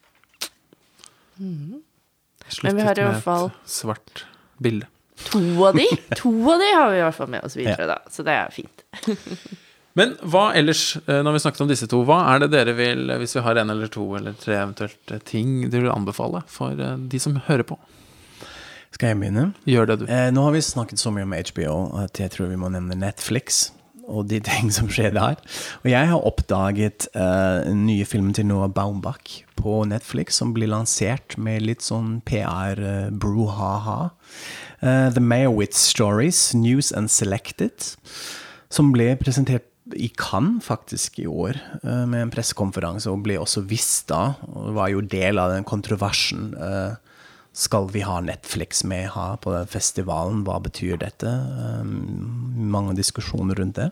Men 1.40 2.76
vi 2.76 2.85
har 2.85 2.98
i 2.98 3.05
Sluttet 3.07 3.24
hvert 3.24 3.26
med 3.26 3.46
et 3.46 3.72
svart 3.72 4.24
bilde. 4.61 4.90
To 5.31 5.40
av 5.68 5.76
de 5.76 5.87
To 6.16 6.33
av 6.53 6.61
de 6.61 6.68
har 6.72 6.90
vi 6.92 7.00
i 7.00 7.03
hvert 7.05 7.16
fall 7.16 7.33
med 7.33 7.44
oss 7.44 7.57
videre, 7.59 7.88
da. 7.90 7.98
Så 8.12 8.24
det 8.26 8.37
er 8.37 8.55
fint. 8.55 8.85
Men 9.98 10.14
hva 10.22 10.50
ellers, 10.57 10.94
eh, 11.03 11.18
når 11.24 11.35
vi 11.35 11.42
snakket 11.42 11.64
om 11.64 11.70
disse 11.70 11.88
to, 11.90 12.05
hva 12.07 12.20
er 12.31 12.44
det 12.44 12.53
dere 12.53 12.74
vil, 12.79 13.09
hvis 13.20 13.35
vi 13.37 13.42
har 13.42 13.59
en 13.59 13.72
eller 13.72 13.90
to 13.90 14.05
eller 14.16 14.37
tre 14.38 14.55
eventuelt 14.61 15.11
eh, 15.11 15.22
ting 15.26 15.64
dere 15.66 15.88
vil 15.88 15.92
anbefale 15.92 16.44
for 16.50 16.79
eh, 16.79 16.94
de 17.11 17.20
som 17.22 17.40
hører 17.48 17.66
på? 17.66 17.79
Skal 18.94 19.12
jeg 19.12 19.20
begynne? 19.20 19.50
Gjør 19.70 19.87
det, 19.92 19.98
du. 20.03 20.07
Eh, 20.11 20.31
nå 20.35 20.42
har 20.48 20.55
vi 20.57 20.62
snakket 20.66 20.98
så 21.00 21.12
mye 21.14 21.26
om 21.29 21.35
HBO 21.37 21.74
at 22.03 22.18
jeg 22.20 22.33
tror 22.35 22.50
vi 22.50 22.59
må 22.61 22.70
nevne 22.74 22.96
Netflix 22.98 23.68
og 24.11 24.24
de 24.26 24.40
ting 24.48 24.72
som 24.74 24.88
skjer 24.90 25.12
der. 25.14 25.38
Og 25.85 25.87
jeg 25.92 26.09
har 26.11 26.26
oppdaget 26.26 27.07
eh, 27.14 27.70
nye 27.78 28.07
filmen 28.09 28.34
til 28.34 28.49
Noah 28.51 28.70
Baumbach 28.74 29.45
på 29.61 29.84
Netflix 29.86 30.41
som 30.41 30.55
blir 30.57 30.70
lansert 30.72 31.36
med 31.38 31.62
litt 31.62 31.84
sånn 31.86 32.18
PR-bruhaha. 32.26 33.99
Eh, 34.80 35.09
The 35.14 35.22
Mayowitz 35.22 35.78
Stories, 35.93 36.49
News 36.59 36.91
and 36.97 37.12
Selected, 37.12 37.93
som 38.72 38.91
ble 38.95 39.12
presentert 39.20 39.66
i 39.95 40.11
Cannes 40.18 40.62
faktisk 40.66 41.18
i 41.22 41.26
år 41.30 41.57
eh, 41.82 42.05
med 42.11 42.24
en 42.26 42.32
pressekonferanse, 42.34 43.11
og 43.11 43.22
ble 43.26 43.38
også 43.43 43.62
visst 43.70 44.09
da, 44.11 44.32
og 44.51 44.74
var 44.76 44.91
jo 44.93 45.01
del 45.03 45.38
av 45.43 45.55
den 45.55 45.66
kontroversen. 45.66 46.51
eh, 46.59 46.99
skal 47.53 47.88
vi 47.90 48.05
ha 48.07 48.20
Netflix 48.22 48.84
med 48.84 49.11
her 49.14 49.36
på 49.42 49.53
den 49.55 49.68
festivalen? 49.70 50.44
Hva 50.46 50.61
betyr 50.62 51.01
dette? 51.01 51.26
Eh, 51.28 51.84
mange 52.70 52.94
diskusjoner 52.98 53.59
rundt 53.59 53.80
det. 53.80 53.90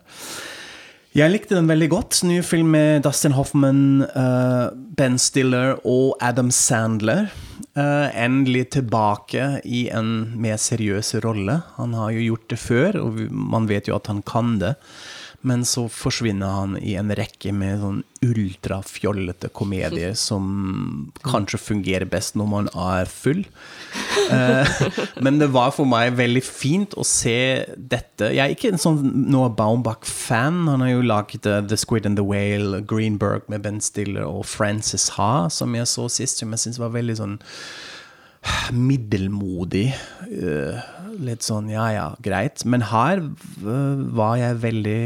Jeg 1.17 1.33
likte 1.33 1.57
den 1.57 1.71
veldig 1.71 1.89
godt. 1.91 2.21
Ny 2.29 2.43
film 2.47 2.71
med 2.77 3.03
Dustin 3.03 3.35
Hoffman, 3.35 4.03
eh, 4.03 4.69
Ben 4.97 5.19
Stiller 5.19 5.79
og 5.85 6.17
Adam 6.21 6.51
Sandler. 6.51 7.31
Eh, 7.75 8.09
endelig 8.25 8.71
tilbake 8.77 9.61
i 9.65 9.89
en 9.91 10.33
mer 10.37 10.57
seriøs 10.57 11.15
rolle. 11.25 11.63
Han 11.77 11.95
har 11.95 12.11
jo 12.11 12.27
gjort 12.33 12.49
det 12.49 12.59
før, 12.59 13.01
og 13.03 13.19
man 13.31 13.67
vet 13.67 13.89
jo 13.89 13.97
at 13.97 14.07
han 14.07 14.23
kan 14.23 14.59
det. 14.59 14.75
Men 15.47 15.63
så 15.63 15.85
forsvinner 15.93 16.51
han 16.51 16.73
i 16.83 16.97
en 16.99 17.13
rekke 17.15 17.53
med 17.55 17.79
sånn 17.79 18.01
ultrafjollete 18.27 19.51
komedier 19.55 20.17
som 20.29 21.13
kanskje 21.23 21.61
fungerer 21.63 22.09
best 22.11 22.35
når 22.39 22.49
man 22.55 22.71
er 22.75 23.11
full. 23.11 23.45
Eh, 24.29 24.69
men 25.25 25.39
det 25.41 25.47
var 25.55 25.71
for 25.73 25.89
meg 25.89 26.11
veldig 26.19 26.43
fint 26.45 26.93
å 27.01 27.05
se 27.07 27.65
dette. 27.81 28.27
Jeg 28.35 28.43
er 28.43 28.53
ikke 28.53 28.75
en 28.75 28.83
sånn 28.83 28.99
Noah 29.33 29.49
Baumbach-fan. 29.57 30.59
Han 30.69 30.85
har 30.85 30.91
jo 30.91 31.07
laget 31.07 31.49
eh, 31.49 31.63
The 31.65 31.79
Squid 31.81 32.05
and 32.05 32.21
the 32.21 32.27
Whale, 32.29 32.83
Greenberg 32.85 33.49
med 33.49 33.65
Ben 33.65 33.81
Stiller 33.81 34.27
og 34.29 34.45
Frances 34.45 35.07
Ha, 35.17 35.47
som 35.49 35.73
jeg 35.79 35.89
så 35.89 36.05
sist, 36.13 36.43
som 36.43 36.53
jeg 36.53 36.61
syns 36.67 36.81
var 36.83 36.93
veldig 36.93 37.17
sånn 37.23 37.39
middelmodig. 38.91 39.87
eh, 40.29 40.83
litt 41.19 41.47
sånn 41.47 41.71
ja 41.73 41.89
ja, 41.95 42.07
greit. 42.25 42.65
Men 42.65 42.89
her 42.93 43.23
var 43.59 44.39
jeg 44.41 44.63
veldig 44.65 45.03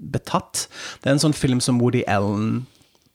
betatt. 0.00 0.66
Det 1.00 1.10
er 1.10 1.16
en 1.16 1.24
sånn 1.26 1.36
film 1.36 1.60
som 1.64 1.80
Woody 1.82 2.04
Allen 2.08 2.66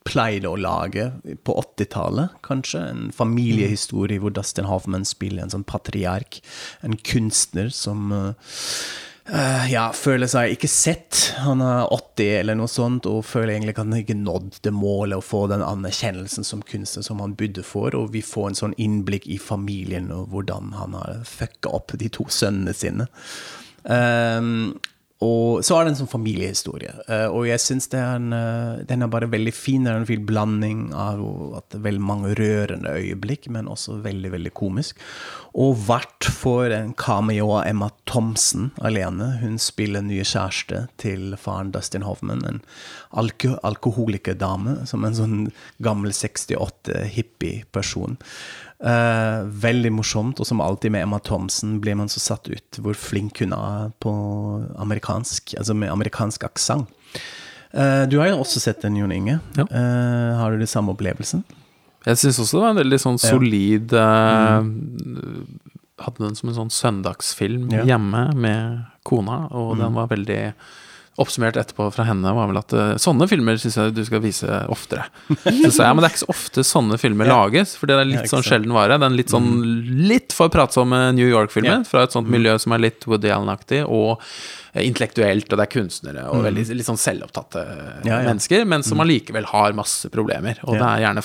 pleide 0.06 0.52
å 0.52 0.58
lage 0.60 1.08
på 1.48 1.56
80-tallet, 1.58 2.36
kanskje. 2.46 2.84
En 2.92 3.08
familiehistorie 3.16 4.22
hvor 4.22 4.34
Dustin 4.36 4.68
Hoffman 4.70 5.08
spiller 5.08 5.46
en 5.46 5.54
sånn 5.56 5.66
patriark. 5.66 6.40
En 6.86 6.94
kunstner 7.02 7.72
som 7.74 8.14
eh, 8.14 8.54
eh, 9.34 9.66
ja, 9.72 9.90
føler 9.96 10.30
seg 10.32 10.56
ikke 10.56 10.70
sett. 10.72 11.22
Han 11.46 11.64
er 11.66 11.90
80 11.94 12.32
eller 12.40 12.58
noe 12.60 12.72
sånt, 12.72 13.10
og 13.10 13.26
føler 13.28 13.56
egentlig 13.56 13.76
at 13.76 13.84
han 13.84 13.98
ikke 13.98 14.18
nådd 14.20 14.62
det 14.66 14.74
målet 14.76 15.20
å 15.20 15.26
få 15.26 15.46
den 15.52 15.66
anerkjennelsen 15.66 16.48
som 16.48 16.64
kunstner 16.66 17.06
som 17.06 17.22
han 17.24 17.38
budde 17.40 17.66
for. 17.66 17.96
Og 17.98 18.14
vi 18.16 18.24
får 18.26 18.50
en 18.52 18.60
sånn 18.62 18.80
innblikk 18.82 19.28
i 19.28 19.40
familien 19.42 20.12
og 20.16 20.32
hvordan 20.34 20.76
han 20.80 20.98
har 21.00 21.22
fucka 21.30 21.74
opp 21.78 21.98
de 22.00 22.12
to 22.14 22.28
sønnene 22.30 22.76
sine. 22.78 23.10
Um, 23.86 24.80
og 25.24 25.62
så 25.64 25.78
er 25.78 25.86
det 25.86 25.92
en 25.94 26.00
sånn 26.02 26.10
familiehistorie. 26.12 26.92
Eh, 27.08 27.30
og 27.32 27.46
jeg 27.48 27.62
syns 27.64 27.88
den 27.88 28.34
er 28.36 29.12
bare 29.12 29.30
veldig 29.32 29.54
fin. 29.56 29.86
Det 29.86 29.92
er 29.94 30.02
en 30.02 30.10
fin 30.10 30.26
blanding 30.28 30.92
av 30.92 31.22
veldig 31.72 32.04
mange 32.04 32.34
rørende 32.36 32.92
øyeblikk, 33.00 33.48
men 33.54 33.70
også 33.72 34.02
veldig, 34.04 34.32
veldig 34.34 34.52
komisk. 34.60 35.00
Og 35.56 35.80
hvert 35.88 36.28
for 36.36 36.68
en 36.76 36.92
cameo 37.00 37.48
av 37.56 37.64
Emma 37.70 37.88
Thompson 38.12 38.74
alene. 38.84 39.40
Hun 39.40 39.56
spiller 39.62 40.04
nye 40.04 40.26
kjæreste 40.28 40.92
til 41.00 41.32
faren 41.40 41.72
Dustin 41.72 42.04
Hoffman. 42.04 42.44
En 42.44 42.60
alko 43.16 43.56
alkoholikerdame 43.64 44.84
som 44.90 45.06
en 45.08 45.16
sånn 45.16 45.52
gammel 45.80 46.12
68-hippie-person. 46.12 48.20
Eh, 48.76 49.38
veldig 49.64 49.92
morsomt, 49.96 50.40
og 50.40 50.48
som 50.48 50.60
alltid 50.60 50.92
med 50.92 51.06
Emma 51.06 51.20
Thompson 51.24 51.78
blir 51.80 51.96
man 51.96 52.12
så 52.12 52.20
satt 52.20 52.50
ut 52.52 52.80
hvor 52.84 52.98
flink 53.00 53.40
hun 53.40 53.56
er 53.56 53.94
på 54.04 54.12
amerikansk, 54.84 55.56
altså 55.60 55.76
med 55.78 55.94
amerikansk 55.94 56.44
aksent. 56.44 56.92
Uh, 57.76 58.06
du 58.08 58.22
har 58.22 58.30
jo 58.30 58.40
også 58.40 58.62
sett 58.64 58.86
den, 58.86 58.96
Jon 58.96 59.12
Inge. 59.12 59.34
Ja. 59.58 59.66
Uh, 59.68 60.36
har 60.40 60.54
du 60.54 60.62
det 60.62 60.70
samme 60.72 60.94
opplevelsen? 60.94 61.42
Jeg 62.06 62.20
syns 62.22 62.38
også 62.40 62.60
det 62.60 62.64
var 62.64 62.74
en 62.76 62.80
veldig 62.80 63.00
sånn 63.02 63.18
solid 63.18 63.94
eh, 63.98 64.68
Hadde 66.06 66.22
den 66.22 66.36
som 66.38 66.52
en 66.52 66.58
sånn 66.60 66.70
søndagsfilm 66.70 67.72
Ja. 67.74 67.82
hjemme 67.90 68.28
med 68.38 68.84
kona, 69.08 69.48
og 69.50 69.80
den 69.80 69.96
var 69.98 70.12
veldig 70.12 70.40
Oppsummert 71.18 71.56
etterpå 71.56 71.86
fra 71.96 72.04
henne 72.10 72.32
var 72.36 72.50
vel 72.50 72.58
at 72.60 72.74
eh, 72.76 72.90
sånne 73.00 73.24
filmer 73.32 73.56
syns 73.62 73.78
jeg 73.80 73.94
du 73.96 74.02
skal 74.04 74.20
vise 74.20 74.58
oftere. 74.74 75.06
Så 75.32 75.70
sa 75.78 75.86
jeg, 75.88 75.96
men 75.96 76.04
det 76.04 76.10
er 76.10 76.12
ikke 76.12 76.24
så 76.26 76.34
ofte 76.34 76.66
sånne 76.68 76.98
filmer 77.00 77.26
Ja. 77.32 77.38
lages, 77.46 77.78
for 77.80 77.88
det 77.88 77.96
er 78.02 78.10
litt 78.10 78.28
sånn 78.28 78.44
sjelden 78.44 78.74
vare. 78.76 78.98
Den 79.00 79.16
litt 79.16 79.32
sånn 79.32 79.48
litt 80.10 80.36
for 80.36 80.52
pratsomme 80.52 81.00
New 81.16 81.30
York-filmen 81.32 81.86
Ja. 81.86 81.88
fra 81.88 82.04
et 82.04 82.12
sånt 82.18 82.28
miljø 82.28 82.58
som 82.60 82.76
er 82.76 82.84
litt 82.84 83.08
Woody 83.08 83.32
Allen-aktig, 83.32 83.86
og 83.88 84.20
eh, 84.74 84.84
intellektuelt, 84.84 85.48
og 85.48 85.62
det 85.62 85.68
er 85.70 85.72
kunstnere, 85.78 86.26
og 86.36 86.44
veldig 86.50 86.68
litt 86.76 86.90
sånn 86.90 87.00
selvopptatte 87.00 87.64
Ja, 88.10 88.20
mennesker, 88.28 88.68
men 88.68 88.84
som 88.84 89.00
allikevel 89.06 89.48
har 89.54 89.72
masse 89.78 90.12
problemer. 90.12 90.60
Og 90.68 90.76
det 90.76 90.84
er 90.90 91.06
gjerne 91.08 91.24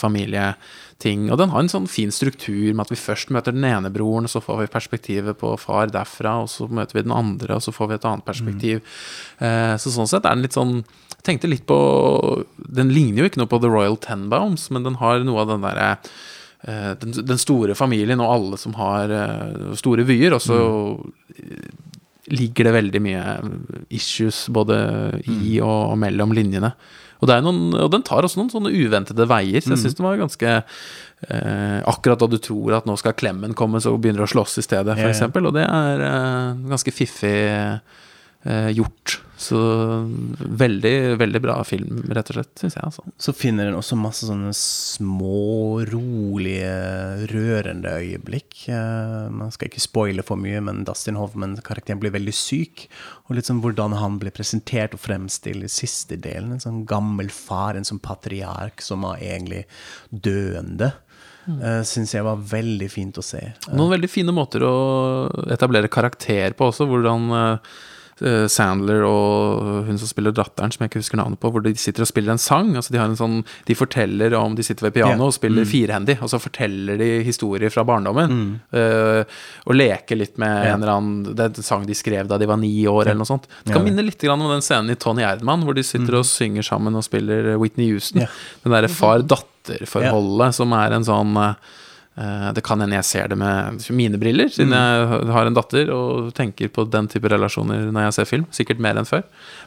familieting. 1.01 1.31
Og 1.31 1.39
den 1.39 1.51
har 1.51 1.61
en 1.61 1.69
sånn 1.69 1.89
fin 1.89 2.11
struktur 2.11 2.75
med 2.75 2.85
at 2.85 2.91
vi 2.93 2.97
først 2.97 3.31
møter 3.31 3.53
den 3.53 3.65
ene 3.65 3.91
broren, 3.91 4.25
og 4.25 4.31
så 4.31 4.41
får 4.41 4.63
vi 4.63 4.73
perspektivet 4.73 5.39
på 5.39 5.57
far 5.59 5.91
derfra, 5.91 6.43
og 6.43 6.49
så 6.49 6.69
møter 6.69 6.95
vi 6.95 7.03
den 7.03 7.13
andre, 7.13 7.57
og 7.57 7.63
så 7.63 7.73
får 7.73 7.89
vi 7.89 7.95
et 7.95 8.05
annet 8.05 8.25
perspektiv. 8.25 8.81
Eh, 9.39 9.77
så 9.77 9.91
sånn 9.91 10.09
sett 10.09 10.25
er 10.25 10.35
den 10.35 10.45
litt 10.45 10.57
sånn 10.57 10.85
Jeg 11.21 11.25
tenkte 11.37 11.49
litt 11.51 11.67
på 11.69 11.77
Den 12.57 12.89
ligner 12.89 13.21
jo 13.21 13.29
ikke 13.29 13.41
noe 13.43 13.51
på 13.51 13.61
The 13.61 13.69
Royal 13.69 13.99
Tenbounds, 14.01 14.71
men 14.71 14.85
den 14.85 14.97
har 14.97 15.21
noe 15.21 15.43
av 15.43 15.51
den 15.51 15.61
derre 15.61 15.91
eh, 16.65 16.95
den, 16.97 17.13
den 17.13 17.39
store 17.39 17.75
familien 17.75 18.21
og 18.21 18.33
alle 18.33 18.57
som 18.57 18.75
har 18.79 19.11
eh, 19.11 19.75
store 19.77 20.07
vyer, 20.09 20.33
og 20.33 20.41
så 20.41 20.61
ligger 22.31 22.69
det 22.69 22.73
veldig 22.73 23.01
mye 23.03 23.23
issues 23.91 24.47
både 24.49 24.77
i 25.27 25.59
og, 25.61 25.93
og 25.93 25.97
mellom 25.99 26.33
linjene. 26.37 26.73
Og, 27.21 27.29
det 27.29 27.39
noen, 27.45 27.75
og 27.77 27.91
den 27.93 28.05
tar 28.07 28.25
også 28.25 28.41
noen 28.41 28.51
sånne 28.53 28.73
uventede 28.73 29.27
veier, 29.29 29.61
så 29.61 29.75
jeg 29.75 29.83
syns 29.83 29.97
den 29.99 30.07
var 30.07 30.21
ganske 30.21 30.53
eh, 30.57 31.79
Akkurat 31.91 32.23
da 32.23 32.29
du 32.33 32.39
tror 32.41 32.79
at 32.79 32.89
nå 32.89 32.97
skal 33.01 33.17
klemmen 33.19 33.57
komme, 33.57 33.83
så 33.85 33.93
begynner 33.97 34.25
du 34.25 34.29
å 34.29 34.33
slåss 34.35 34.61
i 34.63 34.65
stedet, 34.65 34.97
f.eks. 34.97 35.27
Og 35.29 35.53
det 35.57 35.67
er 35.67 36.07
eh, 36.07 36.63
ganske 36.73 36.95
fiffig 36.97 37.37
gjort. 38.45 39.21
Så 39.41 39.59
veldig, 40.39 41.17
veldig 41.17 41.41
bra 41.41 41.55
film, 41.65 42.03
rett 42.13 42.29
og 42.29 42.37
slett, 42.37 42.51
syns 42.61 42.75
jeg, 42.77 42.85
altså. 42.85 43.05
Så 43.17 43.33
finner 43.33 43.71
den 43.71 43.79
også 43.79 43.97
masse 43.97 44.27
sånne 44.29 44.53
små, 44.57 45.81
rolige, 45.89 46.75
rørende 47.33 47.95
øyeblikk. 48.03 48.67
Eh, 48.69 49.31
man 49.33 49.53
skal 49.55 49.71
ikke 49.71 49.81
spoile 49.81 50.25
for 50.27 50.41
mye, 50.41 50.61
men 50.67 50.85
Dustin 50.85 51.17
Hoffman-karakteren 51.17 52.03
blir 52.03 52.13
veldig 52.13 52.37
syk. 52.37 52.85
Og 53.29 53.39
litt 53.39 53.49
sånn 53.49 53.63
hvordan 53.65 53.97
han 53.97 54.21
blir 54.21 54.37
presentert 54.37 54.97
og 54.97 55.01
fremstilt 55.07 55.65
i 55.65 55.73
siste 55.73 56.21
delen. 56.21 56.53
En 56.59 56.65
sånn 56.67 56.83
gammel 56.89 57.33
far, 57.33 57.81
en 57.81 57.89
sånn 57.89 58.03
patriark 58.05 58.85
som 58.85 59.09
er 59.09 59.25
egentlig 59.25 59.65
døende. 60.13 60.93
Uh, 61.49 61.81
Syns 61.89 62.13
jeg 62.13 62.27
var 62.27 62.43
veldig 62.51 62.91
fint 62.93 63.17
å 63.17 63.25
se. 63.25 63.41
Noen 63.73 63.95
veldig 63.95 64.11
fine 64.13 64.35
måter 64.37 64.63
å 64.69 64.75
etablere 65.51 65.89
karakter 65.91 66.53
på 66.55 66.69
også, 66.69 66.85
hvordan 66.91 67.31
eh, 67.39 67.49
eh, 67.55 67.89
Sandler 68.49 69.03
og 69.07 69.87
hun 69.87 69.99
som 69.99 70.09
spiller 70.11 70.33
datteren, 70.37 70.71
som 70.73 70.83
jeg 70.85 70.91
ikke 70.91 71.01
husker 71.01 71.17
navnet 71.21 71.41
på, 71.41 71.51
hvor 71.51 71.63
de 71.65 71.73
sitter 71.75 72.03
og 72.05 72.09
spiller 72.11 72.33
en 72.35 72.39
sang. 72.43 72.75
Altså 72.77 72.91
de, 72.93 72.99
har 73.01 73.07
en 73.09 73.17
sånn, 73.17 73.39
de 73.67 73.75
forteller 73.75 74.35
om 74.37 74.55
De 74.55 74.63
sitter 74.63 74.87
ved 74.89 74.95
piano 74.95 75.17
Ja. 75.25 75.27
og 75.31 75.33
spiller 75.35 75.65
firehendig, 75.65 76.19
og 76.23 76.29
så 76.29 76.39
forteller 76.41 76.99
de 77.01 77.23
historier 77.25 77.71
fra 77.71 77.85
barndommen. 77.85 78.61
eh, 78.73 79.25
og 79.67 79.75
leker 79.75 80.17
litt 80.17 80.37
med 80.39 80.67
Ja. 80.67 80.75
en 80.75 80.83
eller 80.83 80.93
annen 80.93 81.35
Det 81.35 81.41
er 81.41 81.47
en 81.57 81.63
sang 81.63 81.87
de 81.87 81.95
skrev 81.95 82.29
da 82.29 82.37
de 82.39 82.47
var 82.47 82.57
ni 82.59 82.85
år, 82.87 83.03
eller 83.07 83.15
noe 83.25 83.27
sånt. 83.27 83.47
Det 83.65 83.73
kan 83.73 83.85
Ja. 83.87 83.91
minne 83.93 84.05
litt 84.05 84.23
om 84.29 84.41
den 84.41 84.61
scenen 84.61 84.91
i 84.91 84.95
Tony 84.97 85.23
Erdman, 85.23 85.63
hvor 85.65 85.75
de 85.75 85.83
sitter 85.83 86.15
og 86.19 86.25
synger 86.25 86.63
sammen 86.63 86.95
og 86.95 87.03
spiller 87.05 87.57
Whitney 87.59 87.91
Houston. 87.91 88.23
Ja. 88.23 88.27
Den 88.65 88.73
derre 88.73 88.89
far-datter-forholdet 88.89 90.55
som 90.55 90.73
er 90.77 90.93
en 90.97 91.05
sånn 91.07 91.37
eh, 91.37 91.55
det 92.57 92.63
kan 92.67 92.83
hende 92.83 92.99
jeg 92.99 93.07
ser 93.09 93.31
det 93.33 93.39
med 93.41 93.85
mine 93.97 94.19
briller, 94.21 94.51
siden 94.53 94.75
jeg 94.77 95.31
har 95.33 95.49
en 95.49 95.57
datter 95.57 95.93
og 95.95 96.33
tenker 96.37 96.69
på 96.73 96.85
den 96.91 97.09
type 97.09 97.31
relasjoner 97.33 97.89
når 97.95 98.09
jeg 98.09 98.17
ser 98.19 98.29
film. 98.29 98.47
Sikkert 98.55 98.83
mer 98.83 99.01
enn 99.01 99.09
før. 99.09 99.25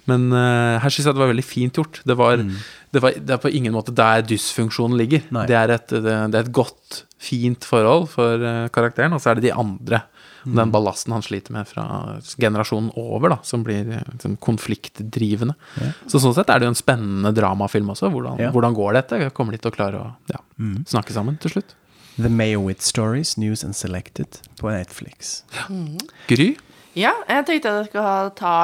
Men 0.09 0.27
uh, 0.35 0.77
her 0.83 0.93
syns 0.93 1.07
jeg 1.07 1.15
det 1.15 1.23
var 1.23 1.31
veldig 1.31 1.47
fint 1.47 1.79
gjort. 1.79 2.01
Det, 2.05 2.17
var, 2.19 2.37
det, 2.43 3.01
var, 3.03 3.17
det 3.17 3.35
er 3.37 3.41
på 3.41 3.53
ingen 3.53 3.73
måte 3.75 3.95
der 3.95 4.25
dysfunksjonen 4.27 4.99
ligger. 4.99 5.25
Det 5.49 5.57
er, 5.57 5.73
et, 5.77 5.95
det, 5.95 6.13
er 6.13 6.41
et 6.43 6.53
godt, 6.53 7.03
fint 7.23 7.65
forhold 7.67 8.09
for 8.11 8.41
eh, 8.43 8.65
karakteren, 8.73 9.15
og 9.15 9.21
så 9.23 9.31
er 9.31 9.39
det 9.39 9.47
de 9.47 9.55
andre. 9.55 10.01
Den 10.43 10.73
ballasten 10.73 11.13
han 11.15 11.23
sliter 11.23 11.53
med 11.55 11.69
fra 11.69 11.85
generasjonen 12.35 12.89
over, 12.99 13.31
da, 13.31 13.37
som 13.47 13.63
blir 13.63 13.87
eh, 13.87 14.01
liksom, 14.11 14.35
konfliktdrivende. 14.43 15.55
Så 16.11 16.19
sånn 16.19 16.35
sett 16.35 16.51
er 16.51 16.59
det 16.59 16.67
jo 16.67 16.73
en 16.73 16.79
spennende 16.79 17.31
dramafilm 17.35 17.93
også. 17.95 18.11
Hvordan, 18.11 18.41
Ja. 18.43 18.51
hvordan 18.51 18.75
går 18.75 18.99
dette? 18.99 19.21
Kommer 19.37 19.55
de 19.55 19.61
til 19.63 19.71
å 19.71 19.77
klare 19.77 20.01
å 20.01 20.11
ja, 20.33 20.41
snakke 20.91 21.15
sammen 21.15 21.39
til 21.39 21.55
slutt? 21.55 21.77
The 22.15 22.29
Mayowit 22.29 22.81
Stories, 22.81 23.37
News 23.37 23.63
and 23.63 23.75
Selected, 23.75 24.39
på 24.59 24.69
Netflix. 24.69 25.43
Gry? 26.29 26.53
Ja, 26.93 27.15
jeg 27.25 27.47
tenkte 27.47 27.71
at 27.71 27.79
jeg 27.79 27.89
skulle 27.89 28.33
ta 28.37 28.57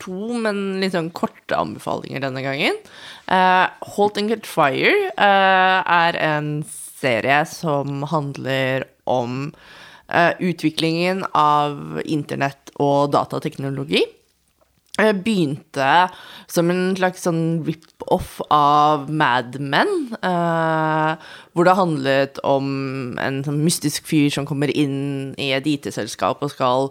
to, 0.00 0.16
men 0.44 0.80
litt 0.82 0.92
sånn 0.92 1.12
korte 1.16 1.56
anbefalinger 1.56 2.24
denne 2.24 2.42
gangen. 2.44 2.76
Uh, 3.24 3.72
Halt 3.96 4.20
and 4.20 4.32
Get 4.32 4.48
Fire 4.48 4.92
uh, 5.16 5.80
er 5.80 6.18
en 6.20 6.60
serie 6.68 7.42
som 7.48 8.04
handler 8.10 8.84
om 9.08 9.50
uh, 10.12 10.32
utviklingen 10.36 11.24
av 11.32 12.02
internett 12.04 12.72
og 12.80 13.14
datateknologi. 13.16 14.04
Begynte 15.24 15.90
som 16.50 16.70
en 16.72 16.94
slags 16.98 17.24
sånn 17.26 17.62
rip-off 17.66 18.38
av 18.52 19.08
Mad 19.10 19.58
Men. 19.60 19.90
Uh, 20.24 21.16
hvor 21.54 21.66
det 21.66 21.78
handlet 21.78 22.40
om 22.46 23.18
en 23.20 23.42
sånn 23.46 23.62
mystisk 23.64 24.06
fyr 24.10 24.30
som 24.34 24.48
kommer 24.48 24.72
inn 24.72 25.32
i 25.40 25.50
et 25.56 25.68
IT-selskap 25.68 26.42
og 26.44 26.54
skal 26.54 26.90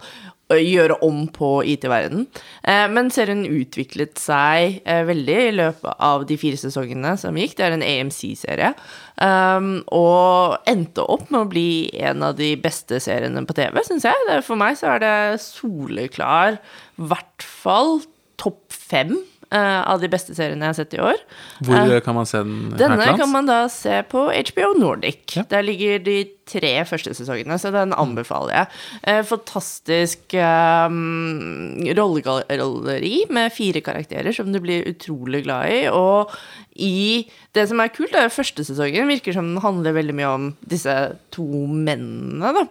gjøre 0.57 0.97
om 1.05 1.25
på 1.29 1.59
IT-verden. 1.73 2.25
Eh, 2.63 2.85
men 2.89 3.11
serien 3.13 3.45
utviklet 3.45 4.17
seg 4.17 4.79
eh, 4.81 5.03
veldig 5.05 5.37
i 5.45 5.55
løpet 5.59 6.01
av 6.09 6.25
de 6.29 6.37
fire 6.41 6.57
sesongene 6.57 7.13
som 7.21 7.37
gikk. 7.37 7.57
Det 7.57 7.67
er 7.67 7.77
en 7.77 7.85
AMC-serie. 7.85 8.73
Um, 9.19 9.71
og 9.91 10.57
endte 10.69 11.03
opp 11.03 11.27
med 11.29 11.41
å 11.41 11.49
bli 11.51 11.69
en 11.99 12.23
av 12.23 12.37
de 12.39 12.53
beste 12.61 13.01
seriene 13.03 13.43
på 13.45 13.57
TV, 13.57 13.81
syns 13.85 14.07
jeg. 14.07 14.39
For 14.47 14.59
meg 14.59 14.79
så 14.79 14.95
er 14.95 15.03
det 15.03 15.17
soleklar, 15.43 16.61
i 16.97 17.09
hvert 17.11 17.45
fall 17.45 17.99
topp 18.39 18.71
fem 18.71 19.17
av 19.57 20.01
de 20.01 20.09
beste 20.11 20.35
seriene 20.37 20.67
jeg 20.67 20.73
har 20.73 20.77
sett 20.77 20.93
i 20.93 20.99
år. 21.01 21.21
Hvor 21.65 21.93
kan 22.05 22.17
man 22.17 22.27
se 22.29 22.41
den 22.43 22.67
her 22.69 22.81
Denne 22.83 23.07
kan 23.17 23.31
man 23.31 23.47
da 23.49 23.63
se 23.73 24.01
på 24.05 24.27
HBO 24.29 24.73
Nordic. 24.77 25.23
Ja. 25.39 25.45
Der 25.49 25.65
ligger 25.65 25.97
de 26.05 26.19
tre 26.49 26.73
første 26.89 27.13
sesongene, 27.17 27.57
så 27.61 27.71
den 27.73 27.93
anbefaler 27.97 28.55
jeg. 28.55 28.79
Eh, 29.09 29.21
fantastisk 29.27 30.35
um, 30.37 31.77
rollegalleri 31.97 33.15
med 33.33 33.53
fire 33.53 33.83
karakterer 33.85 34.35
som 34.35 34.51
du 34.53 34.59
blir 34.63 34.87
utrolig 34.89 35.43
glad 35.45 35.73
i. 35.73 35.81
Og 35.93 36.33
i 36.75 37.25
det 37.57 37.67
som 37.69 37.81
er 37.81 37.93
kult, 37.93 38.15
er 38.17 38.33
første 38.33 38.65
sesongen 38.65 39.09
virker 39.09 39.35
som 39.35 39.51
den 39.51 39.63
handler 39.63 39.97
veldig 39.97 40.17
mye 40.17 40.31
om 40.35 40.47
disse 40.69 40.95
to 41.35 41.65
mennene, 41.67 42.53
da. 42.61 42.65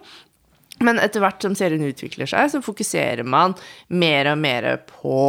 Men 0.79 0.99
etter 1.03 1.19
hvert 1.19 1.43
som 1.43 1.57
serien 1.59 1.83
utvikler 1.83 2.29
seg, 2.29 2.53
så 2.53 2.61
fokuserer 2.63 3.27
man 3.27 3.55
mer 3.91 4.31
og 4.31 4.39
mer 4.39 4.77
på 4.87 5.19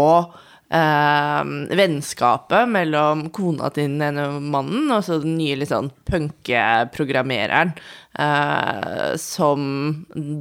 eh, 0.70 1.52
vennskapet 1.80 2.70
mellom 2.70 3.28
kona 3.34 3.70
til 3.74 3.90
den 3.90 4.04
ene 4.10 4.28
mannen 4.40 4.90
og 4.94 5.04
så 5.06 5.20
den 5.22 5.38
nye 5.40 5.58
litt 5.60 5.72
sånn 5.72 5.90
punkeprogrammereren, 6.10 7.74
eh, 8.18 9.10
som 9.20 9.66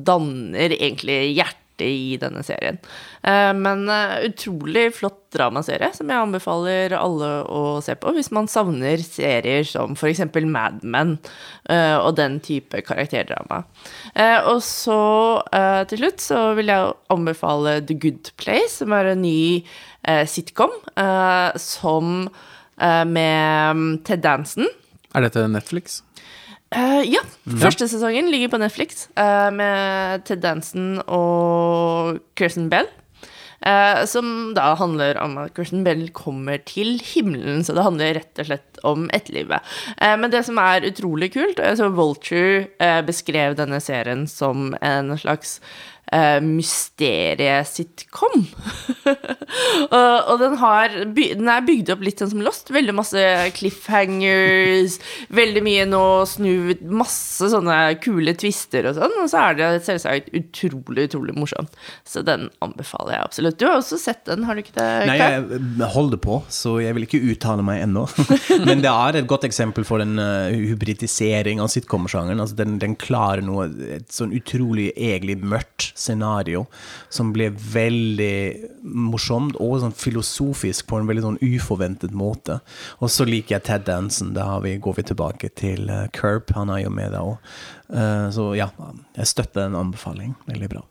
danner 0.05 0.77
egentlig 0.77 1.21
hjertet 1.33 1.65
i 1.81 2.17
denne 2.19 2.43
serien. 2.43 2.79
Eh, 3.23 3.53
men 3.55 3.89
eh, 3.89 4.29
utrolig 4.29 4.89
flott 4.95 5.17
dramaserie 5.33 5.91
som 5.93 6.09
jeg 6.09 6.23
anbefaler 6.23 6.95
alle 6.97 7.29
å 7.45 7.77
se 7.85 7.93
på 7.99 8.13
hvis 8.15 8.31
man 8.33 8.49
savner 8.49 9.01
serier 9.05 9.67
som 9.67 9.93
f.eks. 9.93 10.23
Mad 10.49 10.81
Men 10.81 11.17
eh, 11.69 11.97
og 11.99 12.15
den 12.17 12.39
type 12.41 12.81
karakterdrama. 12.85 13.61
Og 14.49 14.63
så 14.65 15.01
til 15.89 16.01
slutt 16.01 16.23
så 16.23 16.39
vil 16.57 16.71
jeg 16.71 16.95
anbefale 17.13 17.77
The 17.85 17.97
Good 18.01 18.31
Place, 18.41 18.79
som 18.79 18.95
er 18.95 19.11
en 19.11 19.21
ny 19.23 19.61
sitcom 20.29 20.71
eh, 20.95 21.57
som 21.59 22.29
eh, 22.81 23.05
med 23.05 23.75
mm, 23.75 23.97
Ted 24.07 24.23
Danson. 24.23 24.69
Er 25.15 25.25
dette 25.25 25.47
Netflix? 25.49 26.03
Uh, 26.69 27.01
ja. 27.01 27.23
Første 27.49 27.87
sesongen 27.89 28.27
ligger 28.29 28.51
på 28.53 28.59
Netflix 28.61 29.07
uh, 29.17 29.49
med 29.49 30.21
Ted 30.29 30.43
Danson 30.43 30.99
og 31.07 32.19
Kirsten 32.37 32.69
Bell. 32.69 32.85
Uh, 33.59 34.05
som 34.07 34.53
da 34.55 34.69
handler 34.79 35.17
om 35.19 35.33
at 35.41 35.51
Kirsten 35.57 35.81
Bell 35.83 36.05
kommer 36.15 36.61
til 36.63 37.01
himmelen. 37.03 37.65
Så 37.65 37.73
det 37.75 37.83
handler 37.83 38.19
rett 38.21 38.39
og 38.39 38.47
slett 38.47 38.69
om 38.87 39.09
etterlivet. 39.15 39.65
Eh, 39.97 40.15
men 40.19 40.31
det 40.31 40.45
som 40.47 40.59
er 40.61 40.87
utrolig 40.87 41.33
kult 41.33 41.59
så 41.59 41.89
Vulture 41.91 42.69
eh, 42.79 43.01
beskrev 43.05 43.57
denne 43.59 43.81
serien 43.83 44.25
som 44.31 44.71
en 44.79 45.11
slags 45.19 45.57
eh, 46.11 46.41
mysteriesitcom. 46.43 48.45
og, 49.95 50.15
og 50.31 50.41
den, 50.41 50.55
har, 50.61 50.95
den 51.15 51.51
er 51.51 51.65
bygd 51.65 51.91
opp 51.93 52.03
litt 52.05 52.21
sånn 52.21 52.31
som 52.33 52.43
Lost. 52.45 52.71
Veldig 52.73 52.95
masse 52.97 53.23
cliffhangers, 53.57 54.99
veldig 55.33 55.63
mye 55.65 55.87
nå 55.89 56.03
snu 56.29 56.75
Masse 56.89 57.49
sånne 57.51 57.75
kule 58.03 58.33
twister 58.37 58.87
og 58.89 58.97
sånn. 58.97 59.15
Og 59.23 59.29
så 59.31 59.43
er 59.43 59.59
det 59.59 59.69
selvsagt 59.85 60.31
utrolig, 60.35 61.09
utrolig 61.09 61.35
morsomt. 61.37 61.75
Så 62.07 62.23
den 62.25 62.49
anbefaler 62.65 63.15
jeg 63.15 63.27
absolutt. 63.27 63.59
Du 63.59 63.67
har 63.67 63.79
også 63.79 63.99
sett 64.01 64.25
den, 64.29 64.45
har 64.47 64.57
du 64.57 64.63
ikke 64.63 64.77
det? 64.77 64.89
Nei, 65.09 65.17
jeg 65.19 65.59
eh, 65.59 65.85
holder 65.95 66.21
på, 66.21 66.41
så 66.53 66.77
jeg 66.83 66.95
vil 66.97 67.07
ikke 67.07 67.21
uttale 67.33 67.65
meg 67.65 67.83
ennå. 67.85 68.05
Men 68.67 68.83
det 68.83 68.91
er 68.91 69.21
et 69.21 69.29
godt 69.29 69.47
eksempel 69.47 69.87
for 69.87 70.03
en 70.03 70.19
uh, 70.21 70.53
hybridisering 70.53 71.61
av 71.63 71.71
sitcom-sjangeren. 71.73 72.41
Altså 72.41 72.57
den, 72.59 72.77
den 72.81 72.97
klarer 72.99 73.43
noe 73.45 73.67
Et 73.99 74.09
sånn 74.13 74.33
utrolig 74.35 74.89
egentlig 74.95 75.37
mørkt 75.39 75.89
scenario 75.99 76.65
som 77.09 77.33
blir 77.35 77.51
veldig 77.53 78.83
morsomt 78.83 79.57
og 79.59 79.79
sånn 79.83 79.95
filosofisk 79.95 80.87
på 80.89 80.99
en 80.99 81.09
veldig 81.09 81.25
sånn 81.25 81.41
uforventet 81.43 82.15
måte. 82.15 82.59
Og 82.99 83.11
så 83.13 83.27
liker 83.27 83.57
jeg 83.57 83.67
Ted 83.67 83.87
Danson. 83.89 84.33
Da 84.37 84.57
går 84.59 84.99
vi 84.99 85.09
tilbake 85.11 85.51
til 85.55 85.89
uh. 85.89 86.55
Han 86.55 86.71
er 86.73 86.83
jo 86.85 86.93
med 86.93 87.13
der 87.13 87.25
òg. 87.25 87.37
så 88.33 88.53
ja, 88.55 88.69
jeg 89.17 89.27
støtter 89.27 89.67
en 89.67 89.75
anbefaling. 89.75 90.35
Veldig 90.47 90.69
bra. 90.71 90.83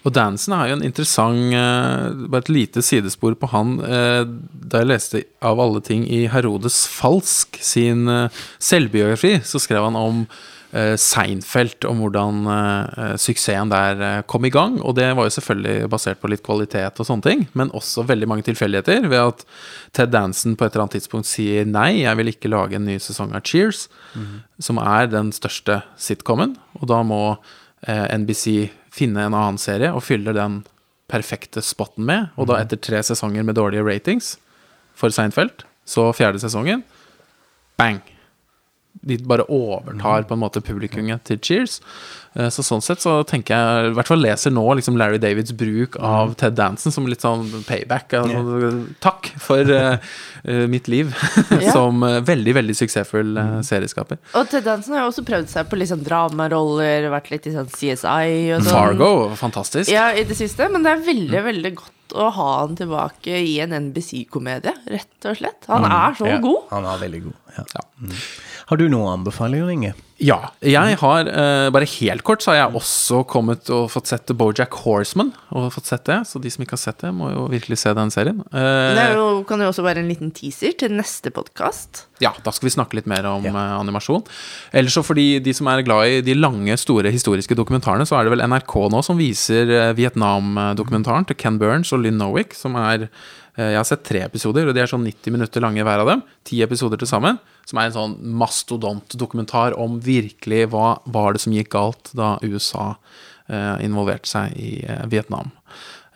Og 0.00 0.14
Dansen 0.16 0.54
er 0.56 0.70
jo 0.70 0.76
en 0.78 0.86
interessant 0.86 1.52
eh, 1.56 2.28
Bare 2.32 2.44
et 2.44 2.52
lite 2.52 2.82
sidespor 2.84 3.36
på 3.36 3.50
han. 3.52 3.74
eh, 3.84 4.22
da 4.70 4.80
jeg 4.80 4.88
leste 4.88 5.24
av 5.44 5.60
alle 5.60 5.82
ting 5.84 6.06
i 6.08 6.24
Herodes 6.32 6.86
Falsk 6.88 7.58
sin 7.60 8.08
eh, 8.08 8.40
selvbiografi, 8.62 9.40
så 9.44 9.60
skrev 9.60 9.90
han 9.90 9.98
om 10.00 10.22
eh, 10.24 10.38
Seinfeld, 10.70 11.82
om 11.88 11.98
hvordan 12.04 12.44
eh, 12.46 13.14
suksessen 13.18 13.72
der 13.72 14.02
eh, 14.06 14.18
kom 14.30 14.44
i 14.46 14.52
gang. 14.54 14.76
Og 14.86 14.94
det 14.98 15.08
var 15.18 15.26
jo 15.26 15.34
selvfølgelig 15.34 15.88
basert 15.90 16.20
på 16.22 16.30
litt 16.30 16.44
kvalitet 16.46 17.00
og 17.02 17.08
sånne 17.08 17.26
ting, 17.26 17.46
men 17.58 17.72
også 17.76 18.04
veldig 18.06 18.28
mange 18.30 18.46
tilfeldigheter. 18.46 19.08
Ved 19.10 19.22
at 19.32 19.42
Ted 19.96 20.12
Danson 20.14 20.54
på 20.54 20.66
et 20.66 20.74
eller 20.74 20.86
annet 20.86 20.98
tidspunkt 21.00 21.30
sier 21.30 21.66
nei, 21.66 22.04
jeg 22.04 22.20
vil 22.20 22.30
ikke 22.30 22.52
lage 22.52 22.78
en 22.78 22.86
ny 22.86 23.00
sesong 23.02 23.34
av 23.34 23.42
Cheers, 23.46 23.88
som 24.62 24.78
er 24.82 25.10
den 25.10 25.32
største 25.34 25.80
sitcomen. 25.98 26.54
Og 26.78 26.86
da 26.92 27.00
må 27.06 27.22
eh, 27.32 28.06
NBC 28.20 28.70
finne 28.94 29.26
en 29.26 29.34
annen 29.34 29.58
serie 29.60 29.90
og 29.94 30.04
fylle 30.06 30.34
den 30.36 30.62
perfekte 31.10 31.62
spotten 31.66 32.06
med. 32.06 32.30
Og 32.38 32.46
da 32.50 32.60
etter 32.62 32.78
tre 32.78 33.02
sesonger 33.06 33.42
med 33.46 33.58
dårlige 33.58 33.86
ratings 33.86 34.36
for 34.94 35.10
Seinfeld, 35.14 35.66
så 35.88 36.10
fjerde 36.14 36.42
sesongen, 36.42 36.84
bang! 37.80 38.02
De 39.02 39.16
bare 39.24 39.46
overtar 39.48 40.26
på 40.28 40.34
en 40.36 40.40
måte 40.42 40.60
publikummet 40.60 41.22
til 41.24 41.38
Cheers. 41.40 41.78
Eh, 42.36 42.48
Så 42.52 42.60
sånn 42.62 42.82
sett 42.84 43.00
så 43.00 43.22
tenker 43.26 43.56
jeg 43.56 43.90
I 43.90 43.94
hvert 43.96 44.06
fall 44.10 44.20
leser 44.20 44.52
nå 44.52 44.64
liksom 44.76 44.98
Larry 45.00 45.16
Davids 45.18 45.54
bruk 45.56 45.96
av 46.04 46.34
Ted 46.38 46.52
Danson 46.58 46.92
som 46.92 47.06
litt 47.08 47.22
sånn 47.24 47.46
payback. 47.64 48.12
Altså, 48.18 48.84
Takk 49.00 49.30
for 49.40 49.64
eh, 49.72 49.96
mitt 50.68 50.86
liv 50.92 51.14
Ja. 51.50 51.72
som 51.72 52.00
veldig, 52.04 52.54
veldig 52.60 52.76
suksessfull 52.76 53.32
eh, 53.40 53.54
serieskaper. 53.66 54.20
Og 54.36 54.50
Ted 54.52 54.64
Danson 54.68 54.94
har 54.98 55.06
jo 55.06 55.14
også 55.14 55.24
prøvd 55.30 55.48
seg 55.54 55.70
på 55.72 55.80
litt 55.80 55.88
sånn 55.94 56.04
dramaroller, 56.04 57.08
vært 57.14 57.30
litt 57.32 57.48
i 57.48 57.54
sånn 57.56 57.72
CSI 57.72 58.52
og 58.58 58.66
sånn. 58.66 58.68
Fargo, 58.74 59.10
fantastisk. 59.40 59.90
Ja, 59.94 60.10
i 60.12 60.26
det 60.28 60.36
siste, 60.38 60.68
men 60.68 60.84
det 60.84 60.92
er 60.98 61.06
veldig, 61.08 61.42
veldig 61.48 61.72
godt 61.80 61.96
å 62.20 62.28
ha 62.34 62.46
han 62.66 62.76
tilbake 62.76 63.36
i 63.46 63.56
en 63.62 63.70
NBC-komedie, 63.86 64.72
rett 64.90 65.26
og 65.30 65.36
slett. 65.38 65.66
Han 65.70 65.84
er 65.86 66.16
så 66.18 66.26
Ja, 66.26 66.38
god. 66.42 66.64
Han 66.72 66.84
er 66.90 66.98
veldig 67.06 67.20
god. 67.28 67.36
Ja. 67.56 67.84
Mm. 68.02 68.16
Har 68.70 68.78
du 68.78 68.84
noen 68.86 69.16
anbefalinger, 69.18 69.66
Inge? 69.72 69.96
Ja. 70.22 70.52
Jeg 70.62 70.98
har, 71.00 71.26
uh, 71.26 71.70
bare 71.74 71.88
helt 71.90 72.22
kort, 72.22 72.44
så 72.44 72.52
har 72.52 72.58
jeg 72.58 72.78
også 72.78 73.22
kommet 73.26 73.66
og 73.74 73.88
fått 73.90 74.12
sett 74.12 74.30
Bojack 74.36 74.76
Horseman. 74.84 75.32
Og 75.56 75.72
fått 75.74 75.88
sett 75.90 76.04
det, 76.06 76.20
Så 76.28 76.38
de 76.38 76.52
som 76.54 76.62
ikke 76.62 76.76
har 76.76 76.82
sett 76.84 77.02
det, 77.02 77.10
må 77.10 77.32
jo 77.32 77.48
virkelig 77.50 77.80
se 77.80 77.94
den 77.96 78.12
serien. 78.14 78.38
Uh, 78.52 78.94
Det 78.94 79.02
er 79.08 79.16
jo, 79.16 79.42
kan 79.48 79.58
jo 79.58 79.72
også 79.72 79.82
være 79.82 80.04
en 80.04 80.12
liten 80.12 80.30
teaser 80.30 80.76
til 80.78 80.94
neste 80.94 81.32
podkast. 81.34 82.04
Ja, 82.22 82.30
da 82.44 82.52
skal 82.54 82.68
vi 82.68 82.74
snakke 82.76 82.94
litt 82.94 83.08
mer 83.10 83.26
om 83.26 83.46
eh, 83.48 83.58
animasjon. 83.80 84.22
Ellers 84.76 84.94
så 84.94 85.02
fordi 85.02 85.40
de 85.40 85.54
som 85.56 85.66
er 85.72 85.82
glad 85.82 86.06
i 86.06 86.20
de 86.20 86.36
lange, 86.36 86.76
store 86.76 87.10
historiske 87.10 87.56
dokumentarene, 87.56 88.04
så 88.06 88.20
er 88.20 88.28
det 88.28 88.36
vel 88.36 88.44
NRK 88.44 88.76
nå 88.92 89.00
som 89.02 89.18
viser 89.18 89.72
Vietnam-dokumentaren 89.96 91.26
til 91.26 91.40
Ken 91.40 91.56
Burns 91.58 91.94
og 91.96 92.04
Lynn 92.04 92.20
Nowick, 92.20 92.52
som 92.54 92.76
er 92.76 93.08
Jeg 93.60 93.76
har 93.76 93.86
sett 93.88 94.04
tre 94.06 94.22
episoder, 94.24 94.68
og 94.68 94.76
de 94.76 94.82
er 94.82 94.88
sånn 94.90 95.04
90 95.04 95.34
minutter 95.34 95.64
lange 95.64 95.84
hver 95.84 96.02
av 96.02 96.08
dem. 96.08 96.22
Ti 96.48 96.62
episoder 96.64 97.00
til 97.00 97.10
sammen. 97.10 97.40
Som 97.68 97.80
er 97.80 97.90
en 97.90 97.96
sånn 97.96 98.14
mastodontdokumentar 98.40 99.76
om 99.78 99.98
virkelig 100.02 100.64
hva 100.72 100.94
var 101.04 101.34
det 101.36 101.42
som 101.44 101.54
gikk 101.54 101.72
galt 101.74 102.12
da 102.16 102.36
USA 102.42 102.94
eh, 103.50 103.76
involverte 103.84 104.30
seg 104.30 104.56
i 104.58 104.72
eh, 104.86 105.04
Vietnam. 105.12 105.52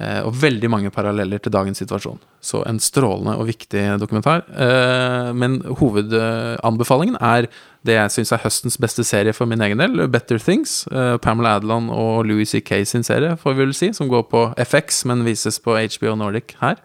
Eh, 0.03 0.24
og 0.26 0.34
veldig 0.42 0.66
mange 0.72 0.90
paralleller 0.90 1.38
til 1.38 1.53
dagens 1.55 1.78
situasjon. 1.78 2.18
Så 2.42 2.64
en 2.66 2.80
strålende 2.82 3.36
og 3.38 3.47
viktig 3.47 3.82
dokumentar. 4.03 4.42
Eh, 4.51 5.28
men 5.38 5.61
hovedanbefalingen 5.78 7.14
er 7.22 7.47
det 7.86 7.95
jeg 7.95 8.14
syns 8.16 8.32
er 8.34 8.42
høstens 8.42 8.78
beste 8.80 9.05
serie 9.07 9.34
for 9.36 9.47
min 9.47 9.62
egen 9.62 9.78
del, 9.78 10.09
Better 10.11 10.42
Things. 10.42 10.82
Eh, 10.90 11.14
Pamela 11.22 11.55
Adeland 11.61 11.92
og 11.95 12.26
Louis 12.26 12.51
C.K. 12.51 12.82
sin 12.90 13.07
serie, 13.07 13.36
får 13.38 13.55
vi 13.55 13.62
vel 13.62 13.76
si, 13.76 13.92
som 13.95 14.11
går 14.11 14.26
på 14.32 14.42
FX, 14.66 15.05
men 15.07 15.22
vises 15.28 15.61
på 15.62 15.78
HBO 15.78 16.16
Nordic 16.18 16.57
her 16.62 16.82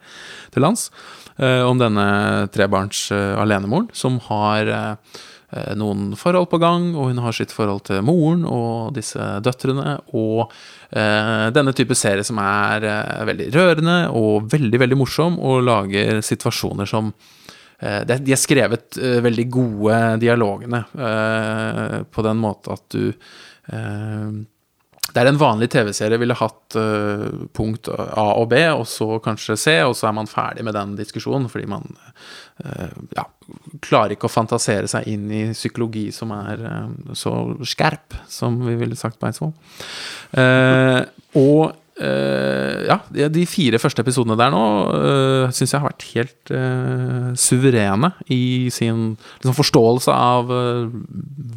til 0.53 0.65
lands. 0.67 0.91
Om 1.39 1.79
denne 1.79 2.03
trebarns 2.51 3.05
alenemoren 3.15 3.85
som 3.95 4.17
har 4.25 4.67
noen 5.79 6.17
forhold 6.19 6.49
på 6.51 6.59
gang, 6.59 6.89
og 6.99 7.13
hun 7.13 7.21
har 7.23 7.37
sitt 7.37 7.53
forhold 7.55 7.85
til 7.87 8.03
moren 8.03 8.43
og 8.43 8.91
disse 8.97 9.23
døtrene. 9.45 10.01
Og 10.11 10.51
denne 10.91 11.73
type 11.77 11.93
serie 11.97 12.25
som 12.25 12.39
er 12.41 12.85
eh, 12.89 13.25
veldig 13.29 13.49
rørende 13.53 13.97
og 14.17 14.47
veldig, 14.49 14.79
veldig 14.81 14.97
morsom, 14.97 15.37
og 15.37 15.61
lager 15.67 16.21
situasjoner 16.25 16.89
som 16.89 17.11
eh, 17.79 18.01
De 18.07 18.33
har 18.33 18.41
skrevet 18.41 18.97
eh, 18.97 19.19
veldig 19.25 19.45
gode 19.53 19.99
dialogene 20.23 20.83
eh, 20.97 21.99
på 22.09 22.25
den 22.25 22.41
måte 22.41 22.73
at 22.73 22.87
du 22.95 23.03
eh, 23.09 24.39
der 25.19 25.27
en 25.29 25.39
vanlig 25.39 25.69
TV-serie 25.73 26.19
ville 26.21 26.37
hatt 26.37 26.77
uh, 26.79 27.27
punkt 27.55 27.89
A 27.91 28.27
og 28.39 28.47
B, 28.51 28.61
og 28.71 28.85
så 28.87 29.17
kanskje 29.23 29.57
C, 29.59 29.75
og 29.83 29.95
så 29.99 30.09
er 30.09 30.15
man 30.15 30.29
ferdig 30.31 30.63
med 30.67 30.77
den 30.77 30.95
diskusjonen, 30.99 31.49
fordi 31.51 31.67
man 31.69 31.85
uh, 32.63 32.93
ja, 33.17 33.25
klarer 33.83 34.15
ikke 34.15 34.29
å 34.29 34.33
fantasere 34.33 34.87
seg 34.91 35.09
inn 35.11 35.27
i 35.33 35.43
psykologi 35.51 36.07
som 36.15 36.31
er 36.37 36.63
uh, 36.63 37.13
så 37.17 37.35
skerp, 37.67 38.15
som 38.31 38.61
vi 38.63 38.77
ville 38.79 38.99
sagt 38.99 39.19
på 39.19 39.29
Eidsvoll. 39.29 39.53
Og 41.39 41.61
ja, 42.87 43.27
de, 43.31 43.43
fire 43.49 43.79
første 43.81 44.03
episodene 44.03 44.37
der 44.39 44.51
nå 44.53 44.63
uh, 44.89 45.51
syns 45.55 45.73
jeg 45.73 45.81
har 45.81 45.89
vært 45.89 46.05
helt 46.13 46.51
uh, 46.53 47.29
suverene 47.39 48.11
i 48.31 48.69
sin 48.73 49.15
liksom, 49.39 49.55
forståelse 49.57 50.13
av 50.13 50.51
uh, 50.53 50.91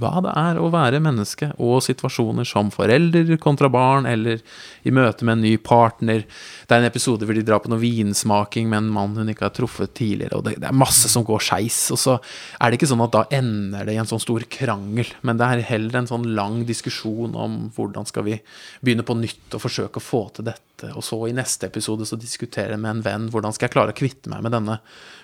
hva 0.00 0.22
det 0.24 0.32
er 0.38 0.60
å 0.60 0.70
være 0.72 1.02
menneske, 1.04 1.52
og 1.62 1.82
situasjoner 1.84 2.48
som 2.48 2.72
forelder 2.74 3.34
kontra 3.42 3.70
barn, 3.72 4.08
eller 4.08 4.40
i 4.82 4.94
møte 4.94 5.26
med 5.26 5.38
en 5.38 5.44
ny 5.46 5.54
partner. 5.62 6.24
Det 6.66 6.74
er 6.74 6.82
en 6.82 6.88
episode 6.90 7.28
hvor 7.28 7.38
de 7.38 7.44
drar 7.46 7.62
på 7.62 7.70
noe 7.72 7.82
vinsmaking 7.82 8.70
med 8.70 8.82
en 8.82 8.90
mann 8.94 9.16
hun 9.18 9.30
ikke 9.32 9.46
har 9.48 9.54
truffet 9.56 9.94
tidligere, 9.98 10.38
og 10.38 10.48
det, 10.48 10.56
det 10.62 10.70
er 10.70 10.80
masse 10.82 11.10
som 11.12 11.26
går 11.26 11.44
skeis. 11.44 11.84
Og 11.94 12.00
så 12.00 12.18
er 12.58 12.70
det 12.70 12.80
ikke 12.80 12.90
sånn 12.90 13.04
at 13.06 13.14
da 13.14 13.24
ender 13.38 13.86
det 13.86 13.96
i 13.96 14.02
en 14.02 14.10
sånn 14.10 14.22
stor 14.22 14.44
krangel, 14.52 15.12
men 15.22 15.38
det 15.40 15.48
er 15.48 15.66
heller 15.74 16.02
en 16.02 16.10
sånn 16.10 16.28
lang 16.36 16.62
diskusjon 16.68 17.36
om 17.38 17.64
hvordan 17.76 18.08
skal 18.08 18.26
vi 18.28 18.40
begynne 18.82 19.06
på 19.06 19.18
nytt 19.18 19.56
og 19.56 19.66
forsøke 19.66 20.00
å 20.00 20.10
få 20.10 20.26
til 20.36 20.50
dette. 20.50 20.71
Og 20.96 21.04
så 21.06 21.16
i 21.28 21.34
neste 21.36 21.68
episode 21.68 22.06
så 22.08 22.16
diskuterer 22.18 22.74
jeg 22.74 22.82
med 22.82 22.96
en 22.96 23.02
venn 23.04 23.26
hvordan 23.30 23.54
skal 23.54 23.68
jeg 23.68 23.74
klare 23.76 23.94
å 23.94 23.96
kvitte 23.96 24.32
meg 24.32 24.42
med 24.42 24.54
denne 24.54 24.78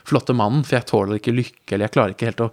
flotte 0.08 0.34
mannen, 0.36 0.62
for 0.64 0.78
jeg 0.78 0.86
tåler 0.88 1.18
ikke 1.18 1.34
lykke, 1.34 1.74
eller 1.74 1.86
jeg 1.86 1.94
klarer 1.96 2.14
ikke 2.14 2.28
helt 2.30 2.44
å 2.46 2.50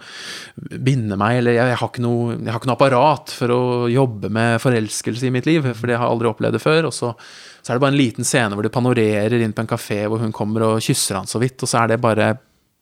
binde 0.82 1.18
meg, 1.20 1.40
eller 1.40 1.56
jeg, 1.56 1.78
har, 1.80 1.92
ikke 1.92 2.04
noe, 2.04 2.38
jeg 2.40 2.52
har 2.52 2.60
ikke 2.60 2.72
noe 2.72 2.78
apparat 2.80 3.36
for 3.38 3.54
å 3.56 3.62
jobbe 3.92 4.32
med 4.34 4.58
forelskelse 4.64 5.30
i 5.30 5.34
mitt 5.36 5.48
liv, 5.50 5.70
for 5.72 5.88
det 5.88 6.00
har 6.00 6.08
jeg 6.08 6.16
aldri 6.18 6.32
opplevd 6.32 6.58
det 6.58 6.64
før. 6.64 6.90
Og 6.90 6.96
så, 6.96 7.14
så 7.62 7.72
er 7.72 7.78
det 7.78 7.86
bare 7.86 7.96
en 7.96 8.02
liten 8.02 8.28
scene 8.28 8.58
hvor 8.58 8.66
de 8.66 8.74
panorerer 8.74 9.38
inn 9.40 9.56
på 9.56 9.64
en 9.64 9.72
kafé 9.72 10.02
hvor 10.10 10.24
hun 10.24 10.36
kommer 10.36 10.68
og 10.72 10.84
kysser 10.84 11.20
han 11.22 11.30
så 11.30 11.42
vidt, 11.44 11.62
og 11.62 11.72
så 11.72 11.84
er 11.84 11.94
det 11.94 12.02
bare 12.04 12.34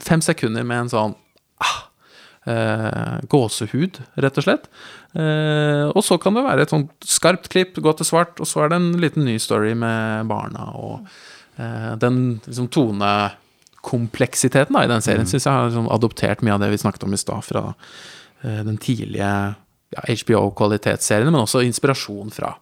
fem 0.03 0.23
sekunder 0.23 0.65
med 0.67 0.85
en 0.85 0.93
sånn 0.93 1.17
ah, 1.63 1.79
eh, 2.49 3.19
gåsehud, 3.29 3.99
rett 4.23 4.39
og 4.39 4.45
slett. 4.45 4.65
Eh, 5.13 5.85
og 5.91 6.01
så 6.05 6.17
kan 6.21 6.37
det 6.37 6.45
være 6.45 6.65
et 6.65 6.73
sånt 6.73 7.07
skarpt 7.07 7.49
klipp, 7.53 7.77
gå 7.77 7.93
til 7.97 8.07
svart, 8.07 8.39
og 8.39 8.49
så 8.49 8.63
er 8.63 8.73
det 8.73 8.81
en 8.81 8.91
liten 9.01 9.27
ny 9.27 9.37
story 9.41 9.73
med 9.77 10.29
barna. 10.31 10.63
Og 10.79 10.95
eh, 11.57 11.93
den 12.01 12.17
liksom, 12.45 12.67
tonekompleksiteten 12.73 14.75
da, 14.75 14.85
i 14.85 14.91
den 14.91 15.05
serien 15.05 15.29
syns 15.29 15.47
jeg 15.47 15.53
har 15.53 15.69
liksom, 15.69 15.91
adoptert 15.93 16.43
mye 16.45 16.57
av 16.57 16.63
det 16.63 16.73
vi 16.73 16.83
snakket 16.83 17.07
om 17.07 17.15
i 17.15 17.21
stad, 17.21 17.41
fra 17.45 17.63
eh, 18.43 18.61
den 18.65 18.77
tidlige 18.81 19.33
ja, 19.93 20.05
HBO-kvalitetsseriene, 20.09 21.31
men 21.31 21.45
også 21.45 21.65
inspirasjon 21.67 22.33
fra 22.33 22.55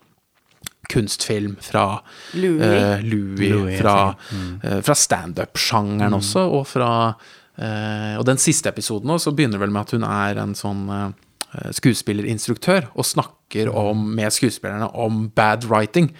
kunstfilm, 0.91 1.55
fra 1.61 2.01
Louis. 2.33 2.61
uh, 2.61 3.05
Louis, 3.05 3.51
Louis, 3.51 3.79
fra, 3.79 4.15
mm. 4.31 4.61
uh, 4.63 4.79
fra 4.83 4.95
standup-sjangeren 4.97 6.17
også, 6.17 6.43
og 6.51 6.65
fra 6.67 6.91
Og 7.59 8.23
den 8.25 8.39
siste 8.41 8.71
episoden 8.71 9.11
også, 9.11 9.29
så 9.29 9.35
begynner 9.35 9.59
vel 9.61 9.73
med 9.73 9.83
at 9.83 9.91
hun 9.95 10.05
er 10.07 10.39
en 10.39 10.53
sånn 10.57 10.85
eh, 10.95 11.71
skuespillerinstruktør 11.75 12.87
og 12.93 13.07
snakker 13.07 13.71
om, 13.75 14.05
med 14.15 14.33
skuespillerne 14.33 14.87
om 14.95 15.25
bad 15.35 15.67
writing. 15.69 16.11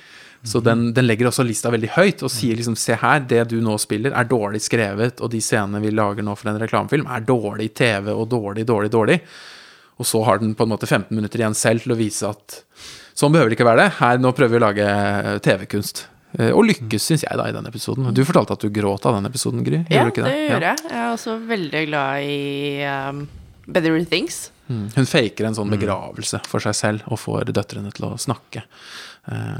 Så 0.43 0.59
den, 0.65 0.87
den 0.95 1.05
legger 1.05 1.29
også 1.29 1.45
lista 1.45 1.69
veldig 1.69 1.91
høyt 1.93 2.23
og 2.25 2.31
sier 2.33 2.57
liksom 2.57 2.75
se 2.79 2.97
her, 2.97 3.21
det 3.29 3.43
du 3.51 3.59
nå 3.61 3.75
spiller 3.81 4.15
er 4.17 4.29
dårlig 4.29 4.63
skrevet, 4.65 5.21
og 5.21 5.29
de 5.33 5.41
scenene 5.43 5.83
vi 5.83 5.93
lager 5.93 6.25
nå 6.25 6.33
for 6.37 6.49
en 6.49 6.57
reklamefilm 6.61 7.09
er 7.13 7.27
dårlig 7.27 7.69
TV 7.77 8.09
og 8.15 8.25
dårlig, 8.31 8.65
dårlig, 8.65 8.89
dårlig. 8.93 9.19
Og 10.01 10.07
så 10.09 10.23
har 10.25 10.41
den 10.41 10.55
på 10.57 10.65
en 10.65 10.73
måte 10.73 10.89
15 10.89 11.13
minutter 11.13 11.43
igjen 11.43 11.57
selv 11.57 11.85
til 11.85 11.93
å 11.93 11.99
vise 11.99 12.31
at 12.31 12.63
sånn 13.13 13.33
behøver 13.33 13.53
det 13.53 13.59
ikke 13.59 13.69
være 13.69 13.85
det. 13.85 13.91
Her, 13.99 14.17
nå 14.23 14.33
prøver 14.33 14.55
vi 14.55 14.61
å 14.61 14.65
lage 14.65 15.37
TV-kunst. 15.45 16.07
Eh, 16.39 16.51
Og 16.55 16.63
lykkes, 16.69 17.03
syns 17.09 17.25
jeg, 17.27 17.37
da, 17.37 17.47
i 17.49 17.55
den 17.55 17.65
episoden. 17.67 18.07
Du 18.15 18.23
fortalte 18.27 18.55
at 18.55 18.63
du 18.63 18.69
gråt 18.71 19.05
av 19.05 19.17
den 19.17 19.27
episoden, 19.27 19.63
Gry. 19.67 19.81
Ja, 19.89 20.01
Gjorde 20.03 20.07
du 20.07 20.11
ikke 20.15 20.23
det 20.29 20.35
Ja. 20.37 20.47
gjør 20.55 20.65
jeg. 20.69 20.77
Jeg 20.89 20.99
er 21.01 21.11
også 21.11 21.37
veldig 21.47 21.83
glad 21.89 22.23
i 22.23 22.83
um, 22.87 23.27
Better 23.67 24.05
Things. 24.05 24.51
Mm. 24.71 24.85
Hun 24.95 25.05
faker 25.05 25.45
en 25.49 25.55
sånn 25.57 25.71
begravelse 25.73 26.39
for 26.47 26.63
seg 26.63 26.75
selv 26.77 27.01
og 27.11 27.19
får 27.19 27.51
døtrene 27.51 27.91
til 27.91 28.05
å 28.07 28.13
snakke. 28.17 28.63
Uh, 29.27 29.59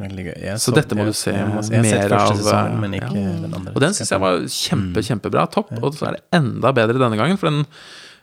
Veldig 0.00 0.24
gøy. 0.30 0.36
Jeg 0.48 0.58
Så 0.58 0.72
dette 0.74 0.96
må 0.98 1.04
du 1.06 1.12
se 1.14 1.30
jeg 1.30 1.46
Jeg 1.70 1.82
mer 1.84 2.14
av, 2.16 2.32
sesongen, 2.34 2.80
men 2.80 2.96
ja. 2.96 3.08
den 3.12 3.52
andre. 3.54 3.74
Og 3.76 3.80
den 3.84 3.92
syns 3.94 4.10
jeg 4.10 4.22
var 4.22 4.40
kjempe, 4.50 5.04
kjempebra. 5.06 5.44
Topp. 5.52 5.70
Og 5.82 5.94
så 5.94 6.08
er 6.08 6.16
det 6.18 6.24
enda 6.40 6.72
bedre 6.74 6.98
denne 6.98 7.18
gangen, 7.20 7.38
for 7.38 7.52
den, 7.52 7.66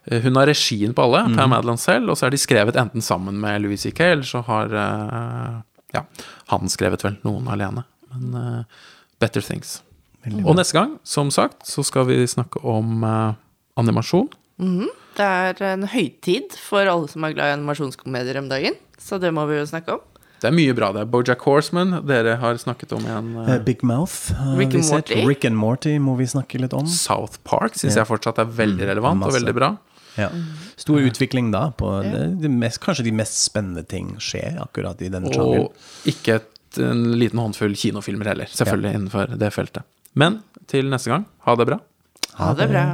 eh, 0.09 0.19
hun 0.25 0.35
har 0.35 0.49
regien 0.49 0.93
på 0.97 1.05
alle, 1.05 1.23
Pam 1.37 1.53
Adeland 1.53 1.79
selv, 1.79 2.09
og 2.09 2.17
så 2.17 2.27
er 2.27 2.31
de 2.35 2.41
skrevet 2.41 2.75
enten 2.75 3.01
sammen 3.05 3.37
med 3.39 3.61
Louis 3.61 3.79
C.K., 3.85 4.01
eller 4.17 4.27
så 4.27 4.41
har 4.49 4.73
eh, 4.73 5.61
ja, 5.97 6.05
han 6.53 6.71
skrevet 6.71 7.03
vel 7.05 7.17
noen 7.25 7.49
alene. 7.51 7.85
Men 8.13 8.37
uh, 8.37 8.87
Better 9.21 9.43
Things. 9.43 9.81
Og 10.43 10.57
neste 10.57 10.75
gang, 10.75 10.97
som 11.07 11.29
sagt, 11.31 11.63
så 11.67 11.83
skal 11.87 12.07
vi 12.09 12.19
snakke 12.27 12.59
om 12.67 13.03
uh, 13.05 13.37
animasjon. 13.79 14.29
Det 15.17 15.25
er 15.25 15.63
en 15.71 15.87
høytid 15.89 16.57
for 16.59 16.89
alle 16.89 17.09
som 17.11 17.25
er 17.25 17.35
glad 17.37 17.51
i 17.51 17.57
animasjonskomedier 17.57 18.39
om 18.41 18.49
dagen. 18.51 18.77
Så 19.01 19.19
det 19.21 19.31
må 19.33 19.45
vi 19.49 19.59
jo 19.59 19.67
snakke 19.69 19.97
om. 19.97 20.05
Det 20.37 20.51
er 20.51 20.53
mye 20.53 20.73
bra. 20.77 20.91
Det 20.93 21.01
er 21.01 21.09
Bojack 21.09 21.41
Horseman. 21.47 21.95
Dere 22.05 22.35
har 22.41 22.57
snakket 22.61 22.93
om 22.93 23.05
igjen. 23.05 23.31
Eh, 23.41 23.57
Big 23.65 23.81
Mouth 23.81 24.33
Uh, 24.33 24.53
Rick 24.57 24.75
and. 24.75 24.85
Morty. 24.85 25.21
Rick 25.25 25.45
and 25.45 25.57
Morty 25.57 25.95
må 25.97 26.13
vi 26.19 26.27
snakke 26.29 26.61
litt 26.61 26.75
om. 26.77 26.85
South 26.85 27.39
Park 27.43 27.73
syns 27.73 27.95
yeah. 27.95 28.03
jeg 28.03 28.09
fortsatt 28.11 28.41
er 28.43 28.51
veldig 28.59 28.89
relevant 28.91 29.25
og 29.25 29.33
veldig 29.33 29.55
bra. 29.57 29.71
Ja. 30.17 30.29
Stor 30.79 31.01
utvikling 31.05 31.51
da. 31.53 31.67
På 31.77 31.91
det, 32.05 32.23
det 32.41 32.51
mest, 32.51 32.81
kanskje 32.83 33.07
de 33.07 33.15
mest 33.15 33.39
spennende 33.43 33.85
ting 33.87 34.15
skjer 34.23 34.59
akkurat 34.63 35.01
i 35.05 35.11
denne 35.13 35.31
sjangeren. 35.33 35.67
Og 35.69 36.09
ikke 36.11 36.39
et, 36.41 36.79
en 36.83 37.05
liten 37.17 37.41
håndfull 37.41 37.77
kinofilmer 37.77 38.33
heller, 38.33 38.51
selvfølgelig 38.51 38.95
innenfor 38.97 39.37
det 39.39 39.51
feltet. 39.55 39.87
Men 40.17 40.41
til 40.69 40.89
neste 40.91 41.13
gang, 41.13 41.27
ha 41.45 41.55
det 41.59 41.69
bra. 41.69 41.79
Ha 42.37 42.53
det 42.57 42.69
bra. 42.73 42.85